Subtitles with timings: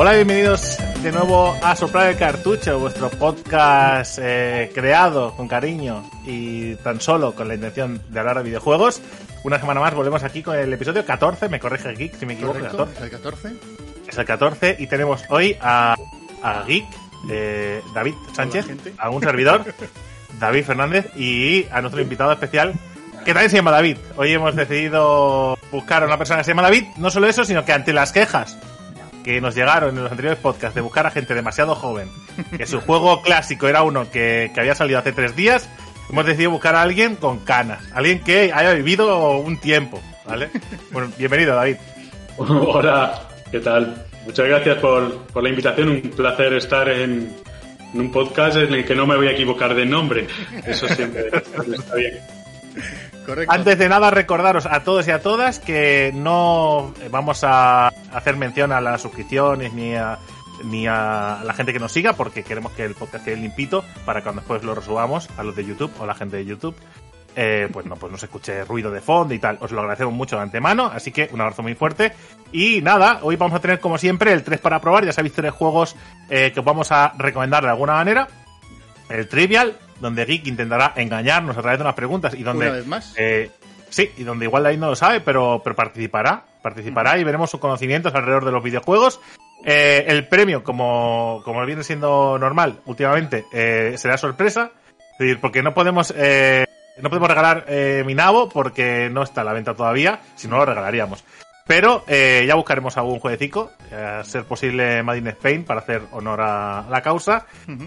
[0.00, 6.76] Hola, bienvenidos de nuevo a Soplar el Cartucho, vuestro podcast eh, creado con cariño y
[6.76, 9.02] tan solo con la intención de hablar de videojuegos.
[9.42, 12.60] Una semana más volvemos aquí con el episodio 14, me corrige Geek si me equivoco.
[12.60, 12.96] Correcto, 14.
[12.96, 13.48] ¿es el 14?
[14.06, 15.96] Es el 14 y tenemos hoy a,
[16.44, 16.86] a Geek,
[17.28, 18.66] eh, David Sánchez,
[18.98, 19.64] a un servidor,
[20.38, 22.72] David Fernández y a nuestro invitado especial
[23.24, 23.96] que también se llama David.
[24.14, 27.64] Hoy hemos decidido buscar a una persona que se llama David, no solo eso, sino
[27.64, 28.56] que ante las quejas
[29.28, 32.08] que nos llegaron en los anteriores podcasts de buscar a gente demasiado joven,
[32.56, 35.68] que su juego clásico era uno que, que había salido hace tres días,
[36.08, 40.48] hemos decidido buscar a alguien con canas, alguien que haya vivido un tiempo, ¿vale?
[40.92, 41.76] Bueno, bienvenido David.
[42.38, 44.06] Hola, ¿qué tal?
[44.24, 45.90] Muchas gracias por, por la invitación.
[45.90, 47.30] Un placer estar en,
[47.92, 50.26] en un podcast en el que no me voy a equivocar de nombre.
[50.64, 51.26] Eso siempre
[51.70, 52.18] está bien.
[53.48, 58.72] Antes de nada, recordaros a todos y a todas que no vamos a hacer mención
[58.72, 60.18] a las suscripciones ni a,
[60.64, 64.22] ni a la gente que nos siga, porque queremos que el podcast quede limpito para
[64.22, 66.74] cuando después lo resubamos a los de YouTube o la gente de YouTube.
[67.36, 69.58] eh, pues no, pues no se escuche ruido de fondo y tal.
[69.60, 72.12] Os lo agradecemos mucho de antemano, así que un abrazo muy fuerte.
[72.50, 75.04] Y nada, hoy vamos a tener como siempre el 3 para probar.
[75.04, 75.94] Ya sabéis tres juegos
[76.30, 78.26] eh, que os vamos a recomendar de alguna manera.
[79.08, 82.86] El Trivial, donde Geek intentará engañarnos a través de unas preguntas y donde Una vez
[82.86, 83.14] más.
[83.16, 83.50] eh,
[83.88, 86.44] sí, y donde igual David no lo sabe, pero, pero participará.
[86.62, 89.20] Participará y veremos sus conocimientos alrededor de los videojuegos.
[89.64, 94.70] Eh, el premio, como, como viene siendo normal últimamente, eh, será sorpresa.
[95.12, 96.64] Es decir, porque no podemos, eh,
[97.00, 100.20] no podemos regalar eh, mi nabo porque no está a la venta todavía.
[100.36, 101.24] Si no, lo regalaríamos.
[101.68, 106.00] Pero eh, ya buscaremos algún jueguecito, eh, a ser posible Made in Spain, para hacer
[106.12, 107.44] honor a la causa.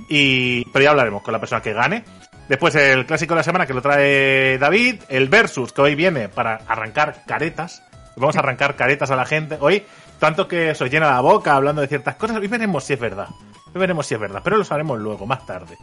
[0.07, 2.03] Y, pero ya hablaremos con la persona que gane.
[2.47, 6.29] Después el clásico de la semana que lo trae David, el versus que hoy viene
[6.29, 7.81] para arrancar caretas.
[8.17, 9.57] Vamos a arrancar caretas a la gente.
[9.59, 9.83] Hoy,
[10.19, 12.99] tanto que se os llena la boca hablando de ciertas cosas, hoy veremos si es
[12.99, 13.29] verdad.
[13.73, 15.75] Hoy veremos si es verdad, pero lo sabremos luego, más tarde.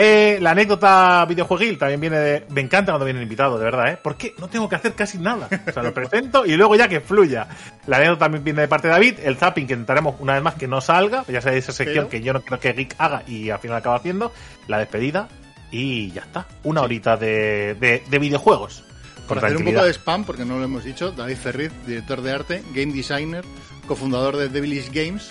[0.00, 2.46] Eh, la anécdota videojueguil también viene de...
[2.50, 3.98] Me encanta cuando viene el invitado, de verdad, ¿eh?
[4.00, 5.48] Porque no tengo que hacer casi nada.
[5.68, 7.48] O sea, lo presento y luego ya que fluya.
[7.88, 9.14] La anécdota también viene de parte de David.
[9.24, 11.24] El zapping que intentaremos una vez más que no salga.
[11.26, 13.78] Ya sabéis esa sección Pero- que yo no creo que Geek haga y al final
[13.78, 14.32] acaba haciendo.
[14.68, 15.28] La despedida.
[15.72, 16.46] Y ya está.
[16.62, 18.84] Una horita de, de, de videojuegos.
[19.26, 22.32] Por hacer un poco de spam, porque no lo hemos dicho, David Ferriz, director de
[22.32, 23.44] arte, game designer,
[23.86, 25.28] cofundador de Devilish Games,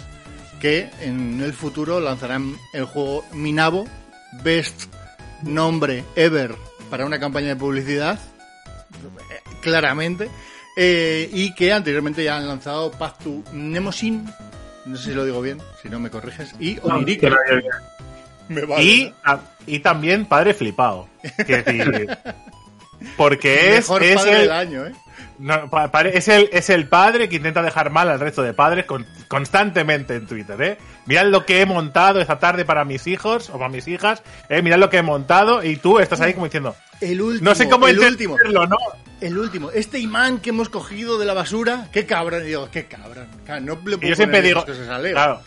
[0.59, 3.87] que en el futuro lanzarán el juego Minabo,
[4.43, 4.83] best
[5.43, 6.55] nombre ever
[6.89, 8.19] para una campaña de publicidad,
[9.61, 10.29] claramente,
[10.75, 14.25] eh, y que anteriormente ya han lanzado Path to Nemosin,
[14.85, 17.19] no sé si lo digo bien, si no me corriges, y Oniric.
[17.21, 17.63] Que nadie-
[18.49, 19.31] Me vale, y, ¿no?
[19.33, 21.09] a- y también padre flipado.
[21.47, 22.17] Decir,
[23.17, 24.93] porque es, Mejor es padre el, del año, ¿eh?
[25.39, 25.69] No,
[26.13, 30.15] es, el, es el padre que intenta dejar mal al resto de padres con- constantemente
[30.15, 30.77] en Twitter, ¿eh?
[31.05, 34.61] Mirad lo que he montado esta tarde para mis hijos o para mis hijas, ¿eh?
[34.61, 37.69] Mirad lo que he montado y tú estás ahí como diciendo, El último, no sé
[37.69, 38.35] cómo el último.
[38.67, 38.77] ¿no?
[39.21, 42.43] El último, este imán que hemos cogido de la basura, qué cabrón.
[42.43, 43.27] Digo, qué cabrón.
[43.63, 44.65] No le Y puedo yo siempre digo,
[45.11, 45.41] claro,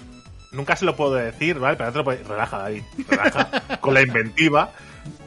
[0.53, 1.77] nunca se lo puedo decir, ¿vale?
[1.77, 3.49] Pero no te lo puedo- relaja, David, relaja,
[3.81, 4.72] con la inventiva.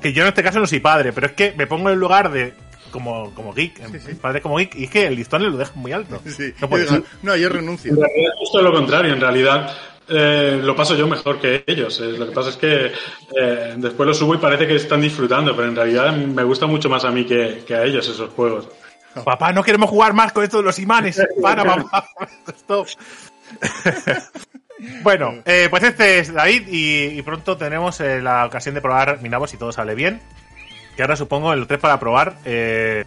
[0.02, 2.00] Que yo en este caso no soy padre, pero es que me pongo en el
[2.00, 2.54] lugar de
[2.94, 4.14] como, como geek, Sí, sí.
[4.14, 6.22] padre como geek, y es que el listón lo deja muy alto.
[6.26, 7.92] Sí, No yo puede digo, no, yo renuncio.
[7.92, 9.14] En realidad es justo lo contrario.
[9.14, 9.76] En realidad
[10.08, 12.00] eh, lo paso yo mejor que ellos.
[12.00, 12.92] Eh, lo que pasa es que
[13.42, 16.88] eh, después lo subo y parece que están disfrutando, pero en realidad me gusta mucho
[16.90, 18.70] más a mí que, que a ellos esos juegos.
[19.26, 21.22] Papá, no queremos jugar más con esto de los imanes.
[21.42, 22.08] Para, papá.
[22.48, 22.88] Stop.
[25.04, 29.22] bueno, eh, pues este es David y, y pronto tenemos eh, la ocasión de probar
[29.22, 30.22] Minabo si todo sale bien.
[30.96, 33.04] Que ahora supongo el 3 para probar, eh,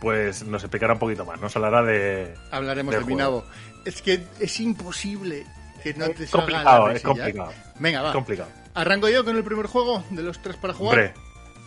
[0.00, 1.40] pues nos explicará un poquito más.
[1.40, 2.34] Nos hablará de...
[2.50, 3.44] Hablaremos del de Minabo.
[3.84, 5.46] Es que es imposible
[5.82, 7.52] que no te Es complicado, la es complicado.
[7.78, 8.12] Venga, va.
[8.12, 8.48] complicado.
[8.74, 10.98] Arranco yo con el primer juego de los tres para jugar.
[10.98, 11.14] Hombre,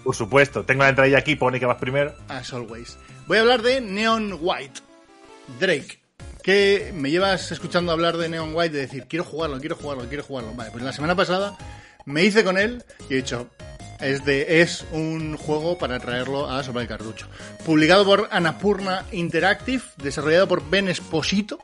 [0.04, 2.14] Por supuesto, tengo la entrada aquí, pone que vas primero.
[2.28, 2.98] As always.
[3.28, 4.82] Voy a hablar de Neon White.
[5.60, 6.00] Drake.
[6.44, 10.24] Que me llevas escuchando hablar de Neon White, de decir, quiero jugarlo, quiero jugarlo, quiero
[10.24, 10.54] jugarlo.
[10.54, 11.56] Vale, pues la semana pasada
[12.06, 13.48] me hice con él y he dicho,
[14.01, 17.27] es, de, es un juego para traerlo a sobre el cartucho.
[17.65, 21.59] Publicado por Anapurna Interactive, desarrollado por Ben Esposito,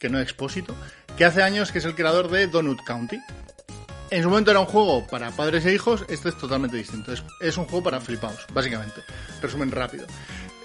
[0.00, 0.74] que no Expósito,
[1.16, 3.20] que hace años que es el creador de Donut County.
[4.10, 7.12] En su momento era un juego para padres e hijos, este es totalmente distinto.
[7.40, 9.02] Es, un juego para flipaos, básicamente.
[9.40, 10.06] Resumen rápido.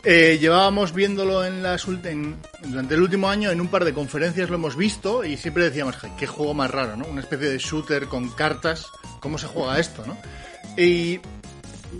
[0.03, 4.49] Eh, llevábamos viéndolo en las en, durante el último año, en un par de conferencias
[4.49, 7.05] lo hemos visto y siempre decíamos, qué juego más raro, ¿no?
[7.05, 8.87] Una especie de shooter con cartas.
[9.19, 10.17] ¿Cómo se juega esto, no?
[10.77, 11.19] Y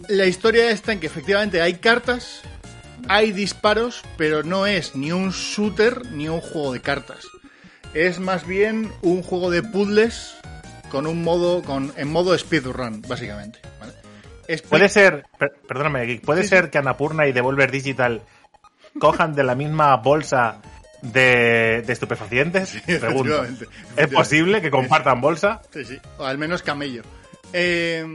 [0.10, 2.42] la historia está en que efectivamente hay cartas,
[3.08, 7.26] hay disparos, pero no es ni un shooter ni un juego de cartas.
[7.94, 10.36] Es más bien un juego de puzzles
[10.90, 13.60] con un modo, con, en modo speedrun, básicamente.
[13.80, 13.94] ¿vale?
[14.48, 18.22] Speed- Puede ser, per- perdóname, Geek, puede Sí, ser que Anapurna y Devolver Digital
[19.00, 20.62] cojan de la misma bolsa
[21.02, 22.72] de, de estupefacientes.
[22.86, 23.34] Pregunto.
[23.44, 25.62] efectivamente, ¿Es posible que compartan bolsa?
[25.74, 27.02] Sí, sí, o al menos camello.
[27.54, 28.06] Eh,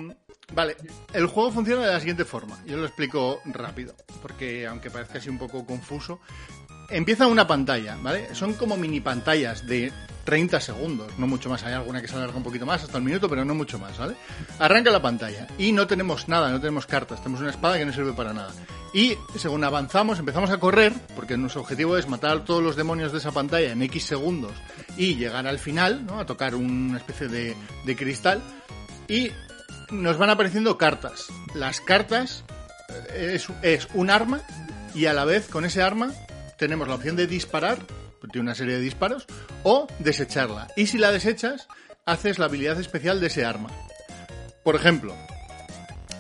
[0.55, 0.76] vale,
[1.12, 2.58] el juego funciona de la siguiente forma.
[2.67, 6.20] Yo lo explico rápido, porque aunque parezca así un poco confuso,
[6.91, 8.35] empieza una pantalla, ¿vale?
[8.35, 9.93] Son como mini pantallas de
[10.25, 11.62] 30 segundos, no mucho más.
[11.64, 13.97] Hay alguna que se alarga un poquito más, hasta el minuto, pero no mucho más,
[13.99, 14.14] ¿vale?
[14.58, 17.93] Arranca la pantalla y no tenemos nada, no tenemos cartas, tenemos una espada que no
[17.93, 18.53] sirve para nada.
[18.93, 23.19] Y según avanzamos, empezamos a correr, porque nuestro objetivo es matar todos los demonios de
[23.19, 24.53] esa pantalla en X segundos
[24.96, 26.19] y llegar al final, ¿no?
[26.19, 28.43] A tocar una especie de, de cristal
[29.08, 29.31] y
[29.90, 31.28] nos van apareciendo cartas.
[31.54, 32.44] Las cartas
[33.12, 34.42] eh, es, un arma
[34.94, 36.12] y a la vez con ese arma
[36.58, 37.78] tenemos la opción de disparar,
[38.31, 39.26] tiene una serie de disparos,
[39.62, 40.69] o desecharla.
[40.76, 41.69] Y si la desechas,
[42.04, 43.70] haces la habilidad especial de ese arma.
[44.62, 45.14] Por ejemplo,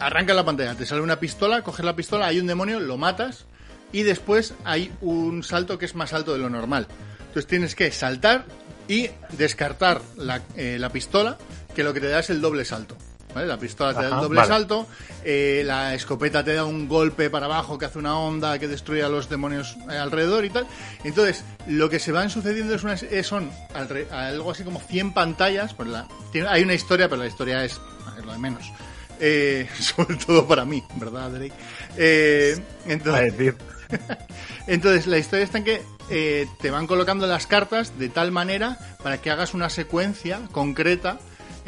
[0.00, 3.46] arranca la pantalla, te sale una pistola, coges la pistola, hay un demonio, lo matas
[3.92, 6.86] y después hay un salto que es más alto de lo normal.
[7.18, 8.44] Entonces tienes que saltar
[8.88, 11.38] y descartar la, eh, la pistola,
[11.74, 12.96] que lo que te da es el doble salto.
[13.34, 13.46] ¿Vale?
[13.46, 14.48] La pistola te da el Ajá, doble vale.
[14.48, 14.86] salto,
[15.24, 19.02] eh, la escopeta te da un golpe para abajo que hace una onda que destruye
[19.02, 20.66] a los demonios eh, alrededor y tal.
[21.04, 23.50] Entonces, lo que se van sucediendo es una, eh, son
[24.10, 25.74] algo así como 100 pantallas.
[25.74, 27.80] Pues la, tiene- hay una historia, pero la historia es,
[28.18, 28.70] es lo de menos.
[29.20, 31.52] Eh, sobre todo para mí, ¿verdad, Drake?
[31.96, 32.56] Eh,
[32.86, 33.56] A entonces, decir,
[34.66, 38.78] entonces, la historia está en que eh, te van colocando las cartas de tal manera
[39.02, 41.18] para que hagas una secuencia concreta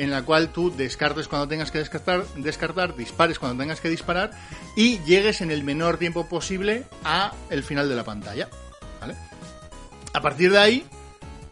[0.02, 4.32] en la cual tú descartes cuando tengas que descartar, descartar, dispares cuando tengas que disparar
[4.76, 8.48] y llegues en el menor tiempo posible a el final de la pantalla.
[9.00, 9.14] ¿Vale?
[10.12, 10.84] A partir de ahí,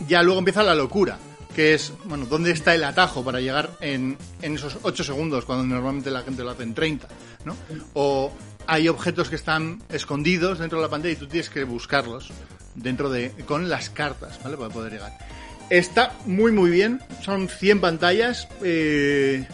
[0.09, 1.17] ya luego empieza la locura,
[1.55, 5.65] que es, bueno, ¿dónde está el atajo para llegar en, en esos 8 segundos cuando
[5.65, 7.07] normalmente la gente lo hace en 30?
[7.45, 7.57] ¿no?
[7.95, 8.33] O
[8.67, 12.33] hay objetos que están escondidos dentro de la pantalla y tú tienes que buscarlos
[12.75, 14.57] dentro de con las cartas, ¿vale?
[14.57, 15.13] Para poder llegar.
[15.71, 18.49] Está muy muy bien, son 100 pantallas.
[18.65, 19.47] eh,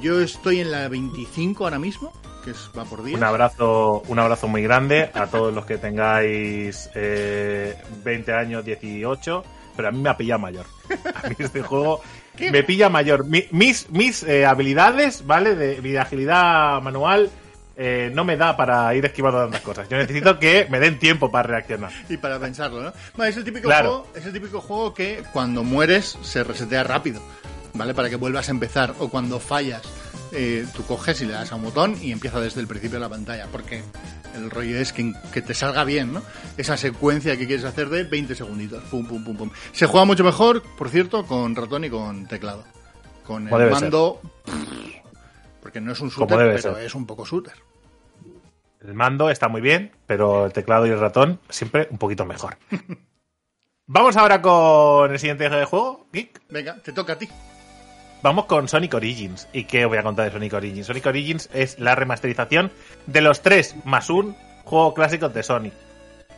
[0.00, 2.12] yo estoy en la 25 ahora mismo,
[2.44, 3.16] que es, va por día.
[3.16, 9.44] un abrazo, un abrazo muy grande a todos los que tengáis eh, 20 años, 18,
[9.76, 10.64] pero a mí me ha pillado mayor.
[11.22, 12.00] A mí este juego
[12.50, 13.26] me pilla mayor.
[13.26, 15.54] Mi- mis mis eh, habilidades, ¿vale?
[15.54, 17.30] De mi agilidad manual
[17.76, 19.88] eh, no me da para ir esquivando tantas cosas.
[19.88, 21.90] Yo necesito que me den tiempo para reaccionar.
[22.08, 22.82] Y para pensarlo,
[23.16, 23.24] ¿no?
[23.24, 23.88] Es el típico Claro.
[23.90, 27.20] juego, es el típico juego que cuando mueres se resetea rápido,
[27.74, 27.94] ¿vale?
[27.94, 28.94] Para que vuelvas a empezar.
[28.98, 29.82] O cuando fallas,
[30.32, 33.04] eh, tú coges y le das a un botón y empieza desde el principio de
[33.04, 33.46] la pantalla.
[33.50, 33.82] Porque
[34.36, 36.22] el rollo es que, que te salga bien, ¿no?
[36.56, 38.82] Esa secuencia que quieres hacer de 20 segunditos.
[38.84, 39.50] Pum, pum, pum, pum.
[39.72, 42.64] Se juega mucho mejor, por cierto, con ratón y con teclado.
[43.26, 44.20] Con Como el mando.
[45.64, 46.84] Porque no es un shooter, pero ser.
[46.84, 47.54] es un poco shooter.
[48.82, 52.58] El mando está muy bien, pero el teclado y el ratón siempre un poquito mejor.
[53.86, 56.42] Vamos ahora con el siguiente juego, Geek.
[56.50, 57.30] Venga, te toca a ti.
[58.20, 59.48] Vamos con Sonic Origins.
[59.54, 60.86] ¿Y qué os voy a contar de Sonic Origins?
[60.86, 62.70] Sonic Origins es la remasterización
[63.06, 65.72] de los tres más un juego clásico de Sonic.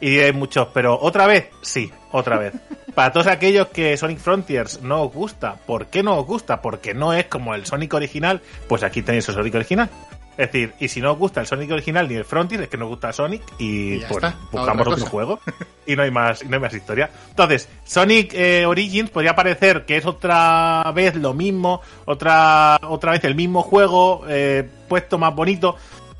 [0.00, 2.54] Y diréis muchos, pero otra vez, sí, otra vez.
[2.96, 6.62] Para todos aquellos que Sonic Frontiers no os gusta, ¿por qué no os gusta?
[6.62, 9.90] Porque no es como el Sonic original, pues aquí tenéis el Sonic original.
[10.38, 12.78] Es decir, y si no os gusta el Sonic original ni el Frontier, es que
[12.78, 15.40] no os gusta Sonic y, pues está, buscamos otro juego
[15.86, 17.10] y no hay más y no hay más historia.
[17.28, 23.24] Entonces, Sonic eh, Origins podría parecer que es otra vez lo mismo, otra otra vez
[23.24, 25.76] el mismo juego eh, puesto más bonito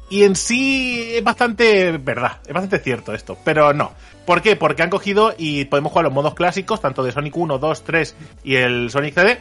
[0.09, 3.93] y en sí es bastante verdad, es bastante cierto esto, pero no.
[4.25, 4.57] ¿Por qué?
[4.57, 8.17] Porque han cogido y podemos jugar los modos clásicos, tanto de Sonic 1, 2, 3
[8.45, 9.41] y el Sonic CD,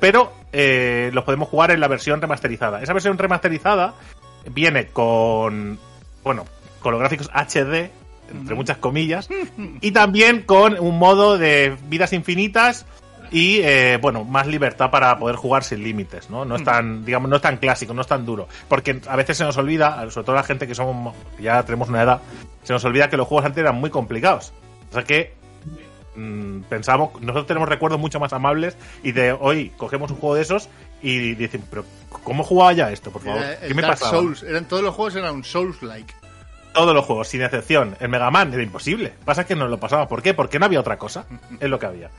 [0.00, 2.82] pero eh, los podemos jugar en la versión remasterizada.
[2.82, 3.94] Esa versión remasterizada
[4.52, 5.78] viene con,
[6.22, 6.44] bueno,
[6.80, 7.90] con los gráficos HD,
[8.30, 9.28] entre muchas comillas,
[9.80, 12.86] y también con un modo de vidas infinitas
[13.30, 17.28] y eh, bueno más libertad para poder jugar sin límites no no es tan digamos
[17.28, 20.24] no es tan clásico no es tan duro porque a veces se nos olvida sobre
[20.24, 22.20] todo la gente que somos ya tenemos una edad
[22.62, 24.52] se nos olvida que los juegos antes eran muy complicados
[24.90, 25.34] o sea que
[26.14, 30.42] mm, pensamos nosotros tenemos recuerdos mucho más amables y de hoy cogemos un juego de
[30.42, 30.68] esos
[31.02, 31.84] y dicen pero
[32.24, 34.42] cómo jugaba ya esto por favor Era qué me Dark pasaba Souls.
[34.42, 36.14] Eran, todos los juegos eran un Souls-like.
[36.72, 37.96] todos los juegos, sin excepción.
[38.00, 39.14] El Mega Man era imposible.
[39.24, 40.06] Pasa que no lo pasaba.
[40.08, 40.34] ¿Por qué?
[40.34, 41.24] Porque no había otra cosa.
[41.60, 42.10] Es lo que había.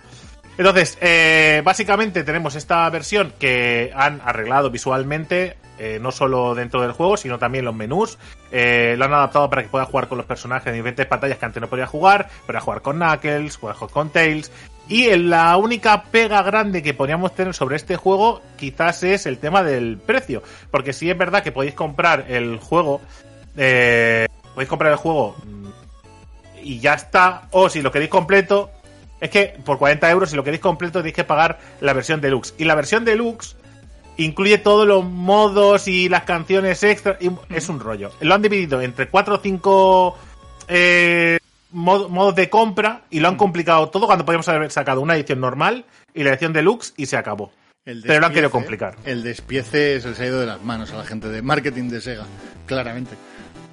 [0.58, 6.94] Entonces, eh, básicamente tenemos esta versión que han arreglado visualmente, eh, no solo dentro del
[6.94, 8.18] juego, sino también los menús.
[8.52, 11.46] Eh, lo han adaptado para que pueda jugar con los personajes en diferentes pantallas que
[11.46, 14.52] antes no podía jugar, para jugar con Knuckles, jugar con Tails.
[14.90, 19.62] Y la única pega grande que podríamos tener sobre este juego quizás es el tema
[19.62, 20.42] del precio.
[20.72, 23.02] Porque sí es verdad que podéis comprar el juego
[24.58, 25.68] podéis comprar el juego mm,
[26.64, 27.44] y ya está.
[27.52, 28.72] O si lo queréis completo,
[29.20, 32.54] es que por 40 euros, si lo queréis completo, tenéis que pagar la versión deluxe.
[32.58, 33.56] Y la versión deluxe
[34.18, 37.18] incluye todos los modos y las canciones extra.
[37.20, 38.12] Y es un rollo.
[38.22, 40.18] Lo han dividido entre 4 o 5
[40.68, 41.40] eh,
[41.74, 45.40] mod- modos de compra y lo han complicado todo cuando podríamos haber sacado una edición
[45.40, 47.52] normal y la edición deluxe y se acabó.
[47.86, 48.96] El Pero lo han querido complicar.
[49.06, 52.02] El despiece se les ha ido de las manos a la gente de marketing de
[52.02, 52.26] Sega,
[52.66, 53.16] claramente.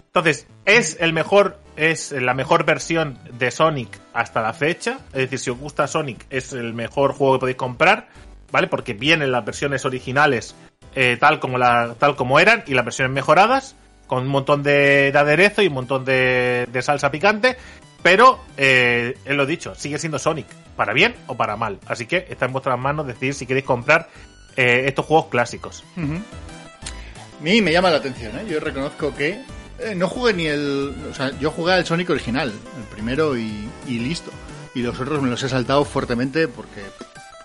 [0.07, 4.99] Entonces, es el mejor, es la mejor versión de Sonic hasta la fecha.
[5.13, 8.09] Es decir, si os gusta Sonic, es el mejor juego que podéis comprar,
[8.51, 8.69] ¿vale?
[8.69, 10.55] Porque vienen las versiones originales
[10.95, 13.75] eh, tal como la, tal como eran y las versiones mejoradas,
[14.07, 17.57] con un montón de, de aderezo y un montón de, salsa picante.
[18.03, 21.81] Pero, eh, es lo dicho, sigue siendo Sonic, para bien o para mal.
[21.87, 24.09] Así que está en vuestras manos decidir si queréis comprar
[24.57, 25.85] eh, estos juegos clásicos.
[25.97, 28.45] A mí me llama la atención, ¿eh?
[28.49, 29.41] Yo reconozco que
[29.85, 30.95] eh, no jugué ni el...
[31.11, 34.31] O sea, yo jugué al Sonic original, el primero y, y listo.
[34.75, 36.83] Y los otros me los he saltado fuertemente porque...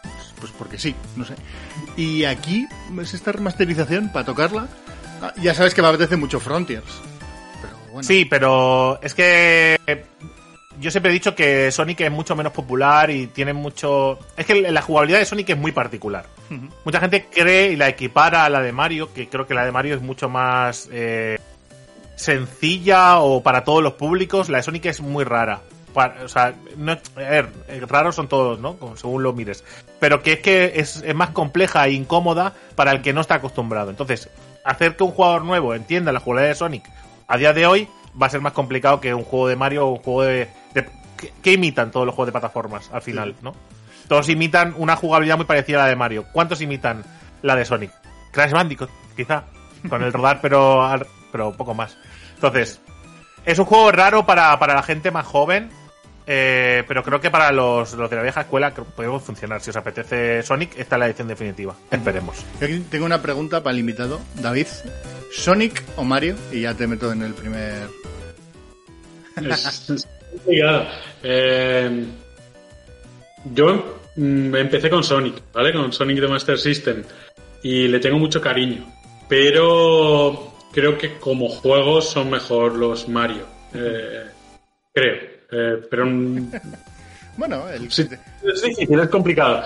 [0.01, 1.36] Pues, pues porque sí, no sé.
[1.98, 2.65] Y aquí
[3.01, 4.67] es esta remasterización para tocarla.
[5.22, 7.01] Ah, ya sabes que me apetece mucho Frontiers.
[7.62, 8.03] Pero bueno.
[8.03, 9.77] Sí, pero es que
[10.79, 14.17] yo siempre he dicho que Sonic es mucho menos popular y tiene mucho...
[14.38, 16.25] Es que la jugabilidad de Sonic es muy particular.
[16.86, 19.72] Mucha gente cree y la equipara a la de Mario, que creo que la de
[19.72, 21.38] Mario es mucho más eh,
[22.19, 24.49] sencilla o para todos los públicos.
[24.49, 25.61] La de Sonic es muy rara.
[26.23, 26.97] O sea, no,
[27.88, 28.75] raros son todos, ¿no?
[28.77, 29.63] Como según lo mires.
[29.99, 33.35] Pero que es que es, es más compleja e incómoda para el que no está
[33.35, 33.89] acostumbrado.
[33.89, 34.29] Entonces,
[34.63, 36.89] hacer que un jugador nuevo entienda la jugabilidad de Sonic
[37.27, 37.88] a día de hoy
[38.21, 40.49] va a ser más complicado que un juego de Mario o un juego de...
[40.73, 43.53] de- que, que imitan todos los juegos de plataformas al final, ¿no?
[44.07, 46.25] Todos imitan una jugabilidad muy parecida a la de Mario.
[46.31, 47.03] ¿Cuántos imitan
[47.41, 47.91] la de Sonic?
[48.31, 49.43] Crash Bandicoot, quizá.
[49.89, 50.88] Con el rodar, pero,
[51.31, 51.97] pero poco más.
[52.39, 52.79] Entonces,
[53.46, 55.69] es un juego raro para, para la gente más joven.
[56.25, 59.60] eh, pero creo que para los, los de la vieja escuela podemos funcionar.
[59.60, 61.75] Si os apetece Sonic, esta es la edición definitiva.
[61.91, 62.38] Esperemos.
[62.62, 64.22] Yo aquí tengo una pregunta para el invitado.
[64.36, 64.67] David,
[65.36, 66.36] ¿Sonic o Mario?
[66.53, 67.88] Y ya te meto en el primer...
[69.39, 70.08] Es.
[71.24, 72.05] Eh,
[73.53, 75.74] yo mm, empecé con Sonic, ¿vale?
[75.74, 77.03] Con Sonic de Master System.
[77.63, 78.86] Y le tengo mucho cariño.
[79.27, 83.45] Pero creo que como juegos son mejor los Mario.
[83.73, 84.25] Eh,
[84.93, 85.15] creo.
[85.51, 86.05] Eh, pero
[87.39, 87.89] Bueno, el...
[87.89, 88.05] Sí,
[88.43, 89.63] es difícil, es complicado.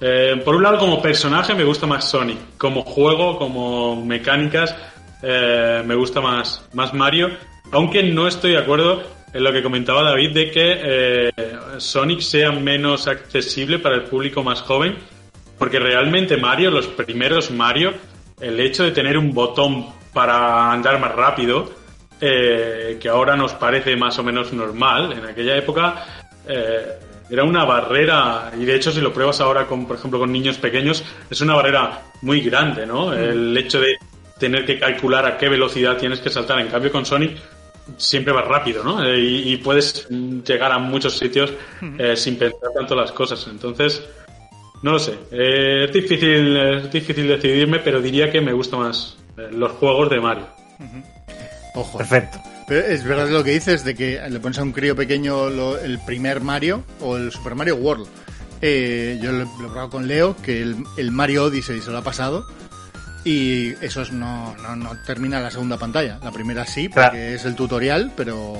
[0.00, 2.38] Eh, por un lado, como personaje me gusta más Sonic.
[2.56, 4.74] Como juego, como mecánicas,
[5.22, 7.28] eh, me gusta más, más Mario.
[7.72, 9.02] Aunque no estoy de acuerdo
[9.34, 11.32] en lo que comentaba David de que eh,
[11.76, 14.96] Sonic sea menos accesible para el público más joven.
[15.58, 17.92] Porque realmente Mario, los primeros Mario,
[18.40, 21.70] el hecho de tener un botón para andar más rápido,
[22.20, 26.04] eh, que ahora nos parece más o menos normal, en aquella época
[26.46, 26.98] eh,
[27.30, 30.58] era una barrera, y de hecho si lo pruebas ahora con, por ejemplo, con niños
[30.58, 33.14] pequeños, es una barrera muy grande, ¿no?
[33.14, 33.96] El hecho de
[34.38, 37.38] tener que calcular a qué velocidad tienes que saltar, en cambio con Sonic
[37.96, 39.02] siempre vas rápido, ¿no?
[39.04, 41.52] Eh, y, y puedes mm, llegar a muchos sitios
[41.98, 44.02] eh, sin pensar tanto las cosas, entonces...
[44.82, 49.19] No lo sé, es difícil, es difícil decidirme, pero diría que me gustan más
[49.50, 50.46] los juegos de Mario.
[51.74, 51.98] Ojo.
[51.98, 52.40] Perfecto.
[52.66, 55.78] Pero es verdad lo que dices de que le pones a un crío pequeño lo-
[55.78, 58.06] el primer Mario o el Super Mario World.
[58.62, 61.98] Eh, yo lo, lo he probado con Leo, que el, el Mario Odyssey se lo
[61.98, 62.44] ha pasado.
[63.24, 66.18] Y eso es- no, no, no termina la segunda pantalla.
[66.22, 67.16] La primera sí, porque Claro.
[67.18, 68.56] es el tutorial, pero,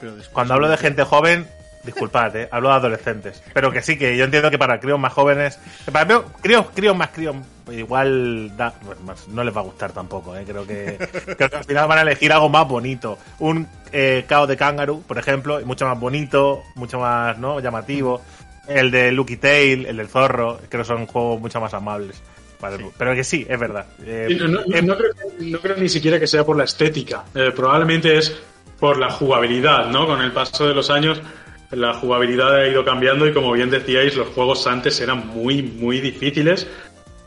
[0.00, 0.32] pero después...
[0.32, 1.46] Cuando hablo de gente joven,
[1.84, 2.48] Disculpad, ¿eh?
[2.50, 3.42] hablo de adolescentes.
[3.52, 5.58] Pero que sí, que yo entiendo que para críos más jóvenes.
[5.90, 7.36] Para críos, críos más críos,
[7.70, 8.74] igual da,
[9.28, 10.36] no les va a gustar tampoco.
[10.36, 10.44] ¿eh?
[10.46, 10.96] Creo, que,
[11.36, 13.18] creo que al final van a elegir algo más bonito.
[13.40, 18.22] Un eh, Cao de Kangaroo, por ejemplo, mucho más bonito, mucho más no llamativo.
[18.68, 22.22] El de Lucky Tail, el del zorro, creo que son juegos mucho más amables.
[22.96, 23.86] Pero que sí, es verdad.
[24.04, 27.24] Eh, no, creo, ni siquiera que sea por la estética.
[27.34, 28.40] Eh, probablemente es
[28.78, 30.06] por la jugabilidad, ¿no?
[30.06, 31.20] Con el paso de los años
[31.72, 36.00] la jugabilidad ha ido cambiando y como bien decíais, los juegos antes eran muy, muy
[36.00, 36.66] difíciles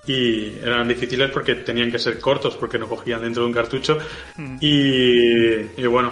[0.08, 3.98] y eran difíciles porque tenían que ser cortos porque no cogían dentro de un cartucho
[4.38, 4.58] hmm.
[4.62, 6.12] y, bueno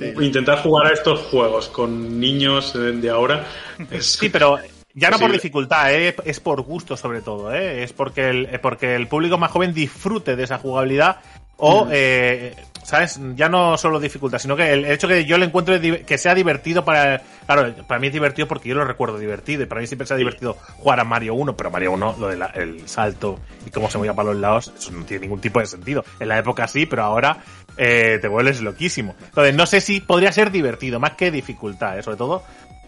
[0.00, 3.44] eh, intentar jugar a estos juegos con niños de ahora
[3.90, 4.58] es sí pero
[4.96, 6.14] ya no por dificultad, ¿eh?
[6.24, 7.82] es por gusto sobre todo, ¿eh?
[7.82, 11.16] es porque el, porque el público más joven disfrute de esa jugabilidad
[11.56, 11.88] o, mm.
[11.92, 13.18] eh, ¿sabes?
[13.34, 16.84] Ya no solo dificultad, sino que el hecho que yo le encuentre que sea divertido
[16.84, 17.20] para...
[17.46, 20.14] Claro, para mí es divertido porque yo lo recuerdo divertido y para mí siempre se
[20.14, 23.98] ha divertido jugar a Mario 1, pero Mario 1, lo del salto y cómo se
[23.98, 26.04] movía para los lados, eso no tiene ningún tipo de sentido.
[26.20, 27.38] En la época sí, pero ahora
[27.76, 29.16] eh, te vuelves loquísimo.
[29.26, 32.02] Entonces, no sé si podría ser divertido, más que dificultad, ¿eh?
[32.02, 32.42] sobre todo,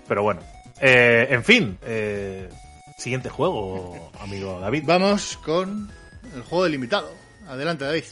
[0.07, 0.41] pero bueno,
[0.81, 2.49] eh, en fin, eh,
[2.97, 4.85] siguiente juego, amigo David.
[4.87, 5.91] Vamos con
[6.35, 7.11] el juego delimitado.
[7.49, 8.05] Adelante, David.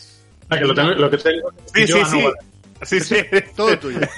[0.51, 1.51] Ah, que lo, tengo, lo que tengo.
[1.75, 2.21] Sí, sí, sí.
[2.83, 3.17] sí, sí.
[3.57, 4.01] Todo tuyo.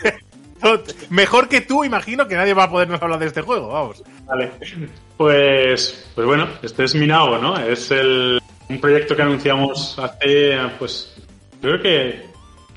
[1.11, 4.03] Mejor que tú, imagino que nadie va a podernos hablar de este juego, vamos.
[4.25, 4.51] Vale.
[5.17, 7.59] Pues, pues bueno, este es Minao, ¿no?
[7.59, 11.15] Es el, un proyecto que anunciamos hace, pues,
[11.61, 12.27] creo que,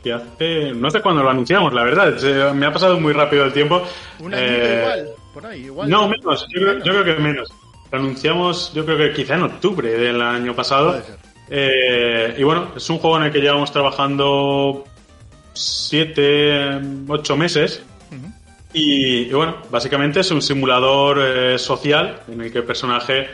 [0.04, 3.54] que hace, no sé cuándo lo anunciamos, la verdad, me ha pasado muy rápido el
[3.54, 3.82] tiempo.
[4.20, 5.16] Un año eh,
[5.58, 5.90] igual.
[5.90, 7.50] No, menos, yo, creo, que menos.
[7.92, 11.02] Lo anunciamos, yo creo que quizá en octubre del año pasado.
[11.50, 14.86] Eh, y bueno, es un juego en el que llevamos trabajando
[15.54, 17.84] siete, ocho meses.
[18.72, 23.28] y, bueno, básicamente es un simulador eh, social en el que el personaje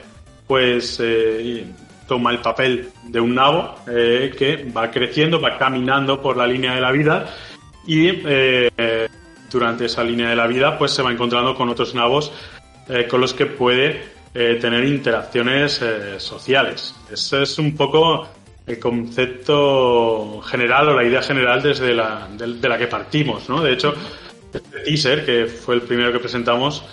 [0.47, 1.65] pues eh,
[2.07, 6.81] toma el papel de un nabo que va creciendo, va caminando por la línea de
[6.81, 7.35] la vida
[7.87, 8.21] y
[9.51, 12.31] durante esa línea de la vida, pues se va encontrando con otros nabos
[13.09, 16.93] con los que puede eh, tener interacciones eh, sociales.
[17.09, 18.27] Ese es un poco
[18.67, 23.63] el concepto general o la idea general desde la, de, la que partimos, ¿no?
[23.63, 23.93] De hecho,
[24.53, 26.83] este teaser, que fue el primero que presentamos,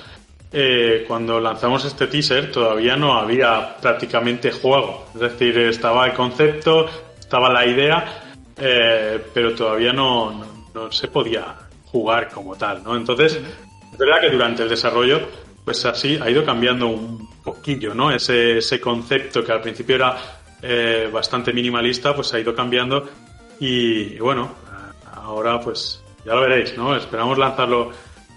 [1.09, 5.07] cuando lanzamos este teaser todavía no había prácticamente juego.
[5.15, 6.87] Es decir, estaba el concepto,
[7.19, 8.23] estaba la idea,
[9.35, 12.97] pero todavía no, no se podía jugar como tal, ¿no?
[12.97, 13.41] Entonces,
[13.93, 15.21] es verdad que durante el desarrollo,
[15.65, 18.11] pues así ha ido cambiando un poquillo, ¿no?
[18.11, 20.17] Ese, ese concepto que al principio era
[20.61, 23.09] eh, bastante minimalista, pues ha ido cambiando
[23.61, 24.53] y, bueno,
[25.13, 26.97] ahora pues ya lo veréis, ¿no?
[26.97, 27.91] Esperamos lanzarlo,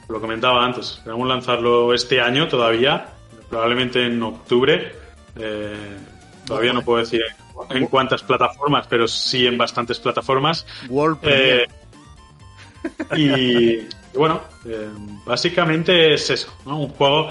[0.07, 3.07] lo comentaba antes, esperamos lanzarlo este año todavía,
[3.49, 4.93] probablemente en octubre.
[5.35, 5.97] Eh,
[6.45, 7.21] todavía no puedo decir
[7.69, 10.65] en cuántas plataformas, pero sí en bastantes plataformas.
[10.89, 11.19] World
[13.17, 13.79] y,
[14.15, 14.89] bueno, eh,
[15.25, 17.29] básicamente es eso, Un juego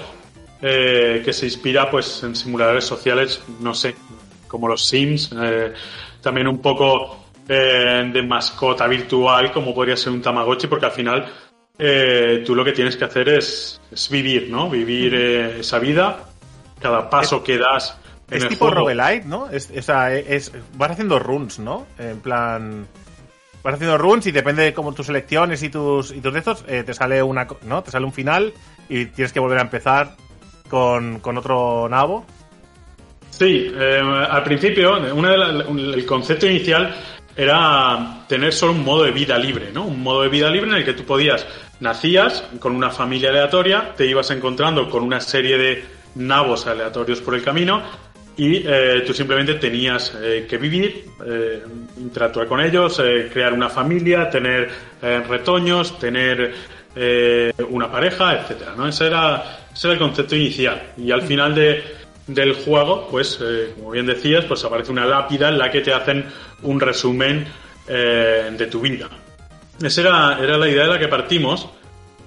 [0.61, 3.95] eh, que se inspira pues en simuladores sociales, no sé,
[4.47, 5.73] como los Sims, eh,
[6.21, 11.25] también un poco de mascota virtual, como podría ser un Tamagotchi, porque al final
[12.43, 14.67] tú lo que tienes que hacer es, vivir, ¿no?
[14.67, 16.25] Vivir esa vida,
[16.81, 17.99] cada paso que das.
[18.31, 19.47] es tipo roguelite, ¿no?
[19.51, 21.85] Es, es, vas haciendo runs, ¿no?
[21.99, 22.87] En plan
[23.65, 26.83] vas haciendo runs y depende de cómo tus selecciones y tus y tus de eh,
[26.83, 28.53] te sale una no te sale un final
[28.87, 30.15] y tienes que volver a empezar
[30.69, 32.25] con, otro nabo.
[33.31, 36.95] Sí eh, al principio el concepto inicial
[37.35, 40.77] era tener solo un modo de vida libre no un modo de vida libre en
[40.77, 41.45] el que tú podías
[41.79, 47.33] nacías con una familia aleatoria te ibas encontrando con una serie de nabos aleatorios por
[47.33, 47.81] el camino
[48.37, 51.63] y eh, tú simplemente tenías eh, que vivir, eh,
[51.97, 54.69] interactuar con ellos, crear una familia, tener
[55.01, 56.53] retoños, tener
[57.69, 58.87] una pareja, etcétera, ¿no?
[58.87, 60.93] Ese era, ese era el concepto inicial.
[60.97, 61.83] Y al final de,
[62.27, 63.39] del juego, pues,
[63.75, 66.25] como bien decías, pues aparece una lápida en la que te hacen
[66.63, 67.45] un resumen
[67.87, 69.09] de tu vida.
[69.81, 71.69] Esa era, era la idea de la que partimos.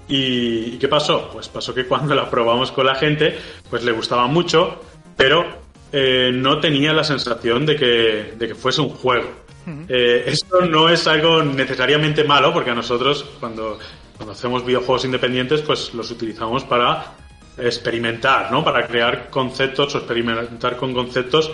[0.06, 1.30] ¿Y, ¿Y qué pasó?
[1.32, 3.36] Pues pasó que cuando la probamos con la gente,
[3.68, 4.80] pues le gustaba mucho,
[5.16, 9.48] pero eh, no tenía la sensación de que, de que fuese un juego.
[9.86, 13.78] Eh, esto no es algo necesariamente malo, porque a nosotros, cuando,
[14.16, 17.12] cuando hacemos videojuegos independientes, pues los utilizamos para
[17.58, 18.64] experimentar, ¿no?
[18.64, 21.52] Para crear conceptos o experimentar con conceptos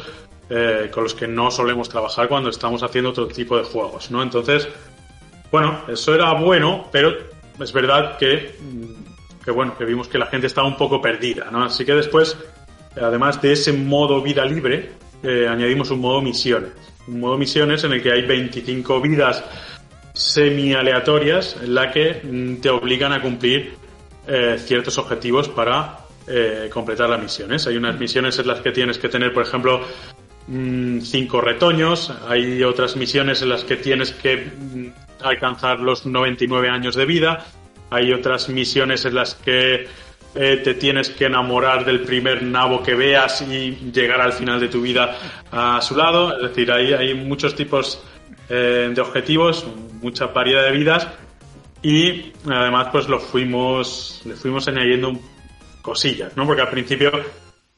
[0.49, 4.23] eh, con los que no solemos trabajar cuando estamos haciendo otro tipo de juegos, ¿no?
[4.23, 4.69] Entonces,
[5.51, 7.13] bueno, eso era bueno, pero
[7.59, 9.05] es verdad que mm,
[9.45, 11.65] que bueno, que vimos que la gente estaba un poco perdida, ¿no?
[11.65, 12.37] Así que después,
[13.01, 14.91] además de ese modo vida libre,
[15.23, 16.71] eh, añadimos un modo misiones.
[17.07, 19.45] Un modo misiones en el que hay 25 vidas
[20.15, 23.75] semi-aleatorias en la que mm, te obligan a cumplir
[24.27, 27.67] eh, ciertos objetivos para eh, completar las misiones.
[27.67, 29.83] Hay unas misiones en las que tienes que tener, por ejemplo,
[30.47, 34.87] mm, cinco retoños, hay otras misiones en las que tienes que mm,
[35.23, 37.45] alcanzar los 99 años de vida,
[37.91, 39.87] hay otras misiones en las que
[40.35, 44.69] eh, te tienes que enamorar del primer nabo que veas y llegar al final de
[44.69, 45.17] tu vida
[45.51, 46.37] a su lado.
[46.37, 48.03] Es decir, hay, hay muchos tipos
[48.49, 49.67] eh, de objetivos,
[50.03, 51.09] mucha variedad de vidas
[51.83, 55.13] y además pues lo fuimos, le fuimos añadiendo
[55.83, 56.47] cosillas, ¿no?
[56.47, 57.13] Porque al principio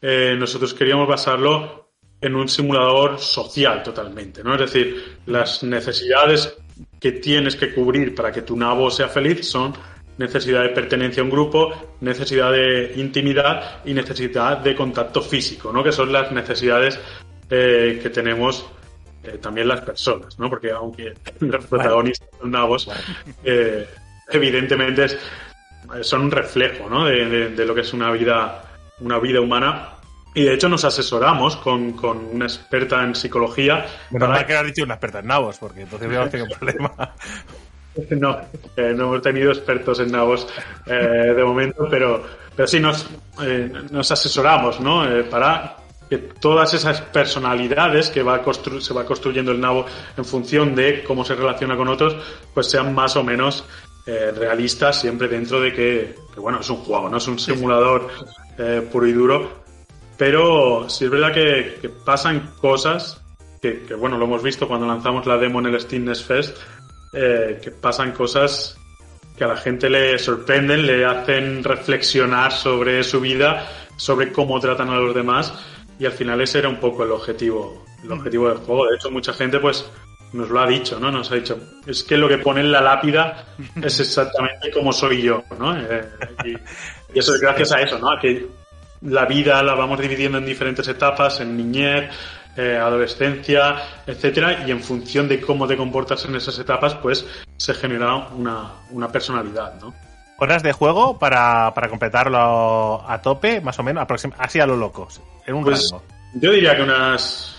[0.00, 1.90] eh, nosotros queríamos basarlo
[2.20, 4.54] en un simulador social totalmente, ¿no?
[4.54, 6.56] Es decir, las necesidades
[7.00, 9.74] que tienes que cubrir para que tu nabo sea feliz son
[10.18, 15.82] necesidad de pertenencia a un grupo, necesidad de intimidad y necesidad de contacto físico, ¿no?
[15.82, 16.98] Que son las necesidades
[17.50, 18.66] eh, que tenemos
[19.22, 20.48] eh, también las personas, ¿no?
[20.48, 22.90] Porque aunque los protagonistas son nabos,
[23.44, 23.86] eh,
[24.30, 25.06] evidentemente
[26.00, 27.04] son un reflejo, ¿no?
[27.04, 28.64] De, lo que es una vida,
[29.00, 29.92] una vida humana.
[30.34, 33.86] Y de hecho nos asesoramos con, con una experta en psicología.
[34.10, 34.46] Bueno, para...
[34.46, 37.14] que haber dicho una experta en nabos, porque entonces hubiéramos tenido un problema.
[38.10, 38.38] No,
[38.76, 40.46] eh, no hemos tenido expertos en nabos
[40.86, 42.22] eh, de momento, pero,
[42.54, 43.08] pero sí nos,
[43.42, 45.04] eh, nos asesoramos, ¿no?
[45.30, 45.76] para
[46.08, 48.40] que todas esas personalidades que va
[48.80, 52.16] se va construyendo el nabo en función de cómo se relaciona con otros,
[52.54, 53.64] pues sean más o menos
[54.06, 58.06] realistas siempre dentro de que, bueno, es un juego, no es un simulador
[58.92, 59.64] puro y duro,
[60.16, 63.20] pero sí es verdad que, pasan cosas
[63.60, 66.56] que, que, bueno, lo hemos visto cuando lanzamos la demo en el Steam Next Fest,
[67.12, 68.78] eh, que pasan cosas
[69.36, 74.88] que a la gente le sorprenden, le hacen reflexionar sobre su vida, sobre cómo tratan
[74.88, 75.52] a los demás
[75.98, 78.86] y al final ese era un poco el objetivo, el objetivo del juego.
[78.86, 79.84] De hecho, mucha gente pues
[80.32, 81.10] nos lo ha dicho, ¿no?
[81.10, 83.46] Nos ha dicho, es que lo que pone en la lápida
[83.82, 85.76] es exactamente como soy yo, ¿no?
[85.78, 86.04] Eh,
[86.44, 88.10] y, eso es gracias a eso, ¿no?
[88.10, 88.46] A que
[89.02, 92.10] la vida la vamos dividiendo en diferentes etapas, en niñez,
[92.56, 97.74] eh, adolescencia, etcétera, y en función de cómo te comportas en esas etapas, pues se
[97.74, 99.94] genera una, una personalidad, ¿no?
[100.38, 104.06] Horas de juego para, para completarlo a tope, más o menos,
[104.38, 106.02] así a lo locos, en un pues, rango.
[106.34, 107.56] Yo diría que unas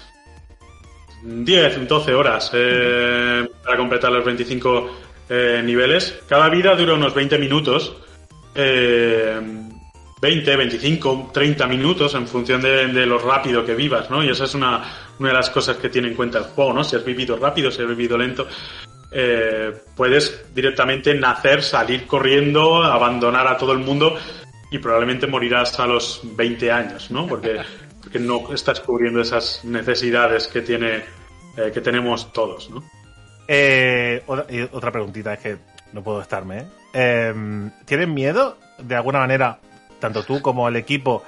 [1.24, 4.92] 10, 12 horas eh, para completar los 25
[5.30, 6.20] eh, niveles.
[6.28, 7.96] Cada vida dura unos 20 minutos.
[8.56, 9.40] Eh,
[10.20, 14.24] 20, 25, 30 minutos en función de, lo rápido que vivas, ¿no?
[14.24, 14.84] Y esa es una,
[15.20, 16.84] una, de las cosas que tiene en cuenta el juego, ¿no?
[16.84, 18.48] Si has vivido rápido, si has vivido lento,
[19.12, 24.18] eh, puedes directamente nacer, salir corriendo, abandonar a todo el mundo
[24.72, 27.28] y probablemente morirás a los 20 años, ¿no?
[27.28, 27.62] Porque,
[28.02, 31.04] porque no estás cubriendo esas necesidades que tiene
[31.58, 32.84] eh, que tenemos todos, ¿no?
[33.48, 34.24] Eh,
[34.72, 35.58] otra preguntita, es que
[35.94, 37.34] no puedo estarme, ¿eh?
[37.86, 39.60] ¿Tienen miedo, de alguna manera,
[40.00, 41.24] tanto tú como el equipo,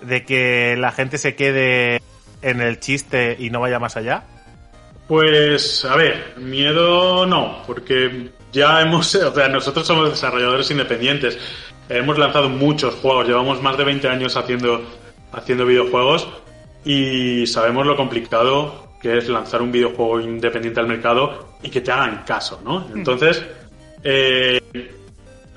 [0.00, 2.00] de que la gente se quede
[2.42, 4.24] en el chiste y no vaya más allá?
[5.08, 11.38] Pues, a ver, miedo no, porque ya hemos, o sea, nosotros somos desarrolladores independientes,
[11.88, 14.82] hemos lanzado muchos juegos, llevamos más de 20 años haciendo,
[15.32, 16.28] haciendo videojuegos
[16.84, 21.90] y sabemos lo complicado que es lanzar un videojuego independiente al mercado y que te
[21.90, 22.80] hagan caso, ¿no?
[22.80, 22.98] Hmm.
[22.98, 23.42] Entonces,
[24.04, 24.59] eh,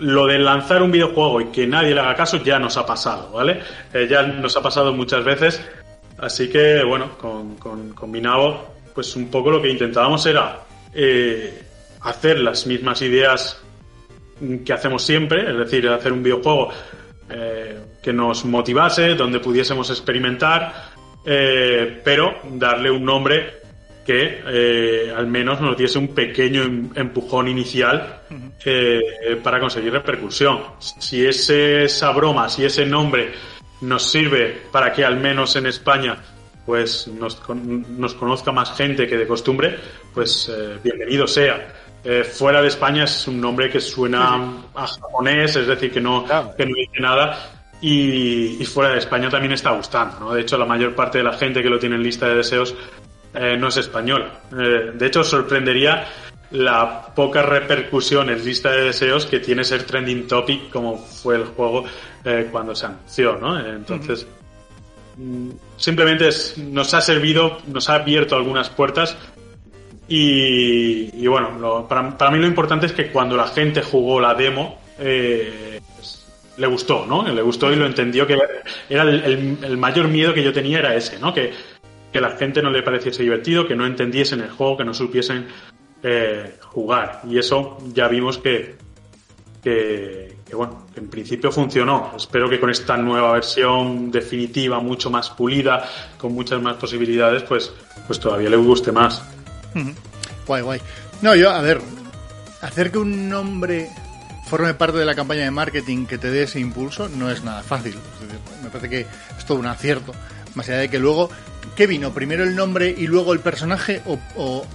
[0.03, 3.31] lo de lanzar un videojuego y que nadie le haga caso ya nos ha pasado,
[3.31, 3.61] ¿vale?
[3.93, 5.65] Eh, ya nos ha pasado muchas veces.
[6.17, 7.55] Así que, bueno, con,
[8.93, 10.59] pues un poco lo que intentábamos era
[10.93, 11.63] eh,
[12.01, 13.61] hacer las mismas ideas
[14.65, 16.69] que hacemos siempre, es decir, hacer un videojuego
[17.29, 20.91] eh, que nos motivase, donde pudiésemos experimentar,
[21.23, 23.62] pero darle un nombre
[24.05, 28.21] que eh, al menos nos diese un pequeño em, empujón inicial
[28.65, 30.59] eh, para conseguir repercusión.
[30.79, 33.31] Si ese, esa broma, si ese nombre
[33.81, 36.17] nos sirve para que al menos en España
[36.65, 39.77] pues nos, nos conozca más gente que de costumbre,
[40.13, 41.73] pues eh, bienvenido sea.
[42.31, 46.25] fuera de España es un nombre que suena a japonés, es decir, que no,
[46.57, 47.49] que no dice nada.
[47.81, 50.33] Y, y, fuera de España también está gustando, ¿no?
[50.33, 52.73] De hecho, la mayor parte de la gente que lo tiene en lista de deseos
[53.33, 54.41] eh, no es española.
[54.51, 56.05] Eh, de hecho, sorprendería
[56.51, 61.45] la poca repercusión en lista de deseos que tiene ser trending topic como fue el
[61.45, 61.85] juego
[62.23, 63.59] eh, cuando se anunció, ¿no?
[63.59, 64.27] Entonces,
[65.17, 69.17] mm, simplemente nos ha servido, nos ha abierto algunas puertas
[70.07, 76.67] y, bueno, para, mí lo importante es que cuando la gente jugó la demo, le
[76.67, 77.27] gustó, ¿no?
[77.27, 78.37] Le gustó y lo entendió que
[78.89, 81.33] era el, el, mayor miedo que yo tenía era ese, ¿no?
[81.33, 81.51] Que,
[82.13, 85.47] que la gente no le pareciese divertido, que no entendiesen el juego, que no supiesen
[86.03, 87.21] eh, jugar.
[87.27, 88.75] Y eso ya vimos que,
[90.53, 92.13] bueno, en principio funcionó.
[92.15, 97.73] Espero que con esta nueva versión definitiva, mucho más pulida, con muchas más posibilidades, pues,
[98.05, 99.23] pues todavía le guste más.
[100.45, 100.81] Guay, guay.
[101.23, 101.81] No, yo, a ver,
[102.61, 103.89] hacer que un nombre
[104.45, 107.63] forme parte de la campaña de marketing que te dé ese impulso no es nada
[107.63, 107.95] fácil.
[108.61, 110.13] me parece que es todo un acierto.
[110.53, 111.31] Más allá de que luego,
[111.75, 112.13] ¿qué vino?
[112.13, 114.01] ¿Primero el nombre y luego el personaje?
[114.05, 114.65] ¿O,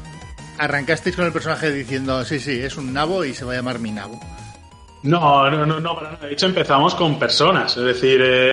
[0.59, 3.79] arrancasteis con el personaje diciendo, sí, sí, es un nabo y se va a llamar
[3.79, 4.21] mi nabo?
[5.03, 6.27] No, no, no, no, para nada.
[6.27, 7.77] De hecho, empezamos con personas.
[7.77, 8.53] Es decir, eh,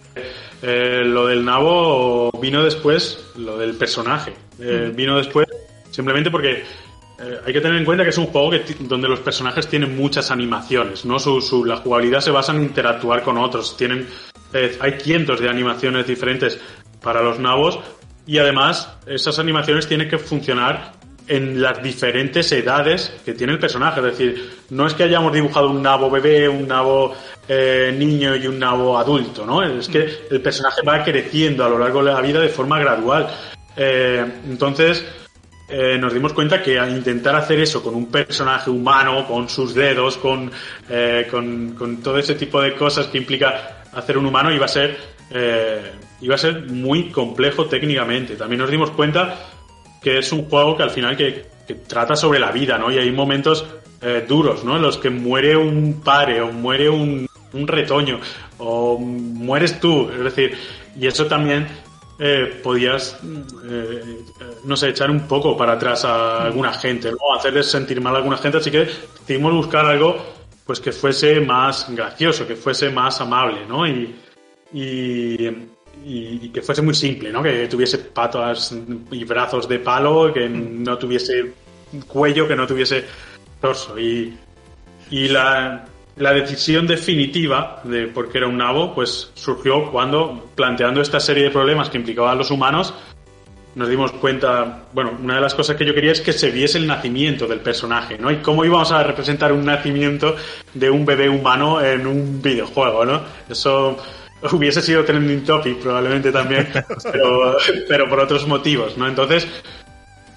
[0.62, 4.34] eh, lo del nabo vino después, lo del personaje.
[4.60, 5.48] Eh, vino después
[5.92, 6.64] simplemente porque
[7.46, 10.32] hay que tener en cuenta que es un juego que donde los personajes tienen muchas
[10.32, 11.18] animaciones, ¿no?
[11.18, 13.78] Su, su, la jugabilidad se basa en interactuar con otros.
[13.78, 14.08] Tienen,
[14.82, 16.60] hay cientos de animaciones diferentes
[17.02, 17.80] para los nabos
[18.26, 20.94] y además esas animaciones tienen que funcionar
[21.28, 24.00] en las diferentes edades que tiene el personaje.
[24.00, 27.16] Es decir, no es que hayamos dibujado un nabo bebé, un nabo
[27.48, 29.64] eh, niño y un nabo adulto, ¿no?
[29.64, 33.28] Es que el personaje va creciendo a lo largo de la vida de forma gradual.
[33.76, 35.06] Eh, entonces,
[35.68, 39.74] eh, nos dimos cuenta que al intentar hacer eso con un personaje humano, con sus
[39.74, 40.52] dedos, con,
[41.32, 45.15] con, con, todo ese tipo de cosas que implica hacer un humano, iba a ser,
[45.32, 48.36] iba a ser muy complejo técnicamente.
[48.36, 49.38] También nos dimos cuenta
[50.06, 51.56] que es un juego que al final que,
[51.88, 52.92] trata sobre la vida, ¿no?
[52.92, 53.66] Y hay momentos
[54.00, 54.76] eh, duros, ¿no?
[54.76, 58.20] En los que muere un padre o muere un, retoño
[58.60, 60.56] o mueres tú, es decir,
[61.00, 61.68] y eso también
[62.20, 63.18] eh, podías,
[63.68, 64.20] eh,
[64.66, 67.36] no sé, echar un poco para atrás a alguna gente, ¿no?
[67.36, 68.88] Hacerles sentir mal a alguna gente, así que
[69.20, 70.18] decidimos buscar algo
[70.68, 73.88] pues que fuese más gracioso, que fuese más amable, ¿no?
[74.74, 77.42] Y, que fuese muy simple, ¿no?
[77.42, 78.76] Que tuviese patas
[79.12, 81.54] y brazos de palo, que no tuviese
[82.08, 83.06] cuello, que no tuviese
[83.62, 83.98] torso.
[83.98, 84.38] Y,
[85.10, 85.86] y la,
[86.18, 91.46] la decisión definitiva de por qué era un nabo, pues surgió cuando, planteando esta serie
[91.46, 92.94] de problemas que implicaban a los humanos,
[93.76, 96.78] nos dimos cuenta, bueno, una de las cosas que yo quería es que se viese
[96.78, 98.32] el nacimiento del personaje, ¿no?
[98.32, 100.36] Y cómo íbamos a representar un nacimiento
[100.74, 103.22] de un bebé humano en un videojuego, ¿no?
[103.50, 103.98] Eso
[104.52, 106.68] hubiese sido trending topic probablemente también,
[107.12, 109.08] pero, pero por otros motivos, ¿no?
[109.08, 109.48] Entonces,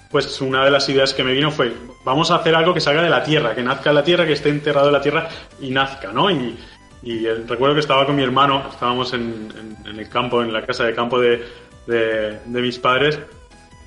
[0.09, 3.03] pues una de las ideas que me vino fue, vamos a hacer algo que salga
[3.03, 5.29] de la tierra, que nazca en la tierra, que esté enterrado en la tierra
[5.61, 6.31] y nazca, ¿no?
[6.31, 6.57] Y,
[7.03, 10.83] y recuerdo que estaba con mi hermano, estábamos en, en, el campo, en la casa
[10.85, 11.45] de campo de,
[11.87, 13.19] de, de mis padres,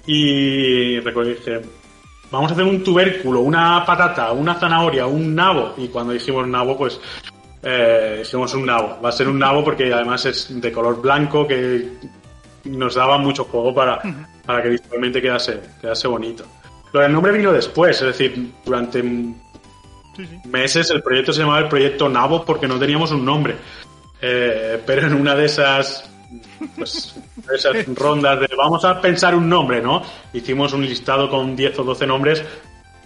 [0.07, 1.69] y recuerdo que dije,
[2.31, 6.77] vamos a hacer un tubérculo, una patata, una zanahoria, un nabo, y cuando dijimos nabo,
[6.77, 7.01] pues
[7.63, 9.01] eh, un nabo.
[9.03, 11.93] Va a ser un nabo porque además es de color blanco que
[12.65, 14.01] nos daba mucho juego para,
[14.45, 16.45] para que visualmente quedase, quedase bonito.
[16.93, 19.03] Lo el nombre vino después, es decir, durante
[20.45, 23.57] meses el proyecto se llamaba el proyecto Nabo porque no teníamos un nombre.
[24.21, 26.09] Eh, pero en una de esas,
[26.77, 27.17] pues,
[27.53, 30.03] esas rondas de vamos a pensar un nombre, ¿no?
[30.33, 32.45] Hicimos un listado con 10 o 12 nombres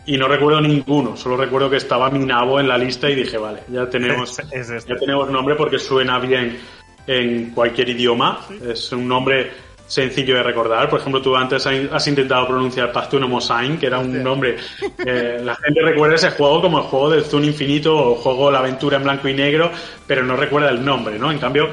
[0.07, 3.39] y no recuerdo ninguno, solo recuerdo que estaba mi nabo en la lista y dije,
[3.39, 4.79] vale, ya tenemos, este.
[4.89, 6.59] ya tenemos nombre porque suena bien
[7.07, 9.51] en cualquier idioma, es un nombre
[9.87, 10.89] sencillo de recordar.
[10.89, 14.57] Por ejemplo, tú antes has intentado pronunciar Pastuno Sign, que era un nombre.
[15.09, 18.59] Eh, la gente recuerda ese juego como el juego del Zoom Infinito o juego La
[18.59, 19.71] Aventura en blanco y negro,
[20.05, 21.31] pero no recuerda el nombre, ¿no?
[21.31, 21.69] En cambio,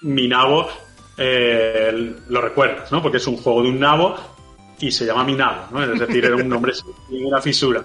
[0.00, 0.68] mi nabo
[1.16, 3.00] eh, lo recuerdas, ¿no?
[3.02, 4.16] Porque es un juego de un nabo
[4.80, 5.82] y se llama Minado, ¿no?
[5.82, 6.72] Es decir, era un nombre
[7.08, 7.84] sin una fisura.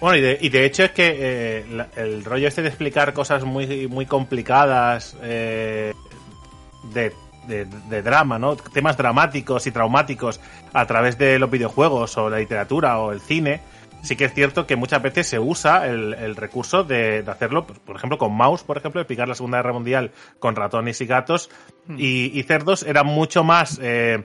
[0.00, 3.44] Bueno, y de, y de hecho es que eh, el rollo este de explicar cosas
[3.44, 5.92] muy, muy complicadas eh,
[6.94, 7.12] de,
[7.46, 8.56] de, drama, ¿no?
[8.56, 10.40] Temas dramáticos y traumáticos
[10.72, 13.60] a través de los videojuegos o la literatura o el cine,
[14.02, 17.96] sí que es cierto que muchas veces se usa el, recurso de, hacerlo, pues, por
[17.96, 21.50] ejemplo, con Mouse, por ejemplo, explicar la Segunda Guerra Mundial con ratones y gatos
[21.86, 21.96] hmm.
[21.98, 23.78] y, cerdos era mucho más...
[23.82, 24.24] Eh,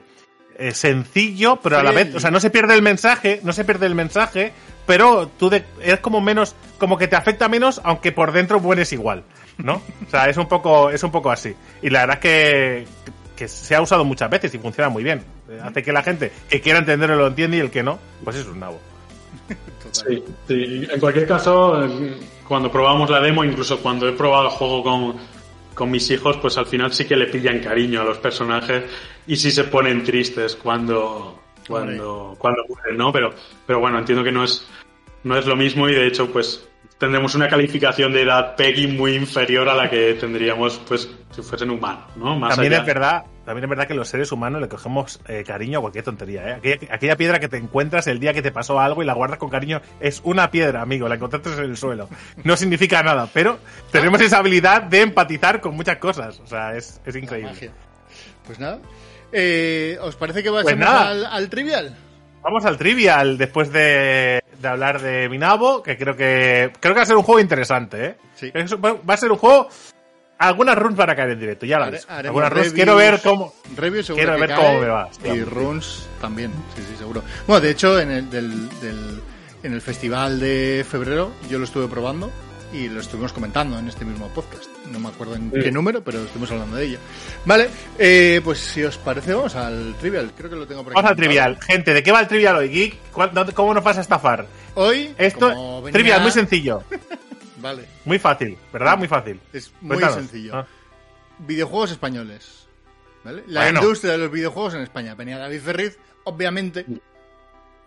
[0.58, 3.64] eh, sencillo, pero a la vez, o sea, no se pierde el mensaje, no se
[3.64, 4.52] pierde el mensaje,
[4.86, 8.92] pero tú de, es como menos, como que te afecta menos, aunque por dentro mueres
[8.92, 9.24] igual,
[9.58, 9.82] ¿no?
[10.06, 11.54] O sea, es un poco, es un poco así.
[11.82, 12.86] Y la verdad es que,
[13.36, 15.22] que se ha usado muchas veces y funciona muy bien.
[15.62, 18.46] Hace que la gente que quiera entenderlo lo entiende y el que no, pues es
[18.46, 18.80] un nabo.
[19.92, 21.88] Sí, sí, en cualquier caso,
[22.48, 25.16] cuando probamos la demo, incluso cuando he probado el juego con,
[25.76, 28.84] con mis hijos, pues al final sí que le pillan cariño a los personajes
[29.26, 33.12] y sí se ponen tristes cuando cuando cuando mueren, ¿no?
[33.12, 33.32] Pero
[33.66, 34.66] pero bueno, entiendo que no es
[35.22, 36.66] no es lo mismo y de hecho pues
[36.98, 41.70] tendremos una calificación de edad Peggy muy inferior a la que tendríamos pues si fuesen
[41.70, 42.36] humanos, ¿no?
[42.38, 42.80] Más También allá.
[42.80, 46.04] es verdad, también es verdad que los seres humanos le cogemos eh, cariño a cualquier
[46.04, 46.52] tontería, ¿eh?
[46.54, 49.38] Aquella, aquella piedra que te encuentras el día que te pasó algo y la guardas
[49.38, 52.08] con cariño es una piedra, amigo, la encontraste en el suelo.
[52.44, 53.58] No significa nada, pero
[53.90, 56.40] tenemos esa habilidad de empatizar con muchas cosas.
[56.40, 57.70] O sea, es, es increíble.
[58.44, 58.78] Pues nada.
[59.32, 61.08] Eh, ¿Os parece que Pues pasemos nada.
[61.08, 61.96] al, al trivial?
[62.42, 67.02] Vamos al trivial después de, de hablar de Minabo, que creo que creo que va
[67.02, 68.16] a ser un juego interesante, ¿eh?
[68.36, 68.52] Sí.
[68.52, 69.68] Va a ser un juego.
[70.38, 72.60] Algunas runs van a caer en directo, ya Hare- haremos Algunas runs.
[72.66, 73.54] reviews- Quiero ver cómo.
[73.76, 75.08] Reviews seguro quiero que ver cae, cómo me va.
[75.24, 77.22] Y runs también, sí, sí, seguro.
[77.46, 79.20] Bueno, de hecho, en el, del, del-
[79.62, 82.30] en el festival de febrero yo lo estuve probando
[82.72, 84.66] y lo estuvimos comentando en este mismo podcast.
[84.92, 85.60] No me acuerdo en Sí.
[85.62, 86.98] qué número, pero estuvimos hablando de ello.
[87.46, 87.68] Vale,
[87.98, 90.32] eh, pues si os parece, vamos al trivial.
[90.36, 90.96] Creo que lo tengo por aquí.
[90.96, 91.58] Vamos al trivial.
[91.62, 92.96] Gente, ¿de qué va el trivial hoy, Geek?
[93.12, 94.46] ¿Cuál- dónde- ¿Cómo nos vas a estafar?
[94.74, 96.82] Hoy, Esto, como venía- trivial, muy sencillo.
[97.56, 98.98] Vale, Muy fácil, ¿verdad?
[98.98, 99.40] Muy fácil.
[99.52, 100.16] es muy Cuéntanos.
[100.16, 100.56] sencillo.
[100.56, 100.66] Ah.
[101.38, 102.66] Videojuegos españoles.
[103.24, 103.42] ¿Vale?
[103.48, 103.80] La Bueno.
[103.82, 105.14] industria de los videojuegos en España.
[105.14, 106.84] Venía David Ferriz, obviamente.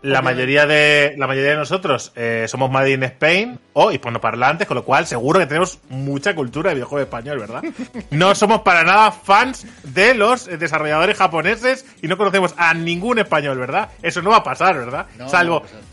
[0.02, 0.22] La Obviamente.
[0.36, 4.86] mayoría de la mayoría de nosotros eh, somos Made in Spain o hispanoparlantes, con lo
[4.86, 7.62] cual seguro que tenemos mucha cultura de videojuego español, ¿verdad?
[8.12, 13.58] No somos para nada fans de los desarrolladores japoneses y no conocemos a ningún español,
[13.58, 13.90] ¿verdad?
[14.02, 15.08] Eso no va a pasar, ¿verdad?
[15.18, 15.89] No, Salvo no va a pasar.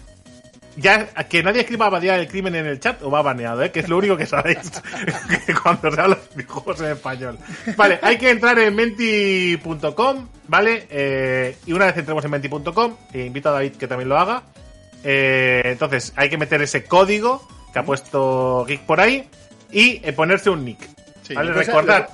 [0.77, 3.71] Ya que nadie escriba Abadía del crimen en el chat o va baneado, ¿eh?
[3.71, 4.71] que es lo único que sabéis
[5.47, 7.39] que cuando se habla de videojuegos en español.
[7.77, 10.87] Vale, hay que entrar en menti.com, ¿vale?
[10.91, 14.43] Eh, y una vez entremos en menti.com, e invito a David que también lo haga.
[15.05, 19.29] eh, entonces, hay que meter ese código que ha puesto Geek por ahí
[19.71, 20.96] y eh, ponerse un nick.
[21.27, 21.53] Sí, ¿Vale?
[21.53, 21.61] lo-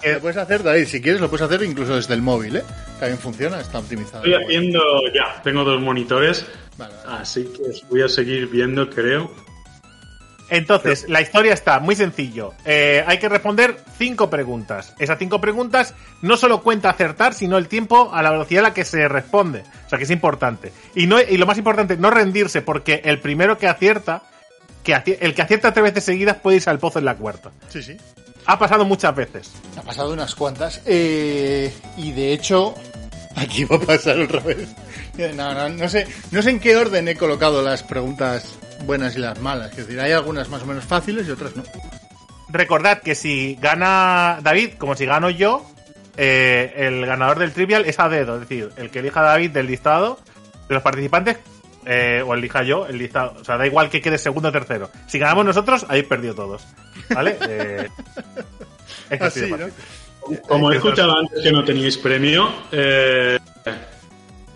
[0.01, 2.63] que lo puedes hacer, David, si quieres lo puedes hacer incluso desde el móvil, ¿eh?
[2.99, 4.25] También funciona, está optimizado.
[4.25, 4.81] Estoy haciendo
[5.15, 6.47] ya, tengo dos monitores,
[6.79, 7.19] Vale, vale.
[7.23, 9.31] así que os voy a seguir viendo, creo.
[10.49, 12.53] Entonces, la historia está muy sencillo.
[12.67, 14.95] Eh, hay que responder cinco preguntas.
[14.99, 18.75] Esas cinco preguntas no solo cuenta acertar, sino el tiempo a la velocidad a la
[18.75, 19.63] que se responde.
[19.87, 20.71] O sea que es importante.
[20.95, 24.23] Y, no, y lo más importante, no rendirse, porque el primero que acierta,
[24.85, 27.51] que el que acierta tres veces seguidas puede irse al pozo en la cuarta.
[27.69, 27.97] Sí, sí.
[28.47, 29.53] Ha pasado muchas veces.
[29.77, 30.81] Ha pasado unas cuantas.
[30.87, 32.75] Eh, y de hecho,
[33.37, 34.69] aquí va a pasar otra vez.
[35.35, 39.19] No, no, no sé, no sé en qué orden he colocado las preguntas buenas y
[39.19, 39.71] las malas.
[39.73, 41.63] Es decir, hay algunas más o menos fáciles y otras no.
[42.49, 45.67] Recordad que si gana David, como si gano yo,
[46.17, 48.35] eh, el ganador del trivial es a dedo.
[48.35, 50.19] Es decir, el que elija David del listado
[50.69, 51.39] de los participantes,
[51.85, 53.35] eh, o elija yo el listado.
[53.41, 54.91] O sea, da igual que quede segundo o tercero.
[55.07, 56.63] Si ganamos nosotros, habéis perdido todos.
[57.11, 57.37] ¿Vale?
[57.49, 57.89] Eh,
[59.11, 59.59] es así de Así, ¿no?
[59.59, 60.41] fácil.
[60.49, 63.39] Como he escuchado antes que no teníais premio, eh,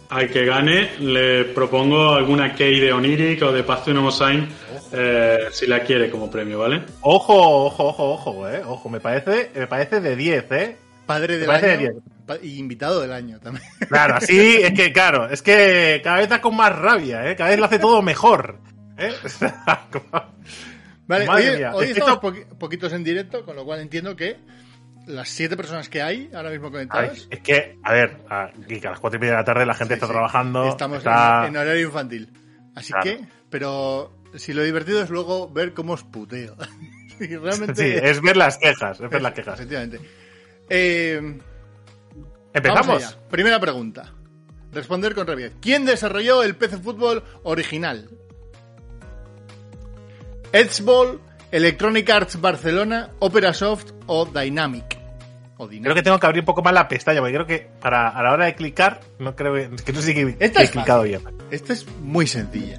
[0.09, 4.49] al que gane le propongo alguna key de Oniric o de Paz de Nomosain,
[4.93, 6.83] eh, si la quiere como premio, ¿vale?
[7.01, 7.35] Ojo,
[7.67, 8.63] ojo, ojo, ojo, eh.
[8.65, 10.77] Ojo, me parece, me parece de 10, eh.
[11.05, 12.03] Padre del año bien.
[12.27, 13.65] pa- y invitado del año también.
[13.89, 17.37] Claro, así es que, claro, es que cada vez da con más rabia, ¿eh?
[17.37, 18.59] Cada vez lo hace todo mejor.
[18.99, 19.13] ¿eh?
[21.07, 24.37] Vale, Madre hoy, mía, estamos esto- poquitos en directo, con lo cual entiendo que
[25.07, 28.81] las siete personas que hay ahora mismo Ay, conectadas es que, a ver, a, que
[28.87, 30.13] a las cuatro y media de la tarde la gente Sí, está sí.
[30.13, 30.69] trabajando.
[30.69, 32.33] Estamos está- en, en horario infantil.
[32.75, 33.05] Así Claro.
[33.05, 36.57] que, pero si lo divertido es luego ver cómo os puteo.
[37.19, 37.75] Sí, realmente.
[37.83, 39.55] Sí, es ver las quejas, es ver las quejas.
[39.55, 39.99] Efectivamente.
[40.69, 41.39] Eh,
[42.53, 43.19] ¿Empezamos?
[43.31, 44.13] Primera pregunta.
[44.73, 45.55] Responder con rapidez.
[45.63, 48.11] ¿Quién desarrolló el PC Fútbol original?
[50.57, 51.21] Edgeball,
[51.53, 54.99] Electronic Arts Barcelona, Opera Soft o Dynamic.
[55.59, 55.83] O Dynamic.
[55.85, 58.23] Creo que tengo que abrir un poco más la pestaña, porque creo que para a
[58.23, 60.71] la hora de clicar, no creo que, que no sé si he, Esta he es
[60.71, 61.19] clicado fácil.
[61.19, 61.35] bien.
[61.51, 62.79] Esta es muy sencilla.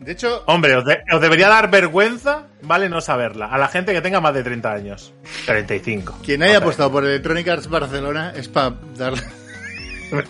[0.00, 2.88] De hecho, Hombre, os, de- os debería dar vergüenza, ¿vale?
[2.88, 3.46] No saberla.
[3.46, 5.12] A la gente que tenga más de 30 años.
[5.46, 6.18] 35.
[6.22, 9.22] quien haya apostado por Electronic Arts Barcelona es para darle.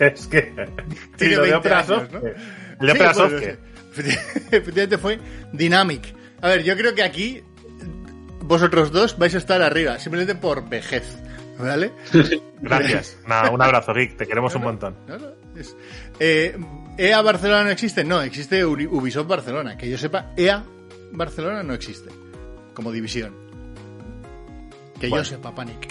[0.00, 0.54] Es que.
[1.18, 2.20] Tiene de 20 Opera años, ¿no?
[2.22, 2.28] ¿qué?
[2.80, 3.46] El de Sí, Opera Soft, sí.
[4.50, 5.18] Efectivamente fue
[5.52, 6.14] Dynamic.
[6.42, 7.42] A ver, yo creo que aquí
[8.42, 11.04] vosotros dos vais a estar arriba, simplemente por vejez.
[11.59, 11.90] ¿Vale?
[12.61, 13.16] Gracias.
[13.26, 14.16] Nada, un abrazo, Rick.
[14.18, 14.97] Te queremos un montón.
[15.07, 15.16] No,
[15.59, 15.74] es-
[16.20, 16.57] eh,
[16.99, 18.05] ¿EA Barcelona no existe?
[18.05, 19.76] No, existe Ubisoft Barcelona.
[19.76, 20.62] Que yo sepa, EA
[21.12, 22.11] Barcelona no existe
[22.74, 23.34] como división.
[25.01, 25.24] Que Bueno.
[25.24, 25.88] yo sepa, Panic.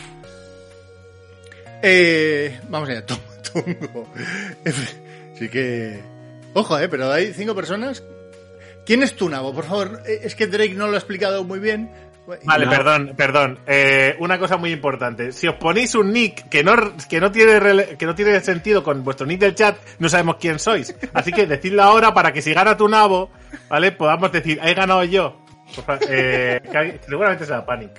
[1.82, 4.08] Eh, vamos allá, Tungo.
[5.38, 6.02] Sí que...
[6.56, 8.04] Ojo, eh, pero hay cinco personas.
[8.86, 9.54] ¿Quién es Tunabo?
[9.54, 11.92] Por favor, Eh, es que Drake no lo ha explicado muy bien.
[12.44, 12.72] Vale, No.
[12.72, 13.60] perdón, perdón.
[13.68, 15.32] Eh, una cosa muy importante.
[15.32, 16.74] Si os ponéis un nick que no,
[17.08, 20.58] que no tiene que no tiene sentido con vuestro nick del chat, no sabemos quién
[20.58, 20.96] sois.
[21.14, 23.30] Así que decidlo ahora para que si gana tu nabo,
[23.70, 23.92] ¿vale?
[23.92, 25.40] Podamos decir, he ganado yo.
[26.10, 27.92] Eh, que seguramente sea Panic.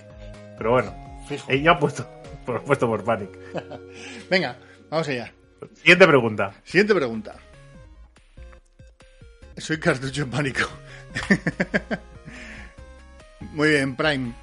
[0.59, 0.93] Pero bueno,
[1.49, 2.09] eh, yo apuesto
[2.47, 3.31] por, apuesto por Panic.
[4.29, 4.57] Venga,
[4.91, 5.33] vamos allá.
[5.75, 6.53] Siguiente pregunta.
[6.65, 7.35] Siguiente pregunta.
[9.59, 10.69] Soy cartucho en pánico.
[13.53, 14.35] Muy bien, Prime.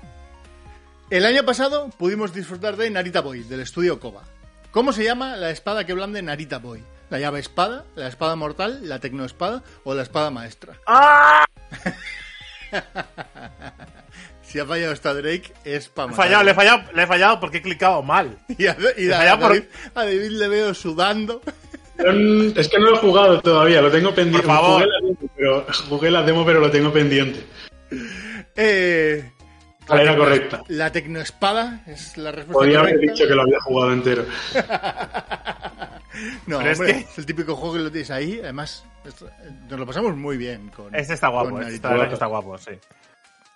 [1.09, 4.23] El año pasado pudimos disfrutar de Narita Boy, del estudio Koba.
[4.71, 6.83] ¿Cómo se llama la espada que blande Narita Boy?
[7.11, 10.73] ¿La llave espada, la espada mortal, la tecnoespada o la espada maestra?
[14.41, 17.39] si ha fallado esta Drake es para he fallado, le he fallado, le he fallado
[17.39, 18.39] porque he clicado mal.
[18.57, 21.41] Y a, y a- fallado a por- David, a David le veo sudando.
[21.97, 24.45] Es que no lo he jugado todavía, lo tengo pendiente.
[24.47, 24.81] Por favor.
[24.83, 27.45] Jugué la demo, pero, jugué la demo, pero lo tengo pendiente.
[28.55, 29.31] Eh,
[29.87, 30.61] La era correcta.
[30.69, 34.25] La tecnoespada es la respuesta Podría haber dicho que lo había jugado entero.
[36.45, 38.39] No, Pero es hombre, que- es el típico juego que lo tienes ahí.
[38.43, 39.27] Además, esto-
[39.67, 40.93] nos lo pasamos muy bien con.
[40.93, 42.71] Este está guapo, con este está, este está guapo, sí.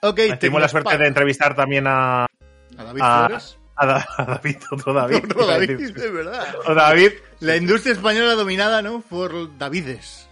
[0.02, 3.58] Ok, Tuvimos la suerte de entrevistar también a, A David a, Flores.
[3.78, 5.17] A Da- a David, otro David.
[5.25, 6.55] Otro David, es verdad.
[6.65, 9.01] O David, La industria española dominada, ¿no?
[9.01, 10.28] Por Davides.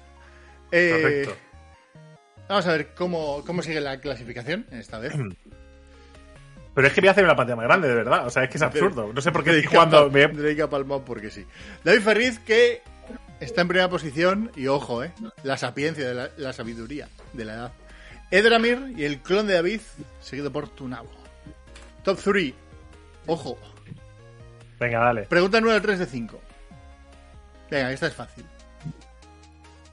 [0.71, 1.35] Eh, correcto.
[2.49, 5.13] Vamos a ver cómo, cómo sigue la clasificación esta vez.
[6.75, 8.27] Pero es que voy a hacer una pantalla más grande, de verdad.
[8.27, 9.13] O sea, es que es absurdo.
[9.13, 11.45] No sé por qué Drake pal- me- Drake palmado porque sí.
[11.85, 12.81] David Ferriz que
[13.39, 17.53] está en primera posición y ojo, eh, la sapiencia, de la, la sabiduría de la
[17.53, 17.71] edad.
[18.31, 19.79] Edramir y el clon de David,
[20.19, 21.09] seguido por Tunabo.
[22.03, 22.53] Top 3.
[23.27, 23.57] Ojo.
[24.79, 25.23] Venga, dale.
[25.23, 26.41] Pregunta 9 al 3 de 5.
[27.71, 28.45] Venga, esta es fácil.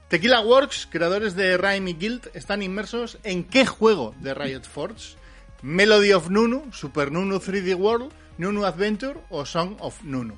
[0.08, 5.16] Tequila Works, creadores de Rhyme y Guild, están inmersos en qué juego de Riot Forge?
[5.62, 10.34] Melody of Nunu, Super Nunu 3D World, Nunu Adventure o Song of Nunu.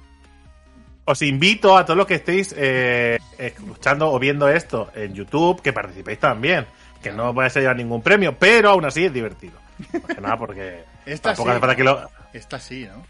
[1.07, 5.72] Os invito a todos los que estéis eh, escuchando o viendo esto en YouTube que
[5.72, 6.66] participéis también.
[7.03, 9.59] Que no vais a llevar ningún premio, pero aún así es divertido.
[9.92, 11.52] Más que nada porque Esta tampoco sí.
[11.52, 12.11] hace falta que lo.
[12.32, 13.07] Esta sí, ¿no?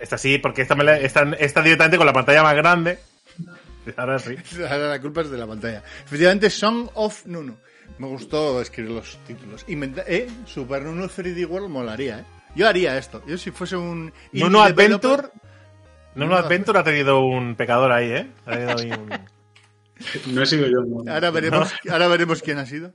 [0.00, 2.98] Esta sí, porque esta, me la- esta, esta directamente con la pantalla más grande.
[3.96, 4.36] Ahora sí.
[4.62, 5.82] Ahora la culpa es de la pantalla.
[6.04, 7.56] Efectivamente, Song of Nunu.
[7.98, 9.64] Me gustó escribir los títulos.
[9.68, 12.24] Inventa- eh, Super Nunu 3D World molaría, ¿eh?
[12.54, 13.22] Yo haría esto.
[13.26, 14.12] Yo si fuese un...
[14.32, 15.28] developer- Adventure.
[16.14, 18.30] Nuno Adventure ha tenido un pecador ahí, ¿eh?
[18.46, 19.08] Ha tenido ahí un.
[20.34, 20.80] No he sido yo.
[20.86, 21.12] no.
[21.12, 22.94] Ahora veremos, ahora veremos quién ha sido.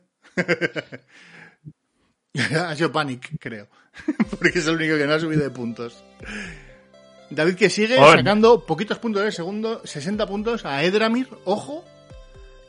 [2.65, 3.67] ha sido Panic, creo.
[4.29, 6.03] Porque es el único que no ha subido de puntos.
[7.29, 11.83] David que sigue sacando poquitos puntos de segundo, 60 puntos a Edramir, ojo,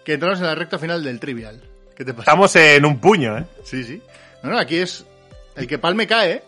[0.05, 1.63] que entramos en la recta final del trivial.
[1.95, 2.31] ¿Qué te pasa?
[2.31, 3.45] Estamos en un puño, ¿eh?
[3.63, 4.03] Sí, sí.
[4.43, 5.05] No, no, aquí es
[5.57, 6.43] el que palme cae, ¿eh?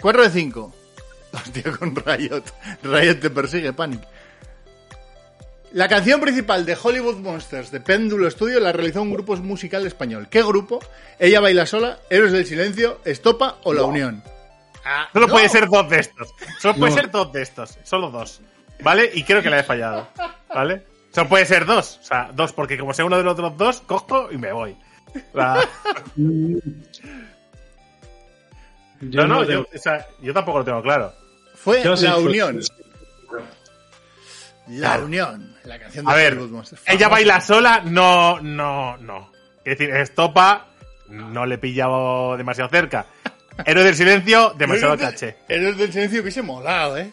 [0.00, 0.74] 4 de 5.
[1.32, 2.44] Hostia, con Riot.
[2.82, 4.00] Riot te persigue, Panic.
[5.72, 10.28] La canción principal de Hollywood Monsters de Péndulo Studio la realizó un grupo musical español.
[10.30, 10.78] ¿Qué grupo?
[11.18, 14.22] Ella baila sola, Héroes del Silencio, Estopa o La Unión.
[14.84, 15.32] Ah, Solo no.
[15.32, 16.32] puede ser dos de estos.
[16.60, 17.78] Solo puede ser dos de estos.
[17.82, 18.40] Solo dos.
[18.80, 19.10] ¿Vale?
[19.12, 20.08] Y creo que la he fallado.
[20.48, 20.84] ¿Vale?
[21.12, 21.98] Solo puede ser dos.
[22.02, 24.76] O sea, dos, porque como sea uno de los otros dos, cojo y me voy.
[29.00, 31.12] Yo no, no, yo, o sea, yo tampoco lo tengo claro.
[31.54, 32.60] Fue yo sí, La fue- Unión.
[34.68, 35.04] La Claro.
[35.06, 35.56] Unión.
[35.64, 36.38] La canción de A ver,
[36.86, 39.30] ella baila sola, no, no, no.
[39.64, 40.66] Es decir, estopa,
[41.08, 43.06] no le he pillado demasiado cerca.
[43.64, 45.36] Héroe del silencio, demasiado Héroes de- caché.
[45.48, 47.10] Héroes del Silencio hubiese molado, ¿eh?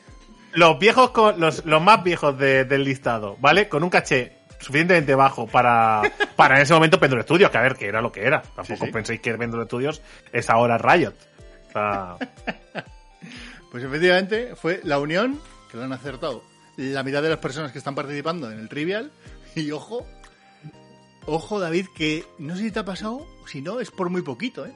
[0.54, 3.68] Los viejos, con, los, los más viejos de- del listado, ¿vale?
[3.70, 6.02] Con un caché suficientemente bajo para,
[6.36, 8.42] para en ese momento Péndulo Studios, que a ver, que era lo que era.
[8.42, 8.92] Tampoco Sí, sí.
[8.92, 10.02] penséis que Péndulo Studios
[10.32, 11.14] es ahora Riot.
[11.70, 12.16] O sea,
[13.72, 15.40] Pues efectivamente fue la unión,
[15.72, 16.44] que lo han acertado
[16.78, 19.12] la mitad de las personas que están participando en el trivial.
[19.56, 20.08] Y ojo,
[21.28, 24.66] ojo David, que no sé si te ha pasado, si no, es por muy poquito,
[24.66, 24.74] ¿eh?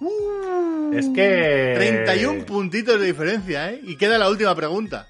[0.00, 1.72] Uh, es que...
[1.76, 3.80] 31 puntitos de diferencia, ¿eh?
[3.82, 5.08] Y queda la última pregunta.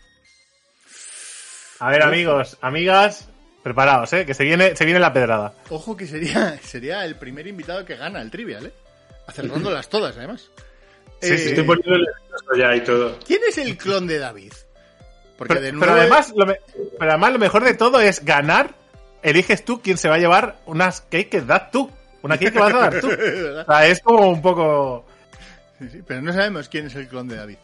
[1.81, 3.29] A ver, amigos, amigas,
[3.63, 4.25] preparaos, ¿eh?
[4.25, 5.53] Que se viene, se viene la pedrada.
[5.69, 8.73] Ojo que sería, sería el primer invitado que gana el trivial, ¿eh?
[9.27, 10.51] Acertándolas todas, además.
[11.21, 13.19] Sí, sí, Eh, Estoy poniendo el ya y todo.
[13.27, 14.53] ¿Quién es el clon de David?
[15.49, 16.59] Porque Pero, de pero nuevo además, lo me-
[16.99, 18.75] pero además lo mejor de todo es ganar.
[19.23, 21.91] Eliges tú quién se va a llevar unas cake que das tú.
[22.23, 23.09] Una cake que vas a dar tú.
[23.61, 25.05] O sea, es como un poco...
[25.79, 27.57] Sí, sí, pero no sabemos quién es el clon de David.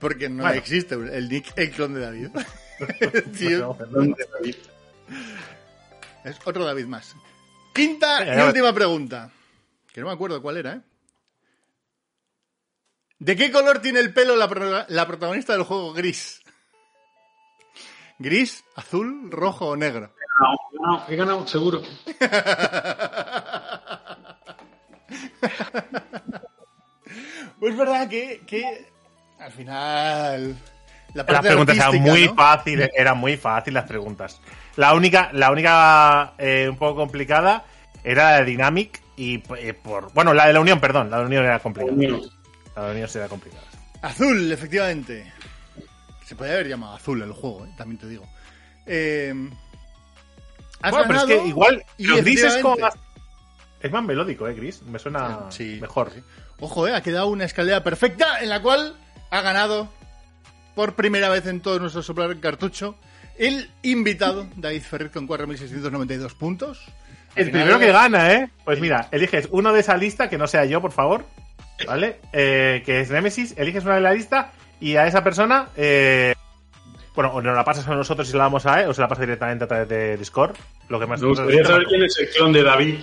[0.00, 0.58] Porque no Bueno.
[0.58, 2.28] existe el nick, el clon de David.
[6.24, 7.14] Es otro David más.
[7.72, 9.30] Quinta y última pregunta.
[9.92, 10.80] Que no me acuerdo cuál era, ¿eh?
[13.18, 16.40] ¿De qué color tiene el pelo la, pro- la protagonista del juego gris?
[18.18, 20.10] ¿Gris, azul, rojo o negro?
[20.40, 21.82] No, no, he ganado, seguro.
[27.60, 28.86] pues es verdad que, que
[29.38, 30.56] al final
[31.14, 32.34] la Las preguntas eran muy ¿no?
[32.34, 34.40] fáciles, eran muy fáciles las preguntas.
[34.76, 37.64] La única, la única eh, un poco complicada
[38.04, 40.12] era la de Dynamic y eh, por.
[40.12, 41.96] Bueno, la de la Unión, perdón, la de la Unión era complicada.
[41.96, 43.64] La de la Unión era complicada.
[44.02, 45.32] Azul, efectivamente.
[46.26, 47.70] Se podría haber llamado azul el juego, ¿eh?
[47.76, 48.26] también te digo.
[48.84, 49.32] Eh,
[50.82, 51.84] has Bueno, pero es que igual.
[51.98, 54.02] y pero Gris es más.
[54.04, 54.82] Melódico, ¿eh, Gris?
[54.82, 56.10] Me suena Sí, mejor.
[56.12, 56.20] sí.
[56.58, 58.96] Ojo, eh, ha quedado una escalera perfecta en la cual
[59.30, 59.88] ha ganado
[60.74, 62.96] por primera vez en todo nuestro soplar cartucho
[63.38, 66.84] el invitado David Ferrer con 4.692 puntos.
[67.36, 68.50] El final, primero que gana, ¿eh?
[68.64, 71.24] Pues mira, eliges uno de esa lista, que no sea yo, por favor.
[71.86, 72.18] ¿Vale?
[72.32, 75.68] Eh, que es Nemesis, eliges una de la lista y a esa persona.
[75.76, 76.34] Eh,
[77.14, 79.00] bueno, o nos la pasas a nosotros y se la damos a él, o se
[79.00, 80.54] la pasas directamente a través de Discord.
[80.88, 82.98] Lo que más Me gustaría saber quién es el clon de David,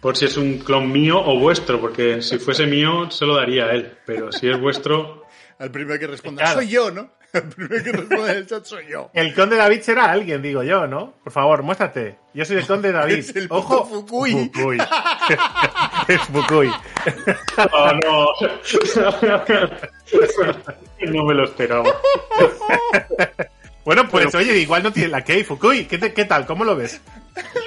[0.00, 3.64] por si es un clon mío o vuestro, porque si fuese mío se lo daría
[3.66, 5.24] a él, pero si es vuestro,
[5.58, 6.58] Al primero que responda, Claro.
[6.60, 7.10] soy yo, ¿no?
[7.38, 9.10] El primero que responda en el chat soy yo.
[9.12, 11.14] El conde David será alguien, digo yo, ¿no?
[11.24, 12.16] Por favor, muéstrate.
[12.32, 13.18] Yo soy el conde David.
[13.18, 13.84] Es el Ojo.
[13.86, 14.32] Fukui.
[14.52, 14.78] Fukui.
[16.08, 16.70] es Fukui.
[17.72, 18.28] Oh, no.
[21.12, 21.90] no me lo esperaba.
[23.84, 25.84] Bueno, pues oye, igual no tiene la key, Fukui.
[25.86, 26.46] ¿Qué, te- qué tal?
[26.46, 27.00] ¿Cómo lo ves?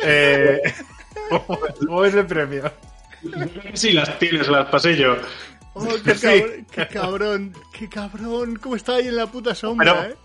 [0.03, 0.61] Eh,
[1.29, 2.71] ¿cómo, cómo ves el premio?
[3.73, 5.15] Sí, las tienes, las pasé yo.
[5.79, 6.27] Oh, qué, Sí.
[6.27, 8.55] cabrón, qué cabrón, qué cabrón.
[8.57, 10.15] ¿Cómo está ahí en la puta sombra, Pero- eh?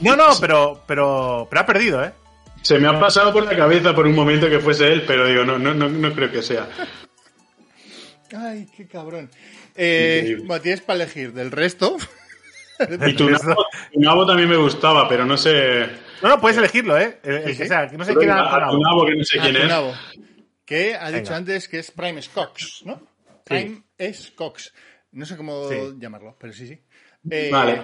[0.00, 2.12] No, no, pero, pero, pero ha perdido, ¿eh?
[2.62, 5.44] Se me ha pasado por la cabeza por un momento que fuese él, pero digo,
[5.44, 6.68] no, no, no, no creo que sea.
[8.36, 9.30] Ay, qué cabrón.
[9.74, 11.96] Eh, bueno, tienes para elegir del resto.
[13.06, 15.86] Y tu nabo, tu nabo también me gustaba, pero no sé.
[16.22, 17.18] No, no, puedes elegirlo, ¿eh?
[17.22, 17.68] El- el Sí, que sí.
[17.68, 19.04] sea, que no sé quién era A tu Nabo.
[19.06, 19.68] que no sé quién es.
[19.68, 19.94] nabo.
[20.64, 21.36] Que ha dicho Venga.
[21.36, 23.02] antes que es Prime Cox, ¿no?
[23.44, 24.72] Prime es Cox.
[25.12, 25.76] No sé cómo Sí.
[25.98, 26.80] llamarlo, pero sí, sí.
[27.30, 27.82] Eh, Vale.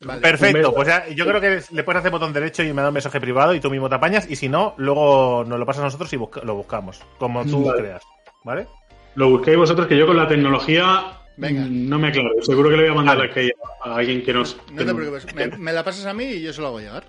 [0.00, 0.20] vale.
[0.20, 2.94] Perfecto, pues ya- yo creo que le puedes hacer botón derecho y me da un
[2.94, 5.84] mensaje privado y tú mismo te apañas y si no, luego nos lo pasas a
[5.86, 7.80] nosotros y busca- lo buscamos, como tú Vale.
[7.82, 8.02] creas,
[8.44, 8.66] ¿vale?
[9.14, 11.64] Lo busquéis vosotros, que yo con la tecnología Venga.
[11.68, 12.30] no me aclaro.
[12.42, 13.30] Seguro que le voy a mandar Vale.
[13.30, 13.50] aquí
[13.84, 14.56] a alguien que nos.
[14.72, 17.04] No te preocupes, me, me la pasas a mí y yo se lo hago llegar.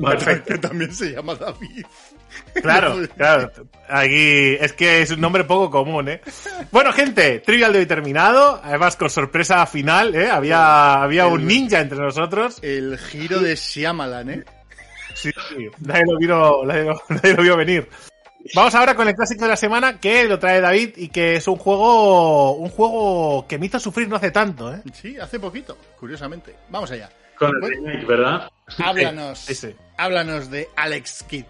[0.00, 0.52] Perfecto.
[0.54, 1.84] Que también se llama David.
[2.60, 3.50] Claro, claro.
[3.88, 6.20] Aquí es que es un nombre poco común, ¿eh?
[6.70, 8.60] Bueno, gente, Trivial de hoy terminado.
[8.62, 10.30] Además, con sorpresa final, ¿eh?
[10.30, 12.58] Había, había un ninja entre nosotros.
[12.62, 14.44] El giro de Shyamalan, ¿eh?
[15.14, 17.88] Sí, sí, nadie lo, vino, nadie, lo, nadie lo vio venir.
[18.54, 21.46] Vamos ahora con el clásico de la semana que lo trae David y que es
[21.46, 24.82] un juego, un juego que me hizo sufrir no hace tanto, ¿eh?
[24.92, 26.56] Sí, hace poquito, curiosamente.
[26.68, 27.08] Vamos allá.
[27.38, 28.50] Con el remake, ¿verdad?
[28.78, 29.38] Háblanos.
[29.46, 29.74] Sí, sí.
[29.96, 31.44] Háblanos de Alex Kidd.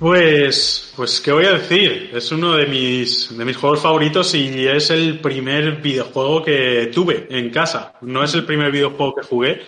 [0.00, 2.10] Pues, pues, ¿qué voy a decir?
[2.14, 7.26] Es uno de mis, de mis juegos favoritos y es el primer videojuego que tuve
[7.28, 7.92] en casa.
[8.00, 9.60] No es el primer videojuego que jugué,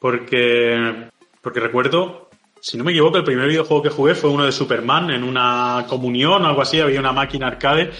[0.00, 1.08] porque,
[1.40, 2.30] porque recuerdo,
[2.60, 5.86] si no me equivoco, el primer videojuego que jugué fue uno de Superman en una
[5.88, 7.92] comunión o algo así, había una máquina arcade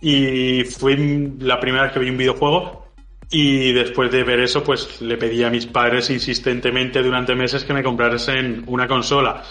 [0.00, 0.96] y fue
[1.40, 2.86] la primera vez que vi un videojuego
[3.32, 7.74] y después de ver eso, pues le pedí a mis padres insistentemente durante meses que
[7.74, 9.42] me comprasen una consola.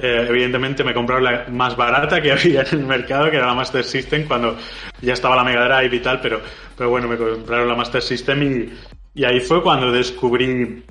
[0.00, 3.54] Eh, evidentemente me compraron la más barata que había en el mercado, que era la
[3.54, 4.56] Master System, cuando
[5.00, 6.40] ya estaba la Mega Drive y tal, pero,
[6.76, 8.70] pero bueno, me compraron la Master System
[9.14, 10.84] y, ahí fue cuando descubrí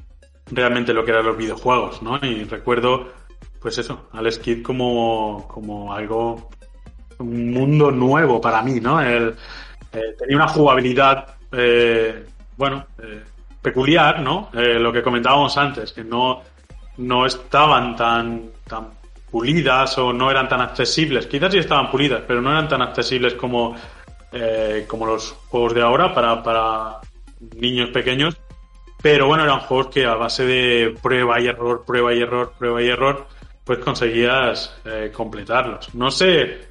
[0.51, 2.19] realmente lo que eran los videojuegos, ¿no?
[2.21, 3.13] Y recuerdo,
[3.61, 6.49] pues eso, Alex Kidd como, como algo,
[7.19, 9.01] un mundo nuevo para mí, ¿no?
[9.01, 9.33] Eh,
[10.19, 12.25] tenía una jugabilidad, eh,
[12.57, 12.85] bueno,
[13.61, 14.49] peculiar, ¿no?
[14.51, 16.41] Lo que comentábamos antes, que no,
[16.97, 18.96] no estaban tan, tan
[19.31, 21.27] pulidas o no eran tan accesibles.
[21.27, 23.75] Quizás sí estaban pulidas, pero no eran tan accesibles como,
[24.31, 26.99] eh, como los juegos de ahora para, para
[27.55, 28.37] niños pequeños.
[29.01, 32.81] Pero bueno, eran juegos que a base de prueba y error, prueba y error, prueba
[32.81, 33.27] y error,
[33.63, 35.93] pues conseguías eh, completarlos.
[35.93, 36.69] No sé,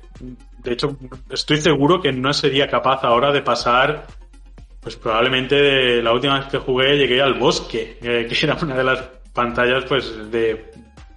[0.66, 0.96] de hecho,
[1.30, 4.06] estoy seguro que no sería capaz ahora de pasar,
[4.80, 8.84] pues probablemente la última vez que jugué llegué al bosque, eh, que era una de
[8.84, 9.00] las
[9.32, 10.72] pantallas, pues de,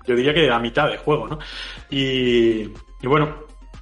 [0.10, 1.40] yo diría que a mitad de juego, ¿no?
[1.90, 3.36] Y, y bueno,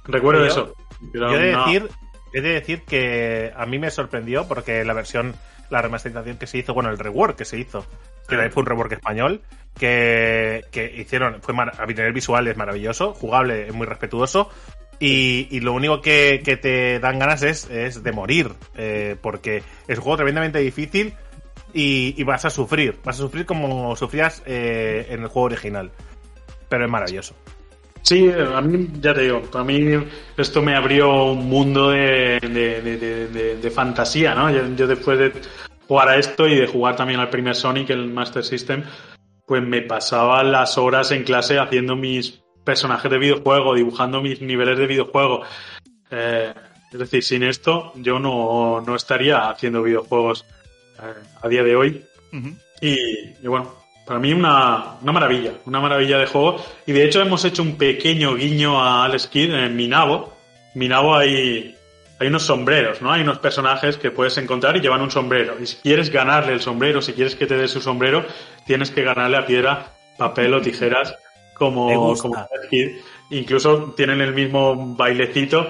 [0.04, 0.74] recuerdo Yo- eso.
[1.14, 1.88] Yo he de decir,
[2.32, 5.34] he de decir que a mí me sorprendió porque la versión,
[5.70, 7.86] la remasterización que se hizo, bueno, el rework que se hizo,
[8.28, 9.42] que también fue un rework español,
[9.78, 14.50] que, que hicieron, fue a nivel visual es maravilloso, jugable es muy respetuoso.
[15.00, 19.62] Y, y lo único que, que te dan ganas es, es de morir, eh, porque
[19.86, 21.14] es un juego tremendamente difícil
[21.72, 25.92] y, y vas a sufrir, vas a sufrir como sufrías eh, en el juego original.
[26.68, 27.34] Pero es maravilloso.
[28.02, 29.92] Sí, a mí, ya te digo, a mí
[30.36, 34.50] esto me abrió un mundo de, de, de, de fantasía, ¿no?
[34.50, 35.32] Yo, yo, después de
[35.86, 38.84] jugar a esto y de jugar también al primer Sonic, el Master System,
[39.46, 44.78] pues me pasaba las horas en clase haciendo mis personajes de videojuego, dibujando mis niveles
[44.78, 45.42] de videojuego.
[46.10, 46.52] Eh,
[46.92, 50.44] es decir, sin esto yo no, no estaría haciendo videojuegos
[51.02, 52.04] eh, a día de hoy.
[52.80, 52.94] y,
[53.42, 53.72] y, bueno,
[54.08, 56.56] para mí una, una, maravilla, una maravilla de juego.
[56.86, 60.32] Y de hecho hemos hecho un pequeño guiño a Alex Kidd en Minabo.
[60.74, 61.76] Minabo hay,
[62.18, 63.12] hay unos sombreros, ¿no?
[63.12, 65.56] Hay unos personajes que puedes encontrar y llevan un sombrero.
[65.60, 68.24] Y si quieres ganarle el sombrero, si quieres que te dé su sombrero,
[68.66, 71.14] tienes que ganarle a piedra, papel o tijeras
[71.52, 72.88] como, como Alex Kidd.
[73.30, 75.68] Incluso tienen el mismo bailecito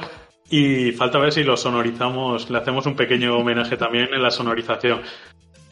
[0.49, 5.03] y falta ver si lo sonorizamos, le hacemos un pequeño homenaje también en la sonorización.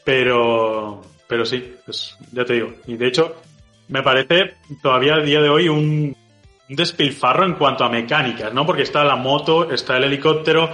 [0.05, 2.75] Pero, pero sí, pues ya te digo.
[2.87, 3.37] Y de hecho,
[3.89, 6.17] me parece todavía a día de hoy un,
[6.69, 8.67] un despilfarro en cuanto a mecánicas, ¿no?
[8.67, 10.69] Porque está la moto, está el helicóptero,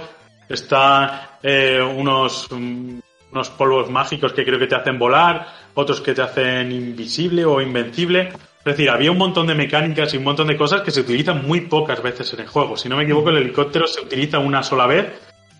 [0.49, 6.21] está eh, unos, unos polvos mágicos que creo que te hacen volar, otros que te
[6.21, 8.29] hacen invisible o invencible.
[8.59, 11.45] Es decir, había un montón de mecánicas y un montón de cosas que se utilizan
[11.45, 12.77] muy pocas veces en el juego.
[12.77, 15.07] Si no me equivoco, el helicóptero se utiliza una sola vez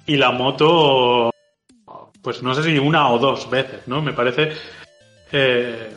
[0.06, 1.30] y la moto,
[2.22, 4.02] pues no sé si una o dos veces, ¿no?
[4.02, 4.54] Me parece,
[5.34, 5.92] eh,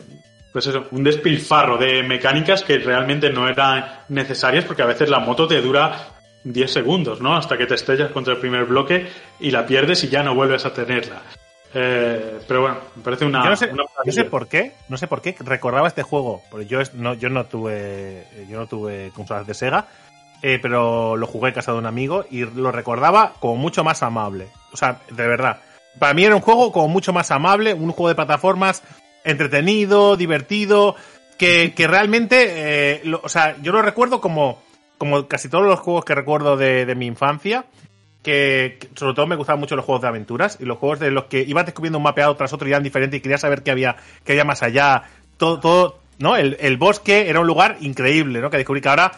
[0.51, 5.19] pues eso, un despilfarro de mecánicas que realmente no eran necesarias porque a veces la
[5.19, 6.09] moto te dura
[6.43, 7.35] 10 segundos, ¿no?
[7.35, 9.07] Hasta que te estrellas contra el primer bloque
[9.39, 11.21] y la pierdes y ya no vuelves a tenerla.
[11.73, 13.43] Eh, pero bueno, me parece una.
[13.43, 16.41] Yo no, sé, una no sé por qué, no sé por qué recordaba este juego,
[16.49, 19.85] porque yo no, yo no tuve, yo no tuve consolas de Sega,
[20.41, 24.01] eh, pero lo jugué en casa de un amigo y lo recordaba como mucho más
[24.01, 24.47] amable.
[24.73, 25.59] O sea, de verdad.
[25.99, 28.83] Para mí era un juego como mucho más amable, un juego de plataformas
[29.27, 30.95] entretenido, divertido,
[31.37, 32.47] que, que realmente,
[32.95, 34.61] eh, lo, o sea, yo lo recuerdo como,
[34.97, 37.65] como casi todos los juegos que recuerdo de, mi infancia,
[38.23, 41.25] que, sobre todo me gustaban mucho los juegos de aventuras y los juegos de los
[41.25, 43.97] que ibas descubriendo un mapeado tras otro y eran diferentes y querías saber qué había,
[44.23, 45.03] qué había más allá.
[45.37, 46.35] Todo, todo, ¿no?
[46.35, 48.49] El, el bosque era un lugar increíble, ¿no?
[48.49, 49.11] Que descubrí que ahora,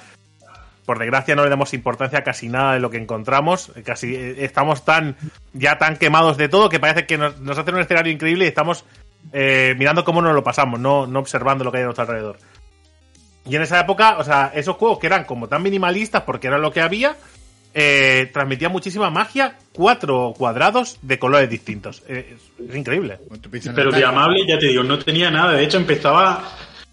[0.85, 3.71] por desgracia, no le damos importancia a casi nada de lo que encontramos.
[3.85, 5.15] Casi estamos tan,
[5.53, 8.49] ya tan quemados de todo que parece que nos, nos hacen un escenario increíble y
[8.49, 8.83] estamos
[9.31, 12.37] eh, mirando cómo nos lo pasamos, no, no observando lo que hay a nuestro alrededor.
[13.45, 16.57] Y en esa época, o sea, esos juegos que eran como tan minimalistas porque era
[16.57, 17.15] lo que había,
[17.73, 22.03] eh, transmitía muchísima magia, cuatro cuadrados de colores distintos.
[22.07, 23.19] Eh, es, es, increíble.
[23.75, 25.53] Pero de amable, ya te digo, no tenía nada.
[25.53, 26.43] De hecho, empezaba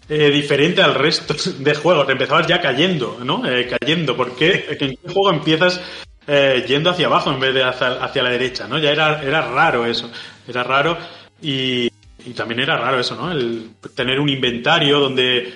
[0.09, 2.07] eh, diferente al resto de juegos.
[2.09, 3.45] Empezabas ya cayendo, ¿no?
[3.45, 4.15] Eh, cayendo.
[4.15, 5.81] Porque en qué juego empiezas
[6.25, 8.77] eh, yendo hacia abajo en vez de hacia, hacia, la derecha, ¿no?
[8.77, 10.09] Ya era, era raro eso.
[10.47, 10.97] Era raro
[11.41, 11.91] y,
[12.27, 13.31] y también era raro eso, ¿no?
[13.31, 15.53] El tener un inventario donde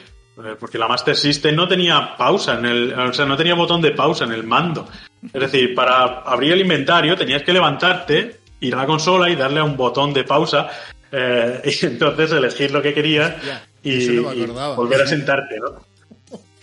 [0.60, 3.92] porque la Master System no tenía pausa en el, o sea, no tenía botón de
[3.92, 4.88] pausa en el mando.
[5.34, 9.60] Es decir, para abrir el inventario tenías que levantarte, ir a la consola y darle
[9.60, 10.70] a un botón de pausa
[11.12, 13.36] eh, y entonces elegir lo que querías
[13.84, 15.86] y, no y, volver a sentarte, ¿no?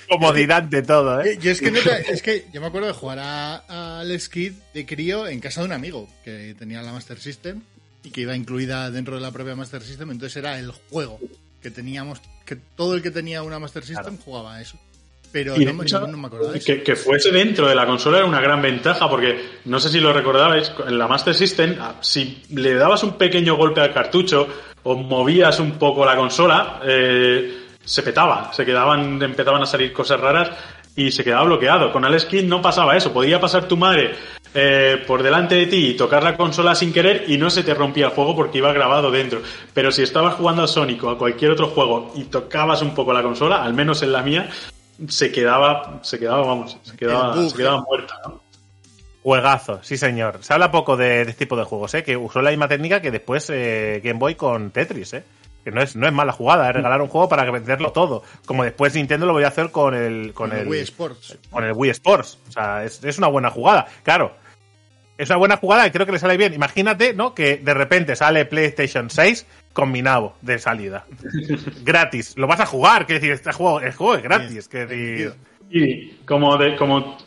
[0.08, 1.38] Comodidad de todo, ¿eh?
[1.38, 4.54] Yo es que, no te, es que yo me acuerdo de jugar a, al Skid
[4.72, 7.60] de crío en casa de un amigo que tenía la Master System
[8.02, 11.18] y que iba incluida dentro de la propia Master System, entonces era el juego
[11.62, 14.22] que teníamos, que todo el que tenía una Master System claro.
[14.24, 14.78] jugaba a eso.
[15.30, 16.66] Pero y no, hecho, no, me acuerdo de eso.
[16.66, 20.00] Que, que, fuese dentro de la consola era una gran ventaja, porque no sé si
[20.00, 24.48] lo recordabais, en la Master System, si le dabas un pequeño golpe al cartucho
[24.84, 30.18] o movías un poco la consola, eh, se petaba, se quedaban, empezaban a salir cosas
[30.18, 30.50] raras
[30.96, 31.92] y se quedaba bloqueado.
[31.92, 34.14] Con Alex Kidd no pasaba eso, podía pasar tu madre
[34.54, 37.74] eh, por delante de ti y tocar la consola sin querer y no se te
[37.74, 39.42] rompía el juego porque iba grabado dentro.
[39.74, 43.12] Pero si estabas jugando a Sonic o a cualquier otro juego y tocabas un poco
[43.12, 44.48] la consola, al menos en la mía,
[45.08, 48.40] se quedaba, se quedaba, vamos, se quedaba, se quedaba muerta, ¿no?
[49.22, 50.38] Juegazo, sí señor.
[50.40, 52.02] Se habla poco de, de, este tipo de juegos, ¿eh?
[52.02, 55.24] Que usó la misma técnica que después eh, Game Boy con Tetris, ¿eh?
[55.64, 58.22] Que no es, no es mala jugada, es regalar un juego para venderlo todo.
[58.46, 61.38] Como después Nintendo lo voy a hacer con el, con, el, el Wii Sports.
[61.50, 62.38] Con el Wii Sports.
[62.48, 63.86] O sea, es, es una buena jugada.
[64.02, 64.34] Claro,
[65.18, 66.54] es una buena jugada y creo que le sale bien.
[66.54, 67.34] Imagínate, ¿no?
[67.34, 71.06] Que de repente sale PlayStation 6 combinado de salida.
[71.82, 72.34] gratis.
[72.36, 74.68] Lo vas a jugar, que decir, este juego, el juego es gratis.
[74.68, 75.34] Que decir...
[75.70, 77.18] Y como de, como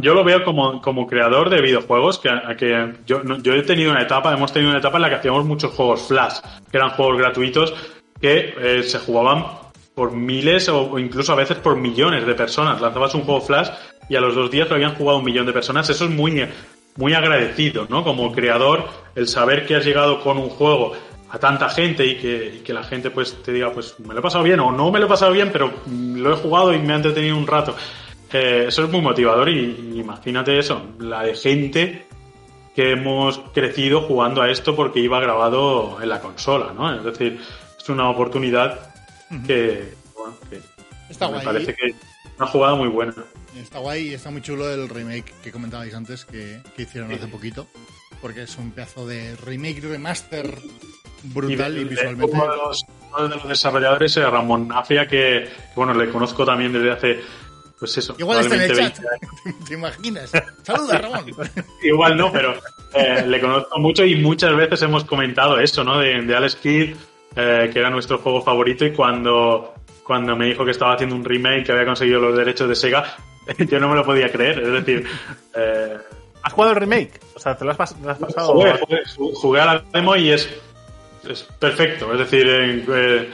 [0.00, 4.02] yo lo veo como, como creador de videojuegos, que, que yo, yo he tenido una
[4.02, 6.38] etapa, hemos tenido una etapa en la que hacíamos muchos juegos flash,
[6.70, 7.74] que eran juegos gratuitos
[8.20, 9.44] que eh, se jugaban
[9.94, 12.80] por miles o, incluso a veces por millones de personas.
[12.80, 13.68] Lanzabas un juego flash
[14.08, 15.90] y a los dos días lo habían jugado un millón de personas.
[15.90, 16.46] Eso es muy,
[16.96, 18.04] muy agradecido, ¿no?
[18.04, 20.92] Como creador, el saber que has llegado con un juego
[21.30, 24.20] a tanta gente y que, y que, la gente pues te diga, pues me lo
[24.20, 26.78] he pasado bien o no me lo he pasado bien, pero lo he jugado y
[26.78, 27.74] me ha entretenido un rato.
[28.32, 32.06] Eh, eso es muy motivador y, y, imagínate eso, la de gente
[32.74, 36.94] que hemos crecido jugando a esto porque iba grabado en la consola, ¿no?
[36.94, 37.38] Es decir,
[37.78, 38.94] es una oportunidad
[39.46, 40.60] que, bueno, que
[41.10, 41.44] Está me guay.
[41.44, 41.96] parece que es
[42.38, 43.14] una jugada muy buena.
[43.60, 47.26] Está guay y está muy chulo el remake que comentabais antes que, que hicieron hace
[47.26, 47.66] poquito.
[48.22, 50.56] Porque es un pedazo de remake, remaster
[51.24, 52.34] brutal y, visualmente.
[52.34, 56.44] Uno de, los, uno de los desarrolladores es Ramón Nafia, que, que, bueno, le conozco
[56.44, 57.20] también desde hace,
[57.82, 58.96] pues eso, Igual está en el chat.
[59.00, 59.64] 20 años.
[59.68, 60.30] ¿Te imaginas?
[60.62, 61.24] Saluda, Ramón.
[61.82, 62.54] Igual no, pero
[62.94, 65.98] eh, le conozco mucho y muchas veces hemos comentado eso, ¿no?
[65.98, 66.94] De, de Alex Kidd,
[67.34, 69.74] eh, que era nuestro juego favorito y cuando,
[70.04, 73.16] cuando me dijo que estaba haciendo un remake, que había conseguido los derechos de Sega,
[73.58, 74.60] yo no me lo podía creer.
[74.60, 75.04] Es decir,
[75.56, 75.96] eh,
[76.44, 77.20] ¿Has jugado el remake?
[77.34, 78.52] O sea, ¿te lo has, pas- lo has pasado?
[78.52, 80.48] jugué, jugué- jugué a la demo y es,
[81.28, 82.12] es perfecto.
[82.12, 83.28] Es decir,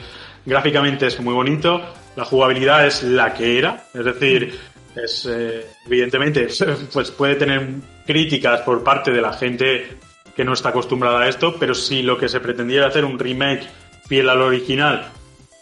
[0.45, 1.81] gráficamente es muy bonito,
[2.19, 3.85] la jugabilidad es la que era.
[3.93, 4.59] Es decir,
[4.95, 6.47] es eh, evidentemente
[6.93, 7.67] pues puede tener
[8.05, 9.97] críticas por parte de la gente
[10.35, 13.17] que no está acostumbrada a esto, pero si lo que se pretendía era hacer un
[13.17, 13.67] remake
[14.07, 15.11] fiel al original,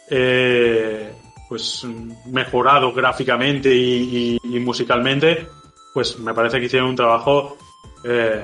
[0.09, 1.11] eh,
[1.49, 1.85] pues
[2.25, 5.47] mejorado gráficamente y musicalmente,
[5.93, 7.57] pues me parece que hicieron un trabajo
[8.03, 8.43] eh,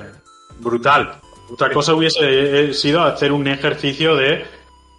[0.59, 1.19] brutal.
[1.51, 4.43] Otra cosa hubiese eh, sido hacer un ejercicio de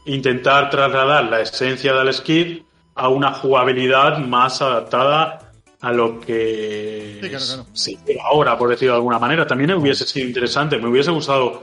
[0.06, 2.62] intentar trasladar la esencia del Skid
[2.94, 7.66] a una jugabilidad más adaptada a lo que Sí, claro, claro.
[7.72, 9.46] se lleva ahora, por decirlo de alguna manera.
[9.46, 11.62] También hubiese sido interesante, me hubiese gustado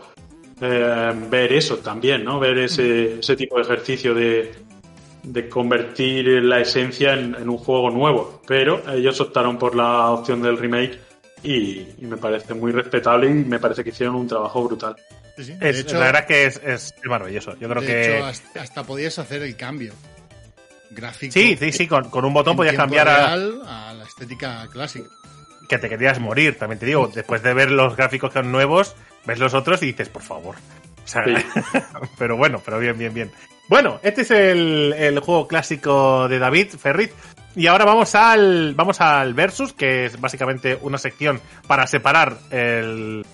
[0.61, 2.39] eh, ver eso también, ¿no?
[2.39, 4.53] Ver ese, ese tipo de ejercicio de,
[5.23, 8.41] de convertir la esencia en, en un juego nuevo.
[8.45, 10.99] Pero ellos optaron por la opción del remake
[11.43, 14.95] y, y me parece muy respetable y me parece que hicieron un trabajo brutal.
[15.37, 15.53] Sí, sí.
[15.61, 17.55] Es, hecho, la verdad es que es, es- es maravilloso.
[17.57, 18.15] Yo creo de que.
[18.17, 19.93] hecho, hasta, hasta podías hacer el cambio
[20.91, 21.33] gráfico.
[21.33, 25.09] sí, sí, sí, con, con un botón podías cambiar a, real a la estética clásica.
[25.67, 27.07] que te querías morir, también te digo.
[27.13, 30.55] Después de ver los gráficos que son nuevos, ves los otros y dices, por favor.
[31.03, 31.33] O sea, Sí.
[32.17, 33.31] pero bueno, pero bien, bien, bien.
[33.67, 37.11] Bueno, este es el, el juego clásico de David Ferrit.
[37.55, 43.25] Y ahora vamos al, vamos al Versus, que es básicamente una sección para separar el,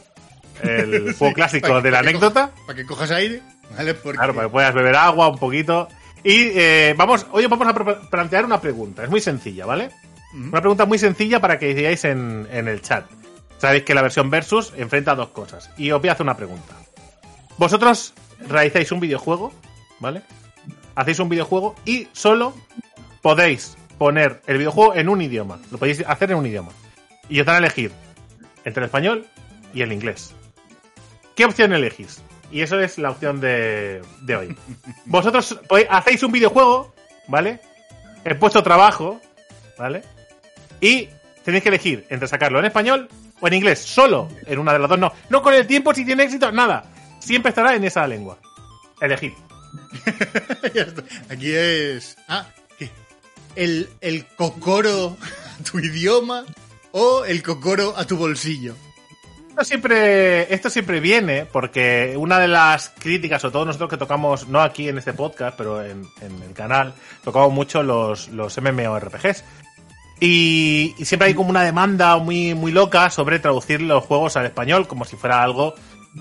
[0.63, 2.51] el juego clásico de la anécdota.
[2.65, 3.41] Para que cojas aire,
[3.75, 3.93] ¿vale?
[3.93, 5.87] Porque Claro, para que puedas beber agua un poquito.
[6.27, 7.73] Y eh, vamos, hoy vamos a
[8.09, 9.01] plantear una pregunta.
[9.01, 9.91] Es muy sencilla, ¿vale?
[10.33, 10.49] Ujú.
[10.49, 13.05] Una pregunta muy sencilla para que decidáis en, en el chat.
[13.59, 15.69] Sabéis que la versión versus enfrenta dos cosas.
[15.77, 16.75] Y os voy a hacer una pregunta.
[17.57, 18.13] Vosotros
[18.45, 19.53] realizáis un videojuego,
[20.01, 20.21] ¿vale?
[20.95, 22.53] Hacéis un videojuego y solo
[23.21, 25.59] podéis poner el videojuego en un idioma.
[25.71, 26.73] Lo podéis hacer en un idioma.
[27.29, 27.93] Y os dan a elegir
[28.65, 29.25] entre el español
[29.73, 30.33] y el inglés.
[31.35, 32.21] ¿Qué opción elegís?
[32.51, 34.57] Y eso es la opción de, de hoy.
[35.05, 36.93] Vosotros podéis- hacéis un videojuego,
[37.27, 37.59] ¿vale?
[38.23, 39.19] He puesto trabajo,
[39.77, 40.03] ¿vale?
[40.81, 41.09] Y
[41.43, 43.79] tenéis que elegir entre sacarlo en español o en inglés.
[43.79, 45.11] Solo en una de las dos, no.
[45.29, 46.85] No con el tiempo, si tiene éxito, nada.
[47.19, 48.37] Siempre estará en esa lengua.
[49.01, 49.33] Elegid.
[51.29, 52.17] Aquí es.
[52.27, 52.45] Ah,
[52.77, 52.89] ¿qué?
[53.55, 55.17] El, el cocoro
[55.59, 56.45] a tu idioma
[56.91, 58.75] o el cocoro a tu bolsillo.
[59.59, 64.87] Esto siempre, viene porque una de las críticas, o todos nosotros que tocamos, no aquí
[64.87, 66.93] en este podcast, pero en, el canal,
[67.23, 69.43] tocamos mucho los, los MMORPGs.
[70.19, 74.87] Y, siempre hay como una demanda muy, muy loca sobre traducir los juegos al español
[74.87, 75.73] como si fuera algo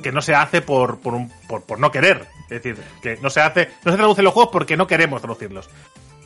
[0.03, 2.27] que no se hace por, por, por, por no querer.
[2.45, 5.69] Es decir, que no se hace, no se traducen los juegos porque no queremos traducirlos.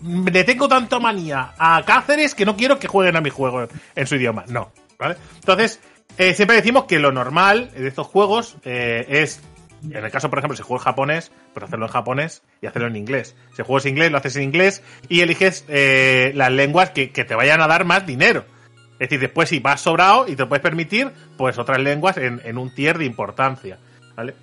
[0.03, 4.07] Le tengo tanto manía a Cáceres que no quiero que jueguen a mi juego en
[4.07, 4.45] su idioma.
[4.47, 5.17] No, ¿vale?
[5.41, 5.81] Entonces,
[6.21, 9.41] eh, siempre decimos que lo normal de estos juegos eh, es,
[9.83, 12.89] en el caso, por ejemplo, si juego en japonés, pues hacerlo en japonés y hacerlo
[12.89, 13.35] en inglés.
[13.57, 17.35] Si juegas inglés, lo haces en inglés y eliges eh, las lenguas que, que te
[17.35, 18.45] vayan a dar más dinero.
[18.93, 22.59] Es decir, después si vas sobrado y te puedes permitir, pues otras lenguas en, en
[22.59, 23.79] un tier de importancia,
[24.15, 24.35] ¿vale?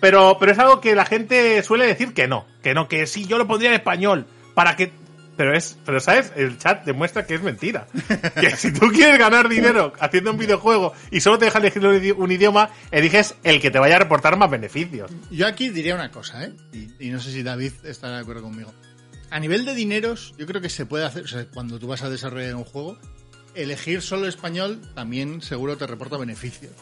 [0.00, 3.26] Pero, pero es algo que la gente suele decir que no, que no, que sí,
[3.26, 4.90] yo lo pondría en español, para que...
[5.36, 7.86] Pero es, pero sabes, el chat demuestra que es mentira.
[8.40, 11.94] Que si tú quieres ganar dinero haciendo un videojuego y solo te deja elegir un
[12.00, 15.10] idi- un idioma, eliges el que te vaya a reportar más beneficios.
[15.30, 16.52] Yo aquí diría una cosa, ¿eh?
[16.72, 18.72] Y, y no sé si David estará de acuerdo conmigo.
[19.30, 22.02] A nivel de dineros, yo creo que se puede hacer, o sea, cuando tú vas
[22.02, 22.96] a desarrollar un juego,
[23.54, 26.72] elegir solo español también seguro te reporta beneficios.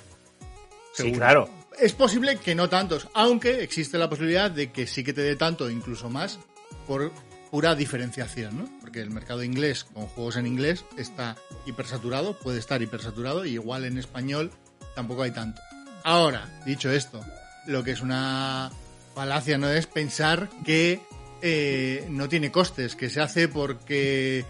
[0.92, 1.48] Sí, claro.
[1.80, 5.34] Es posible que no tantos, aunque existe la posibilidad de que sí que te dé
[5.34, 6.38] tanto, incluso más,
[6.86, 7.11] por
[7.55, 8.68] pura diferenciación, ¿no?
[8.80, 11.36] Porque el mercado inglés con juegos en inglés está
[11.66, 14.50] hipersaturado, puede estar hipersaturado, y igual en español
[14.96, 15.62] tampoco hay tanto.
[16.02, 17.24] Ahora, dicho esto,
[17.68, 18.72] lo que es una
[19.14, 19.68] falacia, ¿no?
[19.68, 21.00] Es pensar que
[21.42, 24.44] eh, no tiene costes, que se hace porque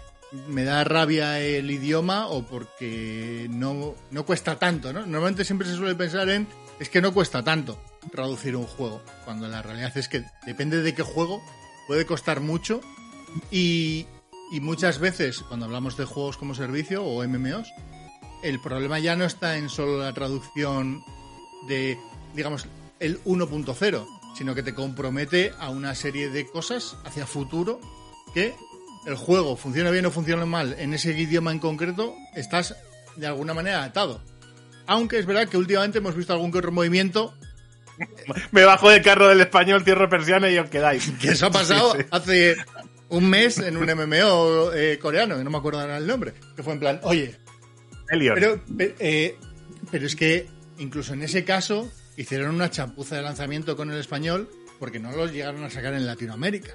[0.47, 5.01] me da rabia el idioma o porque no, no cuesta tanto, ¿no?
[5.01, 6.47] Normalmente siempre se suele pensar en
[6.79, 7.79] es que no cuesta tanto
[8.11, 11.43] traducir un juego, cuando la realidad es que depende de qué juego,
[11.87, 12.81] puede costar mucho
[13.51, 14.07] y,
[14.61, 17.67] muchas veces cuando hablamos de juegos como servicio o MMOs,
[18.43, 21.03] el problema ya no está en solo la traducción
[21.67, 21.97] de,
[22.33, 22.67] digamos,
[22.99, 24.05] el 1.0,
[24.37, 27.81] sino que te compromete a una serie de cosas hacia futuro
[28.33, 28.55] que
[29.05, 32.75] el juego funcione bien o funcione mal en ese idioma en concreto, estás
[33.17, 34.21] de alguna manera atado.
[34.87, 37.33] Aunque es verdad que últimamente hemos visto algún que otro movimiento
[38.51, 41.11] Me bajo del carro del español, cierro persiana y os quedáis.
[41.21, 42.07] que eso ha pasado Sí, sí.
[42.11, 42.55] hace
[43.09, 46.63] un mes en un MMO eh, coreano, que no me acuerdo ahora el nombre, que
[46.63, 47.35] fue en plan, oye,
[48.09, 48.33] Elion.
[48.35, 49.37] pero, pe- eh,
[49.91, 50.47] pero es que
[50.79, 55.31] incluso en ese caso hicieron una chapuza de lanzamiento con el español porque no los
[55.31, 56.73] llegaron a sacar en Latinoamérica.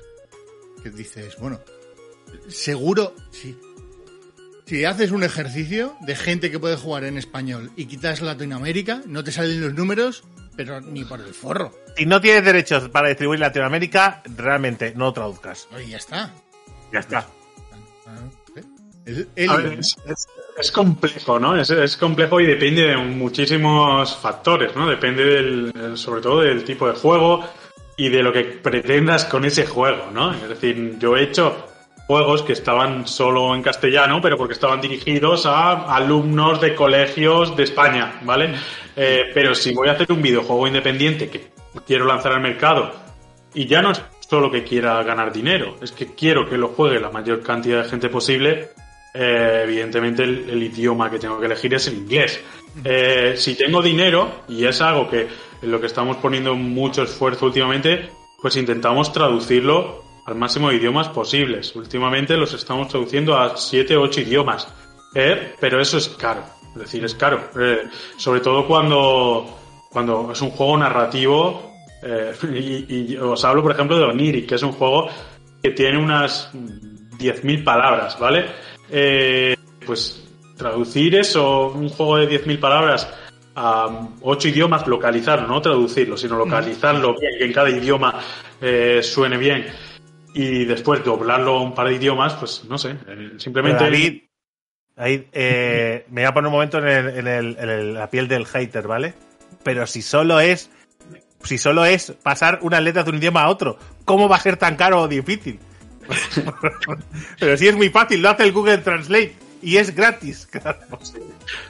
[0.82, 1.60] Que dices, bueno,
[2.48, 3.56] seguro, si,
[4.66, 9.22] si haces un ejercicio de gente que puede jugar en español y quitas Latinoamérica, no
[9.24, 10.24] te salen los números,
[10.64, 11.72] pero ni por el forro.
[11.96, 15.68] Si no tienes derechos para distribuir en Latinoamérica, realmente no lo traduzcas.
[15.74, 16.32] Oye, ya está.
[16.92, 17.26] Ya está.
[18.06, 18.18] Ah,
[19.06, 20.26] El, el- A ver, es, es-
[20.58, 21.56] es complejo, ¿no?
[21.58, 24.88] Es, es complejo y depende de muchísimos factores, ¿no?
[24.88, 27.42] Depende del, eh, sobre todo del tipo de juego
[27.96, 30.32] y de lo que pretendas con ese juego, ¿no?
[30.34, 31.66] Es decir, yo he hecho
[32.10, 37.62] juegos que estaban solo en castellano, pero porque estaban dirigidos a alumnos de colegios de
[37.62, 38.52] España, ¿vale?
[38.96, 41.52] Eh, pero si voy a hacer un videojuego independiente que
[41.86, 42.90] quiero lanzar al mercado
[43.54, 46.98] y ya no es solo que quiera ganar dinero, es que quiero que lo juegue
[46.98, 48.70] la mayor cantidad de gente posible.
[49.14, 52.40] eh, evidentemente el, idioma que tengo que elegir es el inglés.
[52.82, 55.28] Eh, si tengo dinero, y es algo que
[55.62, 58.10] en lo que estamos poniendo mucho esfuerzo últimamente,
[58.42, 61.74] pues intentamos traducirlo al máximo de idiomas posibles.
[61.76, 64.68] Últimamente los estamos traduciendo a 7 o 8 idiomas.
[65.14, 66.42] Eh, pero eso es caro.
[66.74, 67.50] Es decir, es caro.
[67.58, 69.58] Eh, sobre todo cuando,
[69.90, 72.32] cuando es un juego narrativo eh,
[72.88, 75.08] y, y os hablo, por ejemplo, de Oniric, que es un juego
[75.62, 78.46] que tiene unas 10.000 palabras, ¿vale?
[79.84, 83.08] Pues traducir eso, un juego de 10.000 palabras
[83.54, 88.14] a 8 idiomas, localizarlo, no traducirlo, sino localizarlo bien, que en cada idioma
[88.60, 89.66] eh, suene bien
[90.34, 93.84] y después doblarlo a un par de idiomas, pues no sé, eh, simplemente...
[93.84, 94.20] David,
[94.96, 98.28] ahí, eh, me voy a poner un momento en, el- en el- en la piel
[98.28, 99.14] del hater, ¿vale?
[99.62, 100.70] Pero si solo es
[101.42, 104.58] si solo es pasar unas letras de un idioma a otro, ¿cómo va a ser
[104.58, 105.58] tan caro o difícil?
[107.38, 110.46] Pero si es muy fácil, lo hace el Google Translate y es gratis.
[110.50, 110.78] claro.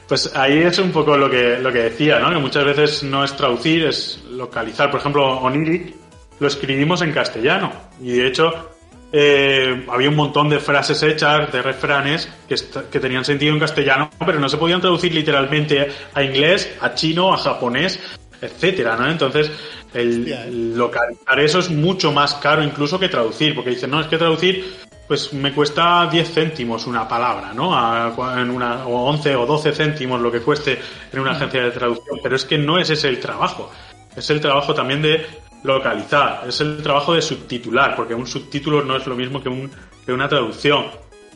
[0.07, 2.29] Pues ahí es un poco lo que, lo que decía, ¿no?
[2.31, 4.91] Que muchas veces no es traducir, es localizar.
[4.91, 5.95] Por ejemplo, Oniric
[6.41, 7.71] lo escribimos en castellano.
[8.01, 8.71] Y de hecho,
[9.13, 14.39] eh, había un montón de frases hechas, de refranes, que, tenían sentido en castellano, pero
[14.39, 17.99] no se podían traducir literalmente a inglés, a chino, a japonés,
[18.41, 19.07] etcétera, ¿no?
[19.07, 19.51] Entonces,
[19.93, 20.49] el, ¿eh?
[20.51, 24.81] localizar eso es mucho más caro incluso que traducir, porque dicen, no, es que traducir
[25.07, 27.75] pues me cuesta 10 céntimos una palabra, ¿no?
[27.77, 30.79] A- en una, o 11 o 12 céntimos lo que cueste
[31.11, 33.69] en una agencia de traducción, pero es que no es ese el trabajo.
[34.15, 35.23] Es el trabajo también de
[35.63, 39.71] localizar, es el trabajo de subtitular, porque un subtítulo no es lo mismo que, un,
[40.05, 40.85] que una traducción.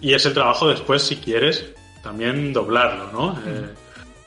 [0.01, 1.65] Y es el trabajo después, si quieres,
[2.03, 3.39] también doblarlo, ¿no?
[3.45, 3.65] Eh,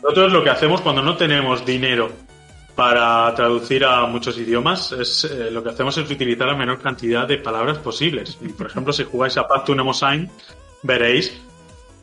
[0.03, 2.11] nosotros lo que hacemos cuando no tenemos dinero
[2.75, 7.27] para traducir a muchos idiomas, es eh, lo que hacemos es utilizar la menor cantidad
[7.27, 8.39] de palabras posibles.
[8.41, 10.31] Y, por ejemplo, si jugáis a Path to Nemosign,
[10.85, 11.37] veréis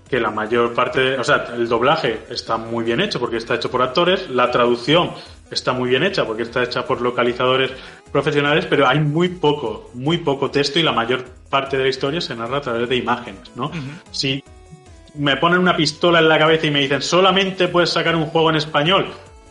[0.09, 3.55] que la mayor parte, de- o sea, el doblaje está muy bien hecho porque está
[3.55, 5.11] hecho por actores, la traducción
[5.51, 7.71] está muy bien hecha porque está hecha por localizadores
[8.11, 12.21] profesionales, pero hay muy poco, muy poco texto y la mayor parte de la historia
[12.21, 13.71] se narra a través de imágenes, ¿no?
[14.11, 14.43] Si
[15.15, 18.49] me ponen una pistola en la cabeza y me dicen solamente puedes sacar un juego
[18.49, 19.07] en español,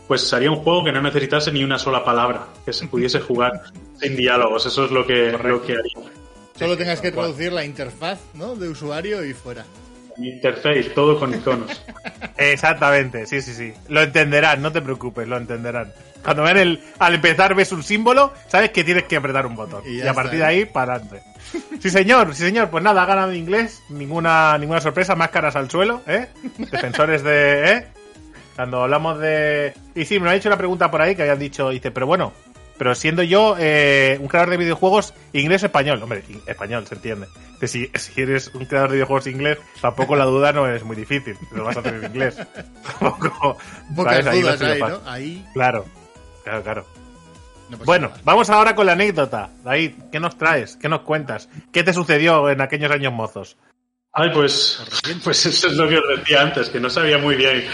[0.07, 3.62] pues sería un juego que no necesitase ni una sola palabra, que se pudiese jugar
[4.01, 4.66] sin diálogos.
[4.66, 6.11] Eso es lo que, lo que haría.
[6.59, 8.55] Solo tengas que traducir la interfaz ¿no?
[8.55, 9.64] de usuario y fuera.
[10.18, 11.82] Interface, todo con iconos.
[12.36, 13.72] Exactamente, sí, sí, sí.
[13.88, 15.92] Lo entenderán, no te preocupes, lo entenderán.
[16.22, 19.82] Cuando ven el, al empezar ves un símbolo, sabes que tienes que apretar un botón.
[19.86, 20.46] Y a partir está.
[20.46, 21.22] de ahí, para adelante.
[21.80, 22.70] Sí, señor, sí, señor.
[22.70, 23.82] Pues nada, ha ganado inglés.
[23.90, 26.28] Ninguna, ninguna sorpresa, máscaras al suelo, ¿eh?
[26.70, 27.86] Defensores de, ¿eh?
[28.56, 29.74] Cuando hablamos de...
[29.94, 32.32] Y sí, me han hecho una pregunta por ahí que habían dicho, dice, pero bueno,
[32.79, 37.27] pero siendo yo eh, un creador de videojuegos inglés-español, hombre, in- español, se entiende.
[37.61, 40.97] Que si, si eres un creador de videojuegos inglés, tampoco la duda no es muy
[40.97, 42.37] difícil, lo vas a hacer en inglés.
[42.99, 43.57] Tampoco,
[43.95, 44.93] Pocas ¿sabes?
[45.07, 45.45] Ahí.
[45.55, 45.85] Claro,
[46.45, 46.87] claro, claro.
[47.70, 48.20] No Bueno, nada.
[48.25, 49.49] vamos ahora con la anécdota.
[49.64, 50.77] David, ¿qué nos traes?
[50.77, 51.49] ¿Qué nos cuentas?
[51.72, 53.57] ¿Qué te sucedió en aquellos años mozos?
[54.12, 54.81] Ay, pues,
[55.25, 57.64] pues eso es lo que os decía antes, que no sabía muy bien,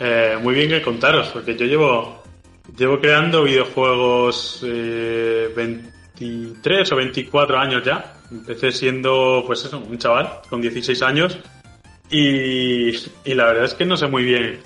[0.00, 2.23] eh, muy bien qué contaros, porque yo llevo,
[2.76, 8.14] llevo creando videojuegos eh, 23 o 24 años ya.
[8.30, 11.38] Empecé siendo, pues eso, un chaval con 16 años
[12.10, 14.60] y, y la verdad es que no sé muy bien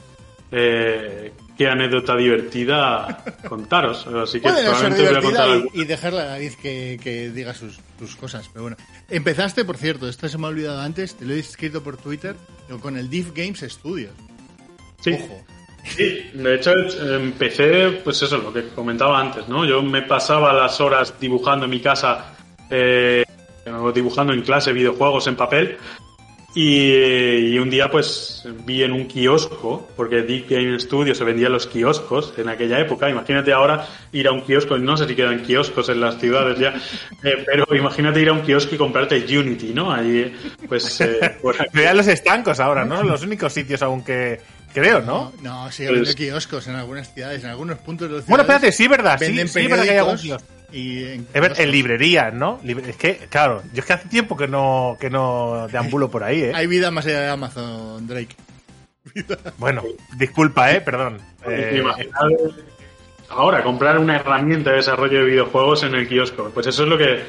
[0.51, 4.07] eh, qué anécdota divertida contaros.
[4.07, 5.71] Así que probablemente voy a contar y, algo.
[5.75, 8.49] y dejarle a David que, que diga sus, sus cosas.
[8.53, 8.77] Pero bueno,
[9.09, 12.37] empezaste, por cierto, esto se me ha olvidado antes, te lo he escrito por Twitter,
[12.81, 14.13] con el Div Games Studios.
[15.01, 15.13] Sí.
[15.13, 15.45] Ojo.
[15.97, 16.73] Sí, de hecho
[17.15, 19.65] empecé, pues eso, lo que comentaba antes, ¿no?
[19.65, 22.35] Yo me pasaba las horas dibujando en mi casa,
[22.71, 23.25] eh,
[23.95, 25.79] dibujando en clase videojuegos en papel,
[26.55, 31.47] y, y un día pues vi en un kiosco, porque Deep Game Studio se vendía
[31.47, 35.15] en los kioscos en aquella época, imagínate ahora ir a un kiosco, no sé si
[35.15, 36.75] quedan kioscos en las ciudades ya,
[37.23, 39.93] eh, pero imagínate ir a un kiosco y comprarte Unity, ¿no?
[39.93, 40.35] Ahí,
[40.69, 41.55] pues, eh, por
[41.95, 43.03] los estancos ahora, ¿no?
[43.03, 44.41] Los únicos sitios aún que
[44.73, 45.33] creo, ¿no?
[45.43, 48.43] No, no sigue habiendo Pues- kioscos en algunas ciudades, en algunos puntos de los Bueno,
[48.43, 50.47] espérate, sí, verdad, sí, sí, verdad que hay algún kiosco.
[50.73, 52.61] y en, Es ver, en librerías, ¿no?
[52.65, 56.43] Es que, claro, yo es que hace tiempo que no, que no deambulo por ahí,
[56.43, 56.53] ¿eh?
[56.55, 58.37] Hay vida más allá de Amazon, Drake.
[59.59, 59.83] Bueno,
[60.17, 60.81] disculpa, ¿eh?
[60.83, 61.19] Perdón.
[61.47, 61.83] Eh,
[63.31, 66.51] ahora comprar una herramienta de desarrollo de videojuegos en el kiosco.
[66.53, 67.23] Pues eso es lo que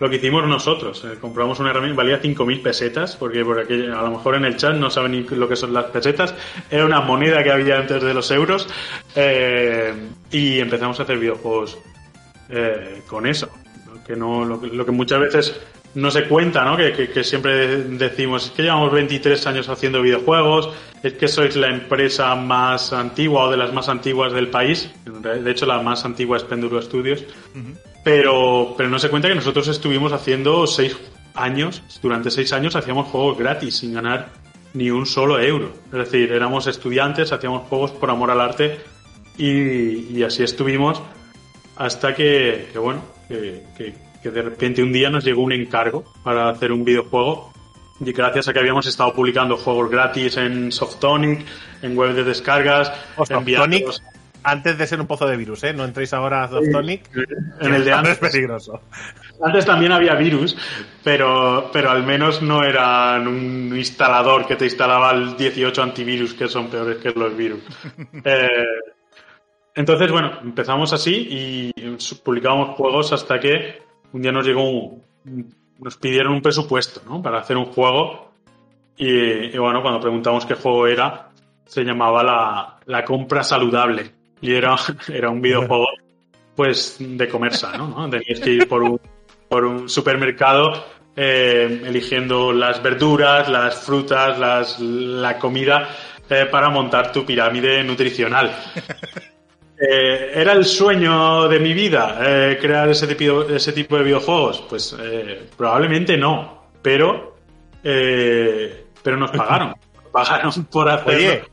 [0.00, 1.04] lo que hicimos nosotros.
[1.04, 4.74] Eh, compramos una herramienta, valía 5.000 pesetas, porque por a lo mejor en el chat
[4.74, 6.34] no saben ni lo que son las pesetas.
[6.70, 8.68] Era una moneda que había antes de los euros.
[9.14, 9.94] eh,
[10.30, 11.78] y empezamos a hacer videojuegos
[12.48, 13.48] eh, con eso.
[13.86, 15.60] Lo que, no, lo, lo que muchas veces
[15.94, 16.76] no se cuenta, ¿no?
[16.76, 20.70] Que siempre decimos, es que llevamos 23 años haciendo videojuegos,
[21.02, 24.90] es que sois la empresa más antigua o de las más antiguas del país.
[25.04, 27.24] De hecho, la más antigua es Penduro Studios.
[28.04, 30.96] Pero, pero no se cuenta que nosotros estuvimos haciendo seis
[31.34, 34.28] años, durante seis años hacíamos juegos gratis, sin ganar
[34.74, 35.72] ni un solo euro.
[35.86, 38.78] Es decir, éramos estudiantes, hacíamos juegos por amor al arte
[39.38, 41.00] y, y así estuvimos
[41.76, 46.02] hasta que, que bueno, que, que- que de repente un día nos llegó un encargo
[46.22, 47.52] para hacer un videojuego
[48.00, 51.44] y gracias a que habíamos estado publicando juegos gratis en Softonic,
[51.82, 53.26] en web de descargas, o
[53.60, 53.84] Softonic,
[54.44, 55.72] antes de ser un pozo de virus, ¿eh?
[55.72, 57.08] No entréis ahora a Softonic.
[57.60, 58.12] en el de antes.
[58.12, 58.80] es peligroso.
[59.42, 60.56] Antes también había virus,
[61.02, 66.46] pero, pero al menos no eran un instalador que te instalaba el 18 antivirus que
[66.48, 67.60] son peores que los virus.
[68.24, 68.48] Eh,
[69.74, 71.72] entonces, bueno, empezamos así y
[72.22, 73.82] publicábamos juegos hasta que
[74.12, 75.02] un día nos llegó un-
[75.80, 77.20] nos pidieron un presupuesto, ¿no?
[77.20, 78.30] Para hacer un juego
[78.96, 79.08] y,
[79.54, 81.30] y bueno, cuando preguntamos qué juego era,
[81.66, 84.76] se llamaba la, la compra saludable y era,
[85.08, 85.86] era un videojuego
[86.54, 88.08] pues de comer sano, ¿no?
[88.08, 89.00] Tenías que ir por un,
[89.48, 90.84] por un supermercado
[91.16, 95.88] eh, eligiendo las verduras, las frutas, las, la comida
[96.28, 98.54] eh, para montar tu pirámide nutricional.
[99.76, 104.64] Eh, ¿Era el sueño de mi vida eh, crear ese tipo, ese tipo de videojuegos?
[104.68, 107.36] Pues eh, probablemente no, pero,
[107.82, 109.74] pero nos pagaron.
[109.94, 111.16] Nos pagaron por hacerlo.
[111.16, 111.44] Oye,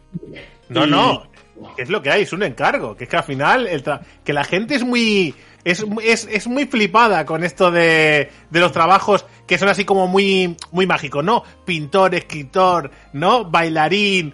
[0.70, 1.31] no, no.
[1.76, 2.24] ¿Qué es lo que hay?
[2.24, 2.96] Es un encargo.
[2.96, 5.36] Que es que al final, el tra- que la gente es muy.
[5.64, 10.08] Es, es, es muy flipada con esto de, de los trabajos que son así como
[10.08, 11.44] muy, muy mágicos, ¿no?
[11.66, 13.46] Pintor, escritor, ¿no?
[13.46, 14.34] Bailarín.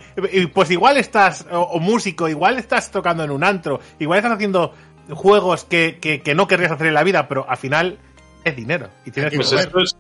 [0.53, 4.73] Pues igual estás, o, o músico, igual estás tocando en un antro, igual estás haciendo
[5.09, 7.97] juegos que, que, que no querrías hacer en la vida, pero al final
[8.45, 8.87] es dinero.
[9.05, 9.97] Y tienes que Pues esto es,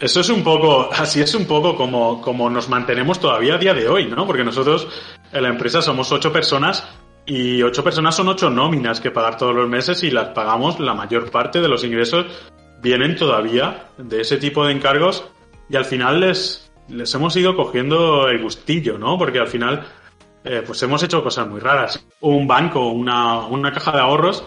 [0.00, 3.74] eso es un poco, así es un poco como, como nos mantenemos todavía a día
[3.74, 4.26] de hoy, ¿no?
[4.26, 4.88] Porque nosotros
[5.32, 6.86] en la empresa somos ocho personas
[7.26, 10.94] y ocho personas son ocho nóminas que pagar todos los meses y las pagamos, la
[10.94, 12.26] mayor parte de los ingresos
[12.80, 15.24] vienen todavía de ese tipo de encargos
[15.68, 19.18] y al final les, les hemos ido cogiendo el gustillo, ¿no?
[19.18, 19.86] Porque al final
[20.44, 22.06] eh, pues hemos hecho cosas muy raras.
[22.20, 24.44] Un banco, una, una caja de ahorros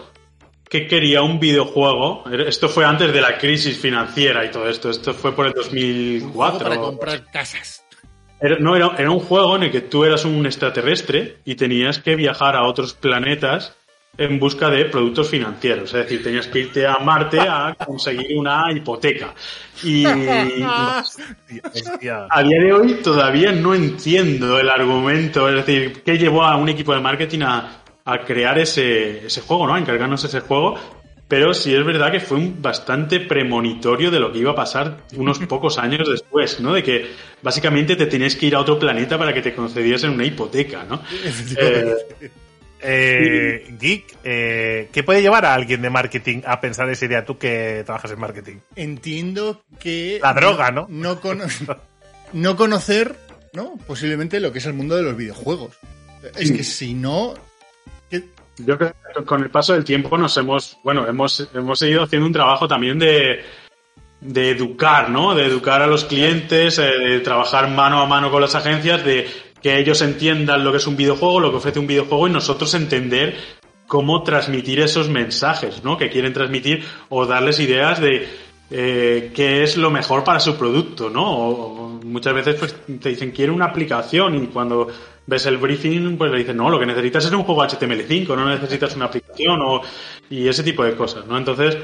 [0.72, 2.24] que quería un videojuego.
[2.30, 4.88] Esto fue antes de la crisis financiera y todo esto.
[4.88, 5.64] Esto fue por el Un
[6.32, 6.58] juego 2004.
[6.66, 7.84] para comprar casas.
[8.40, 11.98] Era, no, era, era un juego en el que tú eras un extraterrestre y tenías
[11.98, 13.76] que viajar a otros planetas
[14.16, 15.92] en busca de productos financieros.
[15.92, 19.34] Es decir, tenías que irte a Marte a conseguir una hipoteca.
[19.82, 21.02] Y a
[22.44, 25.50] día de hoy todavía no entiendo el argumento.
[25.50, 29.66] Es decir, ¿qué llevó a un equipo de marketing a, a crear ese, ese juego,
[29.66, 29.74] ¿no?
[29.74, 30.76] A encargarnos ese juego.
[31.28, 34.98] Pero sí es verdad que fue un bastante premonitorio de lo que iba a pasar
[35.16, 36.74] unos pocos años después, ¿no?
[36.74, 37.06] De que
[37.40, 41.00] básicamente te tenías que ir a otro planeta para que te concediesen una hipoteca, ¿no?
[41.56, 41.96] Eh,
[42.80, 47.24] eh, Geek, eh, ¿qué puede llevar a alguien de marketing a pensar esa idea?
[47.24, 48.56] Tú que trabajas en marketing.
[48.76, 50.18] Entiendo que...
[50.22, 50.86] La droga, ¿no?
[50.90, 51.46] No, cono-
[52.32, 53.14] no conocer,
[53.52, 53.78] ¿no?
[53.86, 55.76] Posiblemente lo que es el mundo de los videojuegos.
[56.38, 57.34] Es que si no...
[58.56, 62.02] ¿qué- Yo creo que con el paso del tiempo nos hemos, bueno, hemos, hemos seguido
[62.02, 63.40] haciendo un trabajo también de,
[64.20, 65.34] de educar, ¿no?
[65.34, 69.28] De educar a los clientes, eh, de trabajar mano a mano con las agencias, de
[69.62, 72.74] que ellos entiendan lo que es un videojuego, lo que ofrece un videojuego y nosotros
[72.74, 73.36] entender
[73.86, 75.96] cómo transmitir esos mensajes, ¿no?
[75.98, 78.28] Que quieren transmitir o darles ideas de
[78.70, 81.30] eh, qué es lo mejor para su producto, ¿no?
[81.30, 84.88] O muchas veces pues te dicen quiero una aplicación y cuando
[85.26, 88.48] ves el briefing pues le dicen no, lo que necesitas es un juego HTML5, no
[88.48, 89.82] necesitas una aplicación o
[90.30, 91.38] y ese tipo de cosas, ¿no?
[91.38, 91.76] Entonces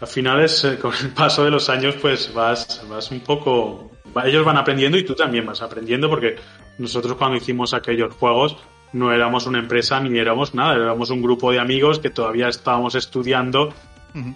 [0.00, 3.90] al final es eh, con el paso de los años pues vas vas un poco
[4.24, 6.36] ellos van aprendiendo y tú también vas aprendiendo porque
[6.78, 8.56] nosotros cuando hicimos aquellos juegos
[8.92, 12.94] no éramos una empresa ni éramos nada, éramos un grupo de amigos que todavía estábamos
[12.94, 13.74] estudiando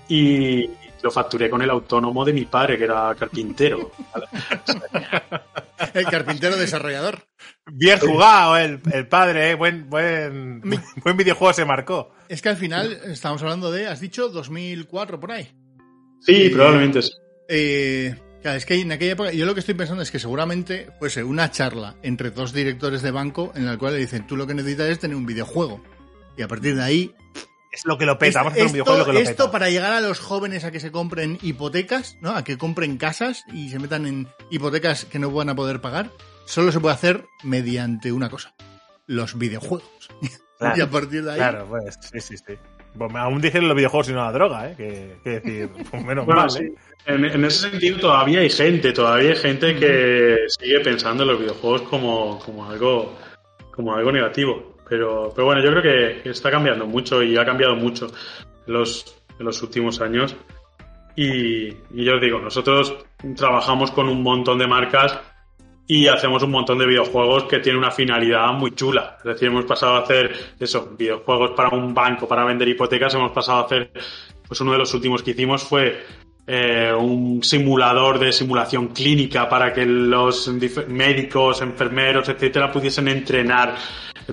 [0.09, 0.69] y
[1.03, 3.91] lo facturé con el autónomo de mi padre, que era carpintero.
[4.13, 4.27] ¿vale?
[5.95, 7.25] El carpintero desarrollador.
[7.73, 9.55] Bien jugado, el, el padre, ¿eh?
[9.55, 10.61] Buen, buen,
[11.03, 12.13] buen videojuego se marcó.
[12.29, 15.51] Es que al final estamos hablando de, has dicho, 2004 por ahí.
[16.21, 16.49] Sí, Sí.
[16.51, 17.11] probablemente sí.
[17.49, 20.89] Eh, claro, es que en aquella época, yo lo que estoy pensando es que seguramente
[20.99, 24.47] fuese una charla entre dos directores de banco en la cual le dicen, tú lo
[24.47, 25.83] que necesitas es tener un videojuego.
[26.37, 27.15] Y a partir de ahí,
[27.73, 28.41] Es lo que lo peta.
[28.41, 29.53] Vamos a hacer un esto, videojuego lo que lo esto peta.
[29.53, 32.31] para llegar a los jóvenes a que se compren hipotecas, ¿no?
[32.35, 36.11] A que compren casas y se metan en hipotecas que no van a poder pagar,
[36.47, 38.55] solo se puede hacer mediante una cosa,
[39.07, 40.09] los videojuegos.
[40.61, 42.53] Claro, y a partir de ahí, Claro, pues sí, sí, sí.
[42.99, 44.75] Pues aún dicen los videojuegos y no la droga, ¿eh?
[44.77, 46.65] Que, que decir, pues menos Bueno, mal, sí.
[46.65, 46.75] ¿eh?
[47.07, 51.41] En, en ese sentido todavía hay gente, todavía hay gente que sigue pensando en los
[51.41, 53.17] videojuegos como, como algo
[53.71, 54.70] como algo negativo.
[54.91, 58.09] Pero, pero bueno, yo creo que, está cambiando mucho y ha cambiado mucho
[58.67, 60.37] en los, los últimos años.
[61.17, 62.97] Y, y yo os digo, nosotros
[63.37, 65.19] trabajamos con un montón de marcas
[65.87, 69.17] y hacemos un montón de videojuegos que tienen una finalidad muy chula.
[69.19, 73.31] Es decir, hemos pasado a hacer eso, videojuegos para un banco, para vender hipotecas, hemos
[73.31, 73.93] pasado a hacer,
[74.47, 76.05] pues uno de los últimos que hicimos fue
[76.53, 80.49] eh, un simulador de simulación clínica para que los
[80.89, 83.77] médicos, enfermeros, etcétera, pudiesen entrenar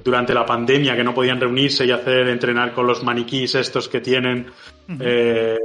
[0.03, 4.01] durante la pandemia, que no podían reunirse y hacer entrenar con los maniquís estos que
[4.01, 4.47] tienen.
[4.99, 5.57] eh,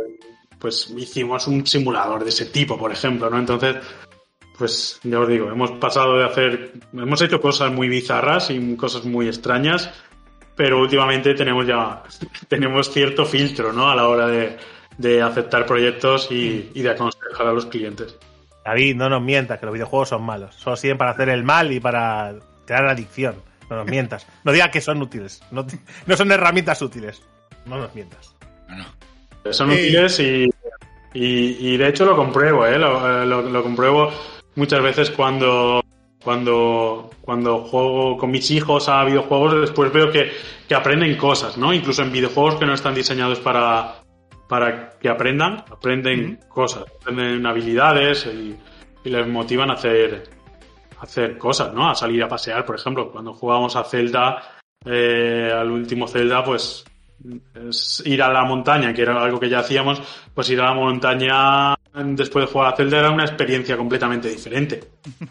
[0.59, 3.39] pues hicimos un simulador de ese tipo, por ejemplo, ¿no?
[3.39, 3.77] Entonces,
[4.59, 9.07] pues ya os digo, hemos pasado de hacer, hemos hecho cosas muy bizarras y cosas
[9.07, 9.91] muy extrañas,
[10.55, 12.03] pero últimamente tenemos ya,
[12.49, 13.91] tenemos cierto filtro, ¿no?
[13.91, 14.59] A la hora de,
[14.99, 18.17] de aceptar proyectos y, y de aconsejar a los clientes.
[18.65, 20.55] David, no nos mientas, que los videojuegos son malos.
[20.55, 22.35] Solo sirven para hacer el mal y para
[22.65, 23.37] crear adicción.
[23.69, 24.27] No nos mientas.
[24.45, 25.43] No digas que son útiles.
[25.51, 25.67] No,
[26.07, 27.23] no son herramientas útiles.
[27.67, 28.35] No nos mientas.
[29.51, 29.75] Son Eh.
[29.75, 30.49] útiles y,
[31.15, 32.79] y, y de hecho lo compruebo, ¿eh?
[32.79, 34.11] Lo, lo- lo compruebo
[34.55, 35.83] muchas veces cuando,
[36.23, 40.31] cuando, cuando juego con mis hijos a videojuegos, después veo que,
[40.69, 41.73] que aprenden cosas, ¿no?
[41.75, 44.02] Incluso en videojuegos que no están diseñados para,
[44.53, 48.55] para que aprendan, aprenden cosas, aprenden habilidades y,
[49.03, 50.25] y les motivan a hacer,
[50.99, 51.89] a hacer cosas, ¿no?
[51.89, 53.11] A salir a pasear, por ejemplo.
[53.11, 54.43] Cuando jugábamos a Zelda,
[54.85, 56.85] eh, al último Zelda, pues
[57.71, 60.03] es ir a la montaña, que era algo que ya hacíamos,
[60.35, 64.81] pues ir a la montaña después de jugar a Zelda era una experiencia completamente diferente.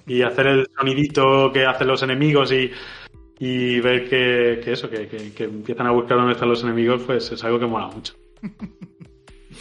[0.08, 2.72] Y hacer el sonidito que hacen los enemigos y,
[3.38, 7.04] y ver que, que eso, que, que- que empiezan a buscar dónde están los enemigos,
[7.06, 8.16] pues es algo que mola mucho.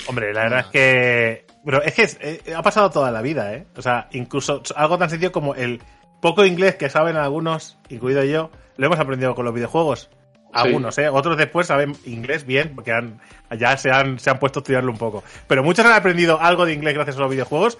[0.07, 1.47] Hombre, la verdad es que.
[1.65, 3.67] Pero es que eh, ha pasado toda la vida, ¿eh?
[3.77, 5.83] O sea, incluso algo tan sencillo como el
[6.21, 10.11] poco inglés que saben algunos, incluido yo, lo hemos aprendido con los videojuegos.
[10.53, 11.09] Algunos, ¿eh?
[11.09, 13.21] Otros después saben inglés bien, porque han,
[13.57, 15.23] ya se han, se han puesto a estudiarlo un poco.
[15.47, 17.79] Pero muchos han aprendido algo de inglés gracias a los videojuegos.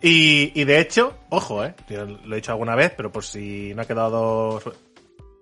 [0.00, 1.74] Y, y de hecho, ojo, ¿eh?
[1.88, 4.62] Yo lo he dicho alguna vez, pero por si no ha quedado.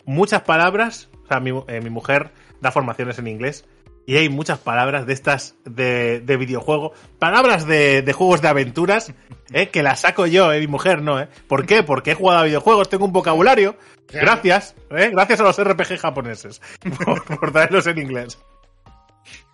[0.04, 1.08] Muchas palabras.
[1.24, 2.30] O sea, mi, eh, mi mujer
[2.60, 3.64] da formaciones en inglés.
[4.06, 9.14] Y hay muchas palabras de estas de, de videojuego, palabras de, de juegos de aventuras,
[9.52, 9.70] ¿eh?
[9.70, 10.60] que las saco yo, ¿eh?
[10.60, 11.28] mi mujer no, ¿eh?
[11.48, 11.82] ¿Por qué?
[11.82, 13.76] Porque he jugado a videojuegos, tengo un vocabulario.
[14.12, 15.08] Gracias, ¿eh?
[15.10, 16.60] gracias a los RPG japoneses
[17.04, 18.38] por, por traerlos en inglés.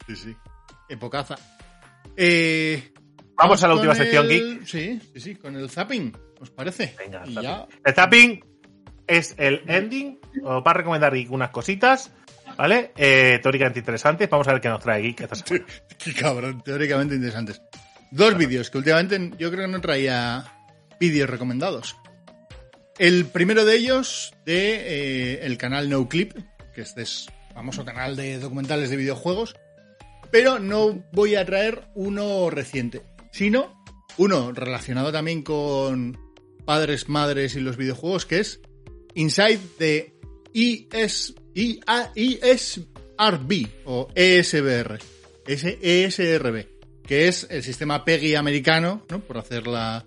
[0.09, 0.37] Sí, sí.
[0.89, 1.37] Epocaza.
[2.17, 2.93] Eh,
[3.37, 6.95] Vamos a la última sección, el- Sí, sí, sí, con el zapping, ¿os parece?
[6.99, 7.41] Venga, zapping.
[7.43, 7.67] ya.
[7.85, 8.45] El tapping
[9.07, 12.13] es el ending, os va a recomendar Geek unas cositas,
[12.61, 12.93] ¿vale?
[12.95, 14.29] Eh, teóricamente interesantes.
[14.29, 15.65] Vamos a ver qué nos trae Geek esta semana.
[15.99, 17.63] Qué cabrón, teóricamente interesantes.
[18.11, 20.45] Dos vídeos que últimamente yo creo que no traía
[21.01, 21.97] vídeos recomendados.
[22.99, 26.35] El primero de ellos de eh, el canal NoClip,
[26.75, 29.57] que este es famoso canal de documentales de videojuegos,
[30.31, 33.01] pero no voy a traer uno reciente,
[33.33, 33.83] sino
[34.19, 36.19] uno relacionado también con
[36.67, 38.61] padres, madres y los videojuegos, que es
[39.15, 40.20] Inside the
[40.55, 41.35] ES,
[42.15, 44.99] ESRB o ESBR,
[45.47, 46.67] ESRB,
[47.07, 49.21] que es el sistema PEGI americano, ¿no?
[49.21, 50.05] por hacer la,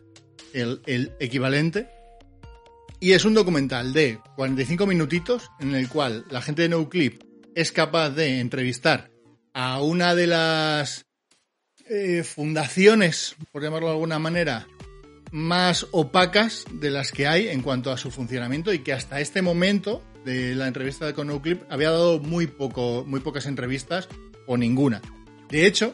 [0.53, 1.90] el, el equivalente.
[2.99, 7.22] Y es un documental de 45 minutitos en el cual la gente de NoClip
[7.53, 9.11] es capaz de entrevistar
[9.53, 11.06] a una de las
[11.90, 14.68] eh, fundaciones, por llamarlo de alguna manera,
[15.32, 19.41] más opacas de las que hay en cuanto a su funcionamiento y que hasta este
[19.41, 24.08] momento de la entrevista con NoClip había dado muy poco, muy pocas entrevistas
[24.48, 25.02] o ninguna.
[25.50, 25.94] De hecho,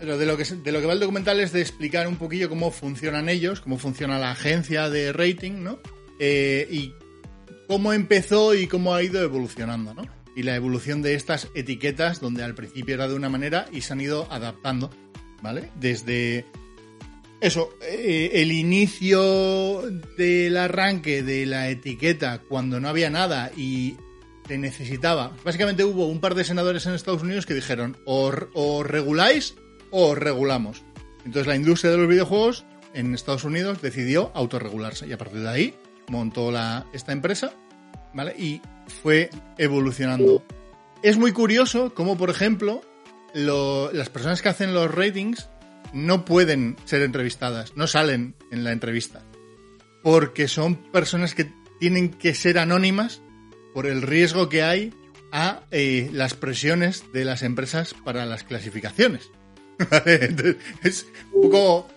[0.00, 2.70] de lo, que, de lo que va el documental es de explicar un poquillo cómo
[2.70, 5.78] funcionan ellos, cómo funciona la agencia de rating, ¿no?
[6.18, 6.94] Eh, y
[7.68, 10.02] cómo empezó y cómo ha ido evolucionando, ¿no?
[10.34, 13.92] Y la evolución de estas etiquetas, donde al principio era de una manera y se
[13.92, 14.90] han ido adaptando,
[15.42, 15.70] ¿vale?
[15.78, 16.46] Desde
[17.40, 19.82] eso, eh, el inicio
[20.16, 23.96] del arranque de la etiqueta cuando no había nada y
[24.46, 25.34] se necesitaba.
[25.42, 29.54] Básicamente hubo un par de senadores en Estados Unidos que dijeron o, reguláis
[29.90, 30.82] o regulamos.
[31.24, 35.48] Entonces la industria de los videojuegos en Estados Unidos decidió autorregularse y a partir de
[35.48, 35.74] ahí
[36.08, 37.52] montó la, esta empresa,
[38.12, 38.34] ¿vale?
[38.36, 38.60] Y
[39.02, 40.44] fue evolucionando.
[41.02, 42.82] Es muy curioso cómo, por ejemplo,
[43.32, 45.48] las personas que hacen los ratings
[45.92, 49.22] no pueden ser entrevistadas, no salen en la entrevista,
[50.02, 53.20] porque son personas que tienen que ser anónimas
[53.74, 54.92] por el riesgo que hay
[55.32, 59.30] a eh, las presiones de las empresas para las clasificaciones.
[60.82, 61.88] es un poco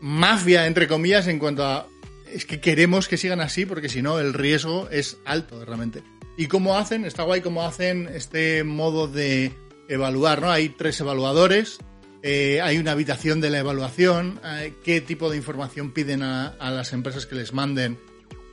[0.00, 1.86] mafia, entre comillas, en cuanto a
[2.32, 6.02] es que queremos que sigan así porque si no el riesgo es alto realmente.
[6.36, 7.04] ¿Y cómo hacen?
[7.04, 9.52] Está guay cómo hacen este modo de
[9.88, 10.50] evaluar, ¿no?
[10.50, 11.78] Hay tres evaluadores,
[12.22, 16.92] eh, hay una habitación de la evaluación, eh, qué tipo de información piden a, las
[16.92, 17.98] empresas que les manden,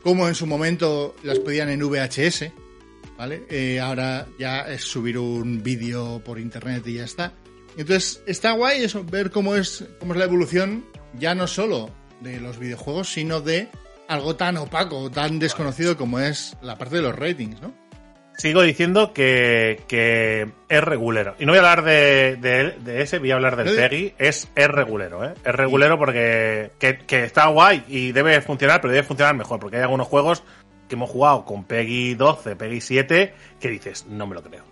[0.04, 2.52] cómo en su momento las pedían en VHS,
[3.18, 3.46] ¿vale?
[3.50, 7.34] Eh, ahora ya es subir un vídeo por internet y ya está.
[7.76, 10.86] Entonces está guay eso, ver cómo es, cómo es la evolución,
[11.18, 11.90] ya no solo
[12.22, 13.68] de los videojuegos, sino de
[14.08, 17.85] algo tan opaco, tan desconocido como es la parte de los ratings, ¿no?
[18.38, 19.84] Sigo diciendo que,
[20.70, 21.36] es regulero.
[21.40, 24.14] Y no voy a hablar de, de, ese, voy a hablar del Peggy.
[24.18, 25.34] Es, es regulero, ¿eh?
[25.44, 29.60] Es regulero porque que, está guay y debe funcionar, pero debe funcionar mejor.
[29.60, 30.44] Porque hay algunos juegos
[30.88, 34.64] que hemos jugado con Peggy 12, Peggy 7, que dices, no me lo creo.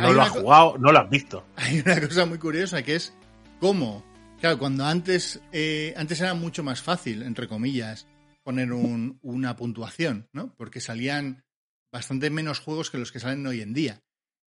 [0.00, 1.44] no lo has jugado, no lo has visto.
[1.56, 3.14] Hay una cosa muy curiosa que es
[3.60, 4.02] cómo
[4.42, 8.08] Claro, cuando antes, eh, antes era mucho más fácil, entre comillas,
[8.42, 10.52] poner una puntuación, ¿no?
[10.56, 11.44] Porque salían
[11.92, 14.02] bastante menos juegos que los que salen hoy en día.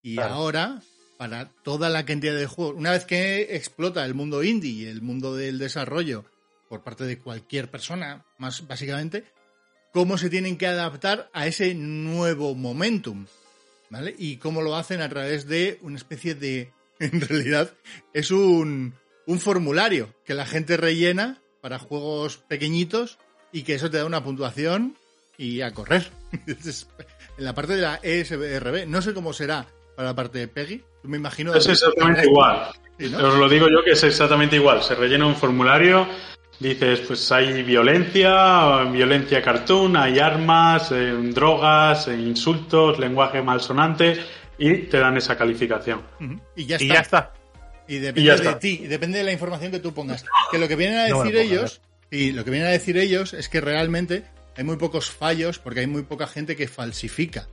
[0.03, 0.83] Y ahora,
[1.19, 5.03] para toda la cantidad de juegos, una vez que explota el mundo indie y el
[5.03, 6.25] mundo del desarrollo
[6.69, 9.25] por parte de cualquier persona, más básicamente,
[9.93, 13.27] cómo se tienen que adaptar a ese nuevo momentum,
[13.89, 14.15] ¿vale?
[14.17, 17.73] Y cómo lo hacen a través de una especie de, en realidad,
[18.13, 18.95] es un,
[19.27, 23.19] un formulario que la gente rellena para juegos pequeñitos
[23.53, 24.97] y que eso te da una puntuación
[25.37, 26.11] y a correr.
[27.41, 30.85] en la parte de la ESRB, no sé cómo será para la parte de Peggy,
[31.05, 31.55] me imagino...
[31.55, 32.69] Es exactamente igual.
[33.01, 34.83] Os lo digo yo que es exactamente igual.
[34.83, 36.07] Se rellena un formulario,
[36.59, 44.23] dices, pues hay violencia, violencia cartoon, hay armas, eh, drogas, eh, insultos, lenguaje malsonante
[44.59, 46.03] y te dan esa calificación.
[46.55, 47.33] Y ya está.
[47.89, 50.27] Y depende de ti, depende de la información que tú pongas.
[50.51, 51.81] Que lo que vienen a decir ellos,
[52.11, 54.25] y lo que vienen a decir ellos es que realmente
[54.57, 57.49] hay muy pocos fallos porque hay muy poca gente que falsifica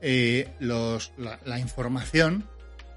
[0.00, 2.48] eh, los, la, información,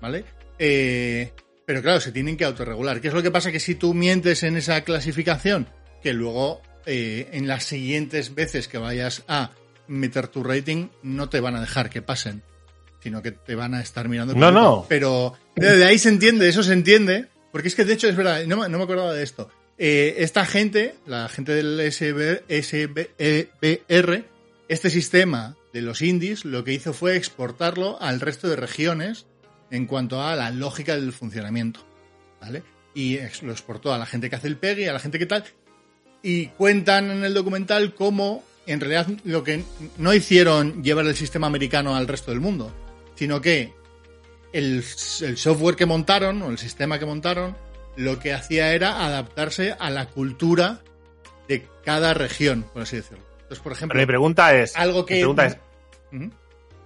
[0.02, 0.26] ¿vale?
[0.60, 1.34] Eh,
[1.66, 3.02] pero claro, se tienen que autorregular.
[3.02, 3.52] ¿Qué es lo que pasa?
[3.52, 5.68] Que si tú mientes en esa clasificación,
[6.02, 9.52] que luego eh, en las siguientes veces que vayas a
[9.88, 12.44] meter tu rating, no te van a dejar que pasen
[13.04, 14.34] sino que te van a estar mirando.
[14.34, 14.86] No, no.
[14.88, 18.46] Pero de ahí se entiende, eso se entiende, porque es que de hecho es verdad,
[18.46, 19.50] no, me acordaba de esto.
[19.78, 22.44] Eh, esta gente, la gente del SBR,
[23.20, 24.26] e
[24.68, 29.26] este sistema de los indies, lo que hizo fue exportarlo al resto de regiones
[29.72, 31.82] en cuanto a la lógica del funcionamiento.
[32.40, 32.64] ¿Vale?
[32.94, 35.44] Y lo exportó a la gente que hace el PEGI, a la gente que tal.
[36.22, 39.64] Y cuentan en el documental cómo en realidad lo que
[39.98, 42.72] no hicieron llevar el sistema americano al resto del mundo,
[43.16, 43.74] sino que
[44.54, 47.58] el, software que montaron o el sistema que montaron
[47.96, 50.80] lo que hacía era adaptarse a la cultura
[51.48, 53.24] de cada región, por así decirlo.
[53.42, 55.58] Entonces, por ejemplo, mi pregunta es, algo que pregunta es,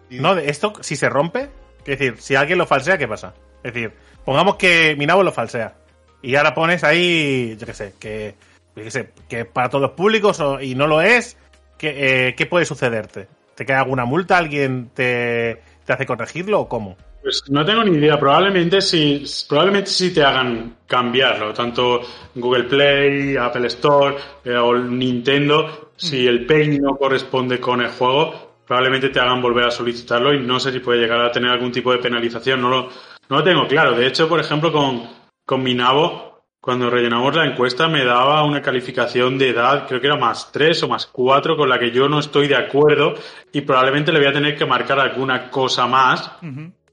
[0.10, 0.38] ¿no?
[0.38, 1.50] ¿Esto si se rompe?
[1.86, 3.34] Es decir, si alguien lo falsea, ¿qué pasa?
[3.64, 3.94] Es decir,
[4.26, 5.76] pongamos que Minabo lo falsea.
[6.22, 8.36] Y ahora pones ahí, yo qué sé, que,
[8.76, 11.38] yo qué sé, que para todos los públicos o- y no lo es,
[11.78, 13.28] ¿qué, eh, ¿qué puede sucederte?
[13.56, 14.38] ¿Te queda alguna multa?
[14.38, 16.98] ¿Alguien te, te hace corregirlo o cómo?
[17.22, 18.20] Pues no tengo ni idea.
[18.20, 21.54] Probablemente sí, probablemente sí te hagan cambiarlo.
[21.54, 22.02] Tanto
[22.36, 25.92] Google Play, Apple Store eh, o Nintendo.
[25.96, 30.40] Si el PEGI no corresponde con el juego, probablemente te hagan volver a solicitarlo y
[30.40, 32.62] no sé si puede llegar a tener algún tipo de penalización.
[32.62, 32.90] No lo,
[33.30, 33.96] no lo tengo claro.
[33.96, 35.04] De hecho, por ejemplo, con,
[35.46, 36.28] con mi Nabo,
[36.68, 40.84] cuando rellenamos la encuesta, me daba una calificación de edad, creo que era más 3
[40.84, 43.14] o más 4, con la que yo no estoy de acuerdo
[43.54, 46.30] y probablemente le voy a tener que marcar alguna cosa más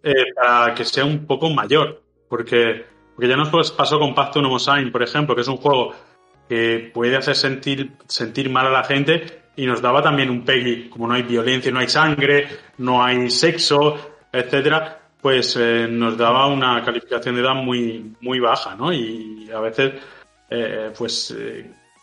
[0.05, 2.02] eh, para que sea un poco mayor.
[2.28, 5.94] Porque, porque ya nos pasó con Pacto Nomosign, por ejemplo, que es un juego
[6.48, 10.90] que puede hacer sentir, sentir mal a la gente y nos daba también un PEGI,
[10.90, 12.48] como no hay violencia, no hay sangre,
[12.78, 13.97] no hay sexo,
[14.31, 18.93] etcétera, pues eh, nos daba una calificación de edad muy, muy baja, ¿no?
[18.93, 19.93] Y a veces,
[20.51, 21.35] eh, pues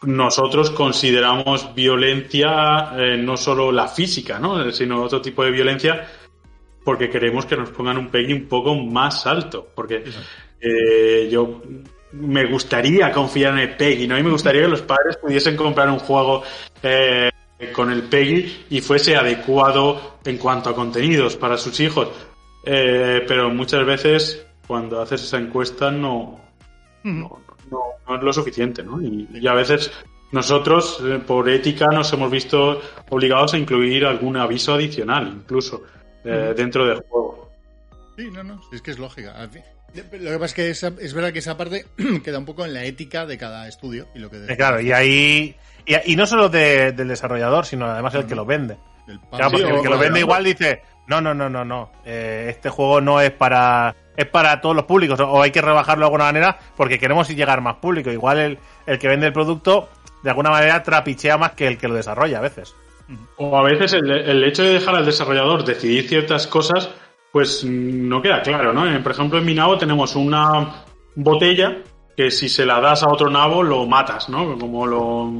[0.03, 4.71] nosotros consideramos violencia no solo la física, ¿no?
[4.71, 6.07] Sino otro tipo de violencia
[6.83, 9.67] porque queremos que nos pongan un PEGI un poco más alto.
[9.75, 10.03] Porque
[10.59, 11.61] eh, yo
[12.13, 14.17] me gustaría confiar en el PEGI, ¿no?
[14.17, 16.43] Y me gustaría que los padres pudiesen comprar un juego
[16.83, 17.29] eh,
[17.73, 22.09] con el PEGI y fuese adecuado en cuanto a contenidos para sus hijos.
[22.65, 26.39] Eh, pero muchas veces cuando haces esa encuesta no,
[27.03, 27.41] no,
[27.71, 29.01] no- no es lo suficiente, ¿no?
[29.01, 29.91] Y, y a veces
[30.31, 32.79] nosotros, eh, por ética, nos hemos visto
[33.09, 35.83] obligados a incluir algún aviso adicional, incluso,
[36.23, 37.49] eh, dentro del juego.
[38.17, 39.33] Sí, no, no, es que es lógica.
[39.93, 41.85] Lo que pasa es que esa- es verdad que esa parte
[42.23, 44.91] queda un poco en la ética de cada estudio y lo que Eh, claro, y
[44.91, 45.55] ahí.
[45.85, 48.77] Y, y no solo de- del desarrollador, sino además el que lo vende.
[49.31, 52.69] Claro, Sí, el que lo vende igual dice, no, no, no, no, no, eh, este
[52.69, 56.07] juego no es para es para todos los públicos o, o hay que rebajarlo de
[56.07, 58.11] alguna manera porque queremos llegar más público.
[58.11, 59.89] Igual el, el que vende el producto
[60.23, 62.75] de alguna manera trapichea más que el que lo desarrolla a veces.
[63.37, 66.89] O a veces el, el hecho de dejar al desarrollador decidir ciertas cosas,
[67.31, 68.89] pues mm, no queda claro, ¿no?
[68.93, 70.83] Eh, Por ejemplo, en mi nabo tenemos una
[71.15, 71.77] botella
[72.15, 74.57] que si se la das a otro nabo lo matas, ¿no?
[74.57, 75.31] Como lo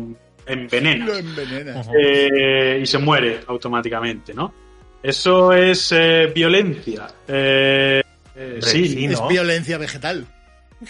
[0.45, 1.07] envenenas.
[1.07, 1.87] Lo envenenas.
[1.99, 4.53] eh, y se muere automáticamente, ¿no?
[5.03, 7.07] Eso es eh, violencia.
[7.27, 8.01] Eh,
[8.35, 9.27] eh, sí, sí, Es ¿no?
[9.27, 10.25] violencia vegetal.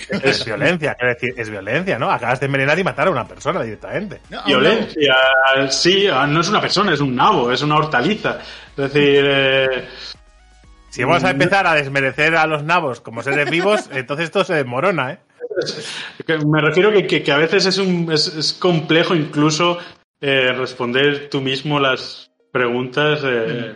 [0.10, 2.10] Es violencia, quiero decir, es violencia, ¿no?
[2.10, 4.22] Acabas de envenenar y matar a una persona directamente.
[4.30, 5.16] No, violencia.
[5.70, 8.40] Sí, ah, no es una persona, es un nabo, es una hortaliza.
[8.70, 9.88] Es decir, eh,
[10.90, 14.56] Si vamos a empezar a desmerecer a los nabos como seres vivos, entonces esto se
[14.56, 15.20] desmorona, ¿eh?
[16.46, 19.78] me refiero que, que, que a veces es, un, es, es complejo incluso
[20.22, 23.22] eh, responder tú mismo las preguntas.
[23.24, 23.76] eh,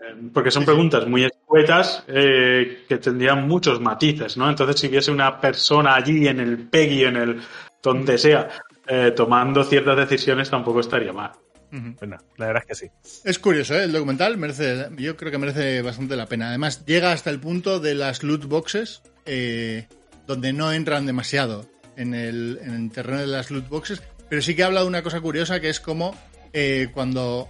[0.00, 4.48] eh, porque son preguntas muy escuetas eh, que tendrían muchos matices, ¿no?
[4.50, 7.40] Entonces, si hubiese una persona allí en el PEGI, en el
[7.80, 8.48] donde sea,
[8.88, 11.32] eh, tomando ciertas decisiones, tampoco estaría mal.
[11.70, 13.20] Bueno, la verdad es que sí.
[13.24, 13.84] Es curioso, ¿eh?
[13.84, 16.48] el documental merece, yo creo que merece bastante la pena.
[16.48, 19.86] Además, llega hasta el punto de las loot boxes, eh,
[20.26, 21.66] donde no entran demasiado
[21.96, 25.02] en el, en el terreno de las loot boxes, pero sí que habla de una
[25.02, 26.16] cosa curiosa que es como
[26.52, 27.48] eh, cuando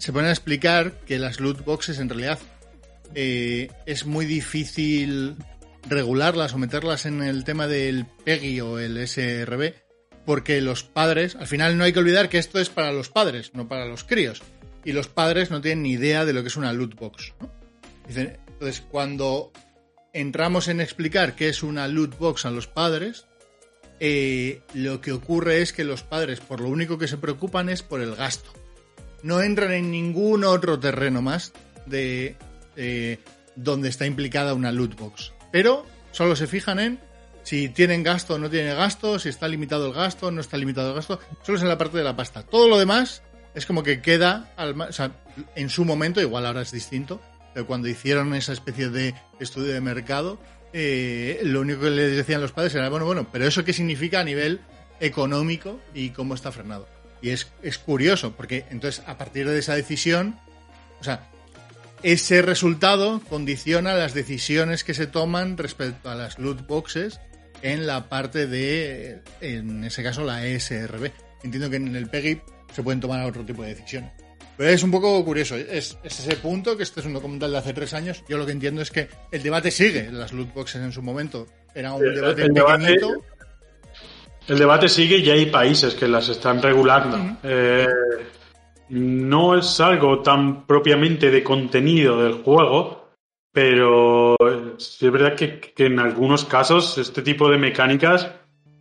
[0.00, 2.38] se ponen a explicar que las loot boxes en realidad
[3.14, 5.36] eh, es muy difícil
[5.88, 9.74] regularlas o meterlas en el tema del PEGI o el SRB,
[10.24, 13.52] porque los padres, al final no hay que olvidar que esto es para los padres,
[13.54, 14.42] no para los críos.
[14.84, 17.34] Y los padres no tienen ni idea de lo que es una loot box.
[18.08, 19.52] Dicen, entonces, cuando
[20.14, 23.26] entramos en explicar qué es una loot box a los padres,
[23.98, 27.82] eh, lo que ocurre es que los padres, por lo único que se preocupan es
[27.82, 28.50] por el gasto.
[29.22, 31.52] No entran en ningún otro terreno más
[31.86, 32.36] de
[32.76, 33.18] eh,
[33.56, 35.32] donde está implicada una loot box.
[35.52, 37.00] Pero solo se fijan en
[37.42, 40.90] si tienen gasto o no tienen gasto, si está limitado el gasto no está limitado
[40.90, 41.20] el gasto.
[41.42, 42.42] Solo es en la parte de la pasta.
[42.42, 43.22] Todo lo demás
[43.54, 45.12] es como que queda, al, o sea,
[45.56, 47.20] en su momento, igual ahora es distinto,
[47.52, 50.38] pero cuando hicieron esa especie de estudio de mercado,
[50.72, 54.20] eh, lo único que les decían los padres era, bueno, bueno, pero eso qué significa
[54.20, 54.60] a nivel
[55.00, 56.86] económico y cómo está frenado.
[57.22, 60.38] Y es, es curioso, porque entonces a partir de esa decisión,
[61.00, 61.28] o sea,
[62.02, 67.20] ese resultado condiciona las decisiones que se toman respecto a las loot boxes
[67.62, 71.10] en la parte de, en ese caso, la ESRB.
[71.44, 72.40] Entiendo que en el PEGI
[72.74, 74.12] se pueden tomar otro tipo de decisiones.
[74.56, 77.58] Pero es un poco curioso, es, es ese punto, que este es un documental de
[77.58, 78.22] hace tres años.
[78.28, 81.46] Yo lo que entiendo es que el debate sigue, las loot boxes en su momento
[81.74, 82.96] era un El- debate el debate-.
[84.50, 87.16] El debate sigue y hay países que las están regulando.
[87.44, 87.86] Eh,
[88.88, 93.10] no es algo tan propiamente de contenido del juego,
[93.52, 94.36] pero
[94.78, 98.28] sí es verdad que, que en algunos casos este tipo de mecánicas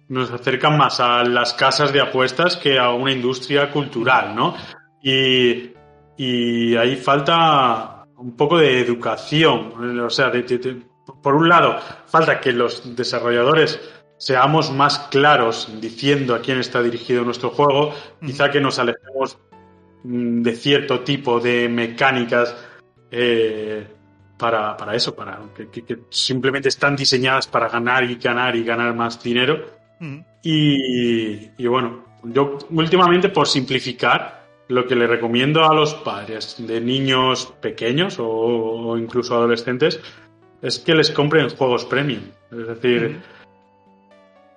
[0.07, 4.55] nos acercan más a las casas de apuestas que a una industria cultural, ¿no?
[5.03, 5.69] Y,
[6.17, 10.81] y ahí falta un poco de educación, o sea, de- de- de-
[11.21, 11.77] por un lado,
[12.07, 13.79] falta que los desarrolladores
[14.19, 17.93] seamos más claros diciendo a quién está dirigido nuestro juego,
[18.23, 19.39] quizá que nos alejemos
[20.03, 22.55] mm, de cierto tipo de mecánicas
[23.09, 23.87] eh,
[24.37, 29.23] para, para eso, para que, simplemente están diseñadas para ganar y ganar y ganar más
[29.23, 29.65] dinero.
[29.99, 30.19] Mm.
[30.43, 34.37] Y, y bueno, yo últimamente por simplificar,
[34.67, 39.99] lo que le recomiendo a los padres de niños pequeños o, o incluso adolescentes
[40.61, 42.21] es que les compren juegos premium.
[42.51, 43.19] Es decir,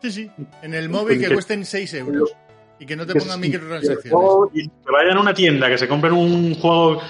[0.02, 0.30] Sí, sí.
[0.62, 2.34] En el móvil que cuesten 6 euros.
[2.78, 4.50] Y que no te pongan microtransacciones.
[4.54, 7.00] y que vayan a una tienda, que se compren un juego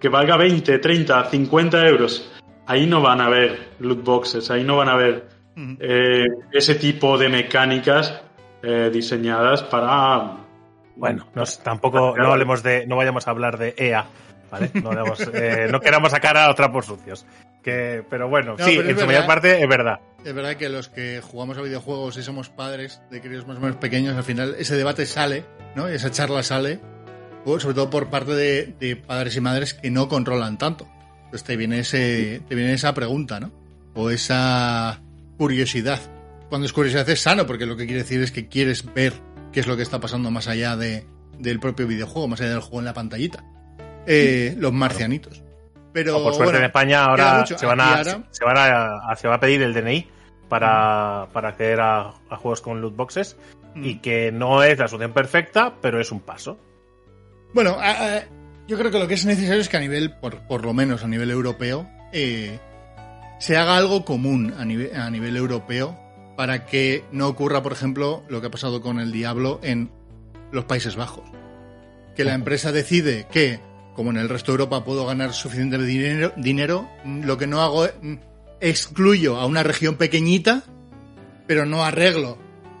[0.00, 2.30] que valga 20, 30, 50 euros.
[2.66, 5.28] Ahí no van a ver loot boxes, ahí no van a ver
[5.80, 8.20] eh, ese tipo de mecánicas
[8.62, 10.36] eh, diseñadas para
[10.96, 14.06] Bueno, nos- tampoco no hablemos de, no vayamos a hablar de EA,
[14.54, 14.70] ¿vale?
[14.74, 17.26] No, vayamos, eh, no queramos sacar a otra por sucios.
[17.62, 20.00] Que, pero bueno, No, sí, pero en su mayor parte es verdad.
[20.24, 23.60] Es verdad que los que jugamos a videojuegos y somos padres de críos más o
[23.60, 25.44] menos pequeños, al final ese debate sale,
[25.74, 25.90] ¿no?
[25.90, 26.80] Y esa charla sale,
[27.44, 30.86] sobre todo por parte de, de padres y madres que no controlan tanto.
[31.24, 33.52] Entonces te viene, ese, te viene esa pregunta, ¿no?
[33.94, 35.00] O esa
[35.36, 36.00] curiosidad.
[36.48, 39.14] Cuando es curiosidad es sano, porque lo que quiere decir es que quieres ver
[39.52, 41.06] qué es lo que está pasando más allá de,
[41.38, 43.44] del propio videojuego, más allá del juego en la pantallita.
[44.06, 45.42] Eh, los marcianitos.
[45.92, 48.56] Pero, O por suerte bueno, en España queda ahora se van, a, ahora- se, van
[48.58, 50.08] a, se va a pedir el DNI
[50.48, 53.36] para, para acceder a, a juegos con loot boxes
[53.76, 53.84] Mm.
[53.84, 56.56] y que no es la solución perfecta, pero es un paso.
[57.54, 58.20] Bueno, a-
[58.68, 61.02] yo creo que lo que es necesario es que a nivel, por, por lo menos
[61.02, 62.58] a nivel europeo, eh,
[63.40, 65.98] se haga algo común a nivel, a nivel europeo
[66.36, 69.90] para que no ocurra, por ejemplo, lo que ha pasado con el Diablo en
[70.52, 71.28] los Países Bajos.
[72.14, 73.58] Que la empresa decide que,
[73.94, 77.86] como en el resto de Europa puedo ganar suficiente dinero, dinero lo que no hago
[77.86, 78.14] es mm,
[78.60, 80.64] excluyo a una región pequeñita,
[81.46, 82.38] pero no arreglo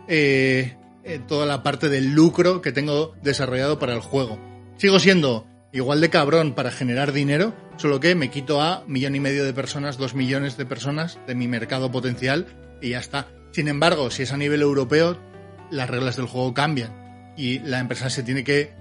[0.08, 4.38] eh, eh, toda la parte del lucro que tengo desarrollado para el juego.
[4.76, 9.20] Sigo siendo igual de cabrón para generar dinero, solo que me quito a millón y
[9.20, 12.46] medio de personas, dos millones de personas de mi mercado potencial
[12.80, 13.28] y ya está.
[13.52, 15.18] Sin embargo, si es a nivel europeo,
[15.70, 18.72] las reglas del juego cambian y la empresa se tiene que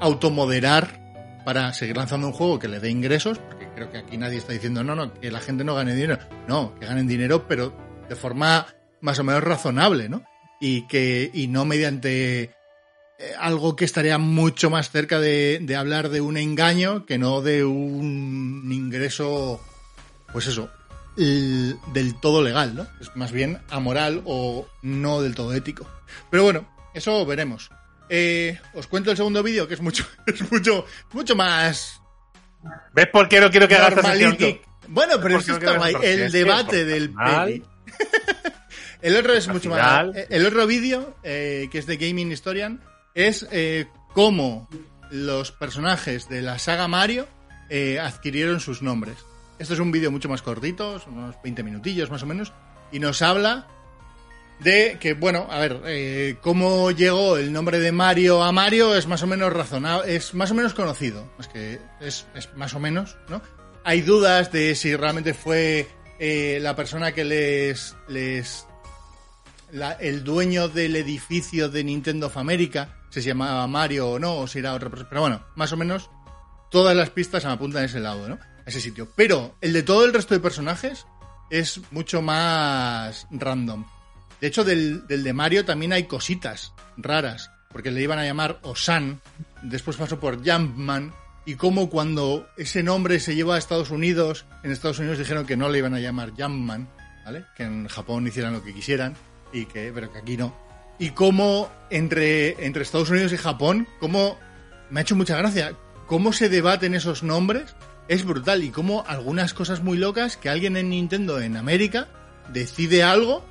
[0.00, 1.03] automoderar
[1.44, 4.52] para seguir lanzando un juego que le dé ingresos, porque creo que aquí nadie está
[4.52, 6.18] diciendo, no, no, que la gente no gane dinero.
[6.48, 7.76] No, que ganen dinero, pero
[8.08, 8.66] de forma
[9.00, 10.24] más o menos razonable, ¿no?
[10.60, 12.50] Y que, y no mediante eh,
[13.38, 17.64] algo que estaría mucho más cerca de, de hablar de un engaño que no de
[17.64, 19.60] un ingreso,
[20.32, 20.70] pues eso,
[21.16, 22.86] el- del todo legal, ¿no?
[23.00, 25.86] Es más bien amoral o no del todo ético.
[26.30, 27.70] Pero bueno, eso veremos.
[28.08, 32.00] Eh, os cuento el segundo vídeo, que es mucho, es mucho, mucho más
[32.94, 33.94] ¿Ves por qué no quiero que hagas.
[34.88, 35.92] Bueno, pero ¿Por esto qué no está quieres guay.
[35.92, 37.62] porque El es que debate del peli.
[39.02, 40.16] el otro es mucho final- más.
[40.30, 42.80] El otro vídeo, eh, que es de Gaming Historian,
[43.14, 44.68] es eh, cómo
[45.10, 47.28] los personajes de la saga Mario
[48.00, 49.16] adquirieron sus nombres.
[49.58, 52.52] Esto es un vídeo mucho más cortito, son unos 20 minutillos más o menos,
[52.92, 53.66] y nos habla
[54.60, 59.06] de que, bueno, a ver, eh, cómo llegó el nombre de Mario a Mario es
[59.06, 62.26] más o menos razonable, es más o menos conocido, es que es,
[62.56, 63.42] más o menos, ¿no?
[63.84, 65.86] Hay dudas de si realmente fue
[66.18, 68.66] eh, la persona que les, les
[69.72, 74.38] la- el dueño del edificio de Nintendo of America, si se llamaba Mario o no,
[74.38, 76.08] o si era otra persona, pero bueno, más o menos
[76.70, 78.34] todas las pistas apuntan a ese lado, ¿no?
[78.36, 79.08] A ese sitio.
[79.14, 81.06] Pero el de todo el resto de personajes
[81.50, 83.84] es mucho más random.
[84.44, 88.58] De hecho, del, del de Mario también hay cositas raras, porque le iban a llamar
[88.60, 89.22] Osan,
[89.62, 91.14] después pasó por Jumpman,
[91.46, 95.56] y como cuando ese nombre se llevó a Estados Unidos, en Estados Unidos dijeron que
[95.56, 96.90] no le iban a llamar Jumpman,
[97.24, 97.46] ¿vale?
[97.56, 99.14] Que en Japón hicieran lo que quisieran,
[99.50, 100.54] y que, pero que aquí no.
[100.98, 104.38] Y como entre, entre Estados Unidos y Japón, como
[104.90, 105.72] me ha hecho mucha gracia,
[106.06, 107.74] cómo se debaten esos nombres,
[108.08, 112.08] es brutal, y cómo algunas cosas muy locas que alguien en Nintendo en América
[112.52, 113.42] decide algo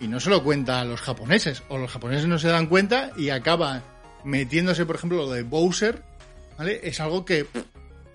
[0.00, 3.12] y no se lo cuenta a los japoneses, o los japoneses no se dan cuenta
[3.16, 3.82] y acaba
[4.24, 6.02] metiéndose, por ejemplo, lo de Bowser,
[6.58, 6.80] ¿vale?
[6.82, 7.64] Es algo que pff,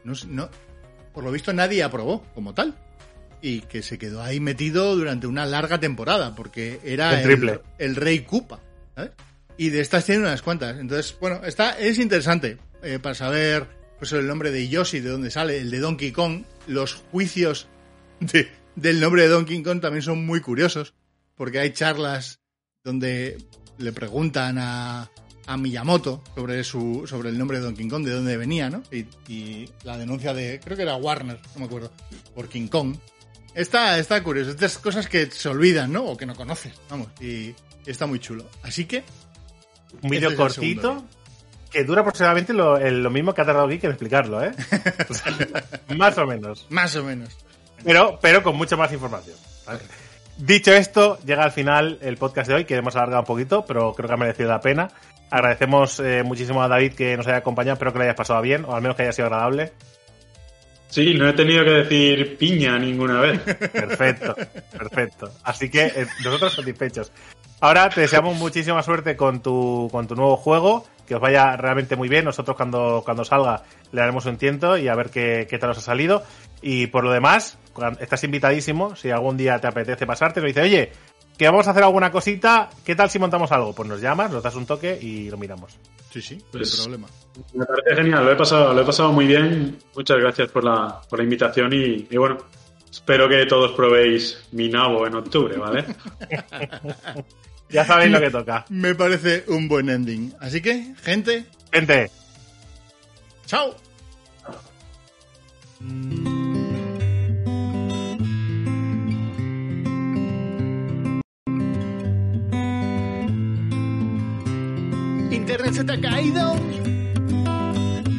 [0.03, 0.49] no, no-
[1.13, 2.75] por lo visto nadie aprobó como tal.
[3.43, 7.59] Y que se quedó ahí metido durante una larga temporada, porque era El triple.
[7.79, 8.59] el rey Koopa,
[8.95, 9.11] ¿sabes?
[9.57, 10.77] Y de estas tiene unas cuantas.
[10.79, 13.65] Entonces, bueno, está, es interesante eh, para saber
[13.97, 17.67] pues el nombre de Yoshi, de donde sale, el de Donkey Kong, los juicios
[18.19, 20.93] de- del nombre de Donkey Kong también son muy curiosos,
[21.41, 22.39] porque hay charlas
[22.83, 23.35] donde
[23.79, 25.09] le preguntan a,
[25.47, 28.83] a Miyamoto sobre su sobre el nombre de Donkey Kong, de dónde venía, ¿no?
[28.91, 31.91] Y, y la denuncia de, creo que era Warner, no me acuerdo,
[32.35, 32.95] por King Kong.
[33.55, 36.05] Está, está curioso, estas cosas que se olvidan, ¿no?
[36.05, 37.55] O que no conoces, vamos, y
[37.87, 38.47] está muy chulo.
[38.61, 39.03] Así que,
[40.03, 41.07] Un vídeo Este cortito segundo
[41.71, 44.51] que dura aproximadamente lo, el- lo mismo que ha tardado Geek en explicarlo, ¿eh?
[45.97, 46.67] Más o menos.
[46.69, 47.35] más o menos.
[47.83, 49.37] Pero, pero con mucha más información.
[49.65, 49.79] ¿vale?
[50.41, 53.93] Dicho esto, llega al final el podcast de hoy, que hemos alargado un poquito, pero
[53.93, 54.87] creo que ha merecido la pena.
[55.29, 58.65] Agradecemos eh, muchísimo a David que nos haya acompañado, espero que lo hayas pasado bien,
[58.65, 59.71] o al menos que haya sido agradable.
[60.87, 63.39] Sí, no he tenido que decir piña ninguna vez.
[63.71, 64.35] Perfecto,
[64.71, 65.31] perfecto.
[65.43, 67.11] Así que eh, nosotros satisfechos.
[67.59, 71.95] Ahora te deseamos muchísima suerte con tu, con tu nuevo juego, que os vaya realmente
[71.95, 72.25] muy bien.
[72.25, 73.61] Nosotros cuando, cuando salga
[73.91, 76.23] le daremos un tiento y a ver qué, qué tal os ha salido.
[76.63, 77.59] Y por lo demás,
[77.99, 78.95] estás invitadísimo.
[78.95, 80.91] Si algún día te apetece pasarte, nos dice, oye,
[81.37, 83.73] que vamos a hacer alguna cosita, ¿qué tal si montamos algo?
[83.73, 85.77] Pues nos llamas, nos das un toque y lo miramos.
[86.11, 87.07] Sí, sí, Pues- sin problema.
[87.53, 89.77] Me parece genial, lo he pasado, lo he pasado muy bien.
[89.95, 92.37] Muchas gracias por la, por la invitación y, y bueno,
[92.91, 95.85] espero que todos probéis mi nabo en octubre, ¿vale?
[97.69, 98.65] Ya sabéis lo que toca.
[98.67, 100.33] Me parece un buen ending.
[100.41, 102.11] Así que, gente, Gente,
[103.45, 103.73] chao.
[115.41, 116.55] Internet se te ha caído.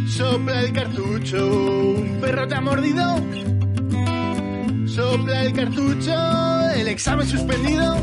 [0.09, 1.47] Sopla el cartucho.
[1.97, 3.16] Un perro te ha mordido.
[4.86, 6.15] Sopla el cartucho.
[6.74, 7.97] El examen suspendido.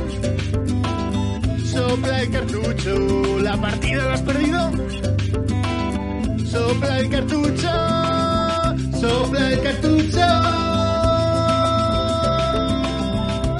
[1.65, 3.39] Sopla el cartucho.
[3.41, 4.71] La partida la has perdido.
[6.49, 7.69] Sopla el cartucho,
[8.99, 10.27] sopla el cartucho,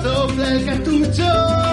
[0.02, 1.69] sopla el cartucho.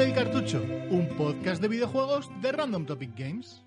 [0.00, 0.60] El cartucho,
[0.90, 3.62] un podcast de videojuegos de Random Topic Games.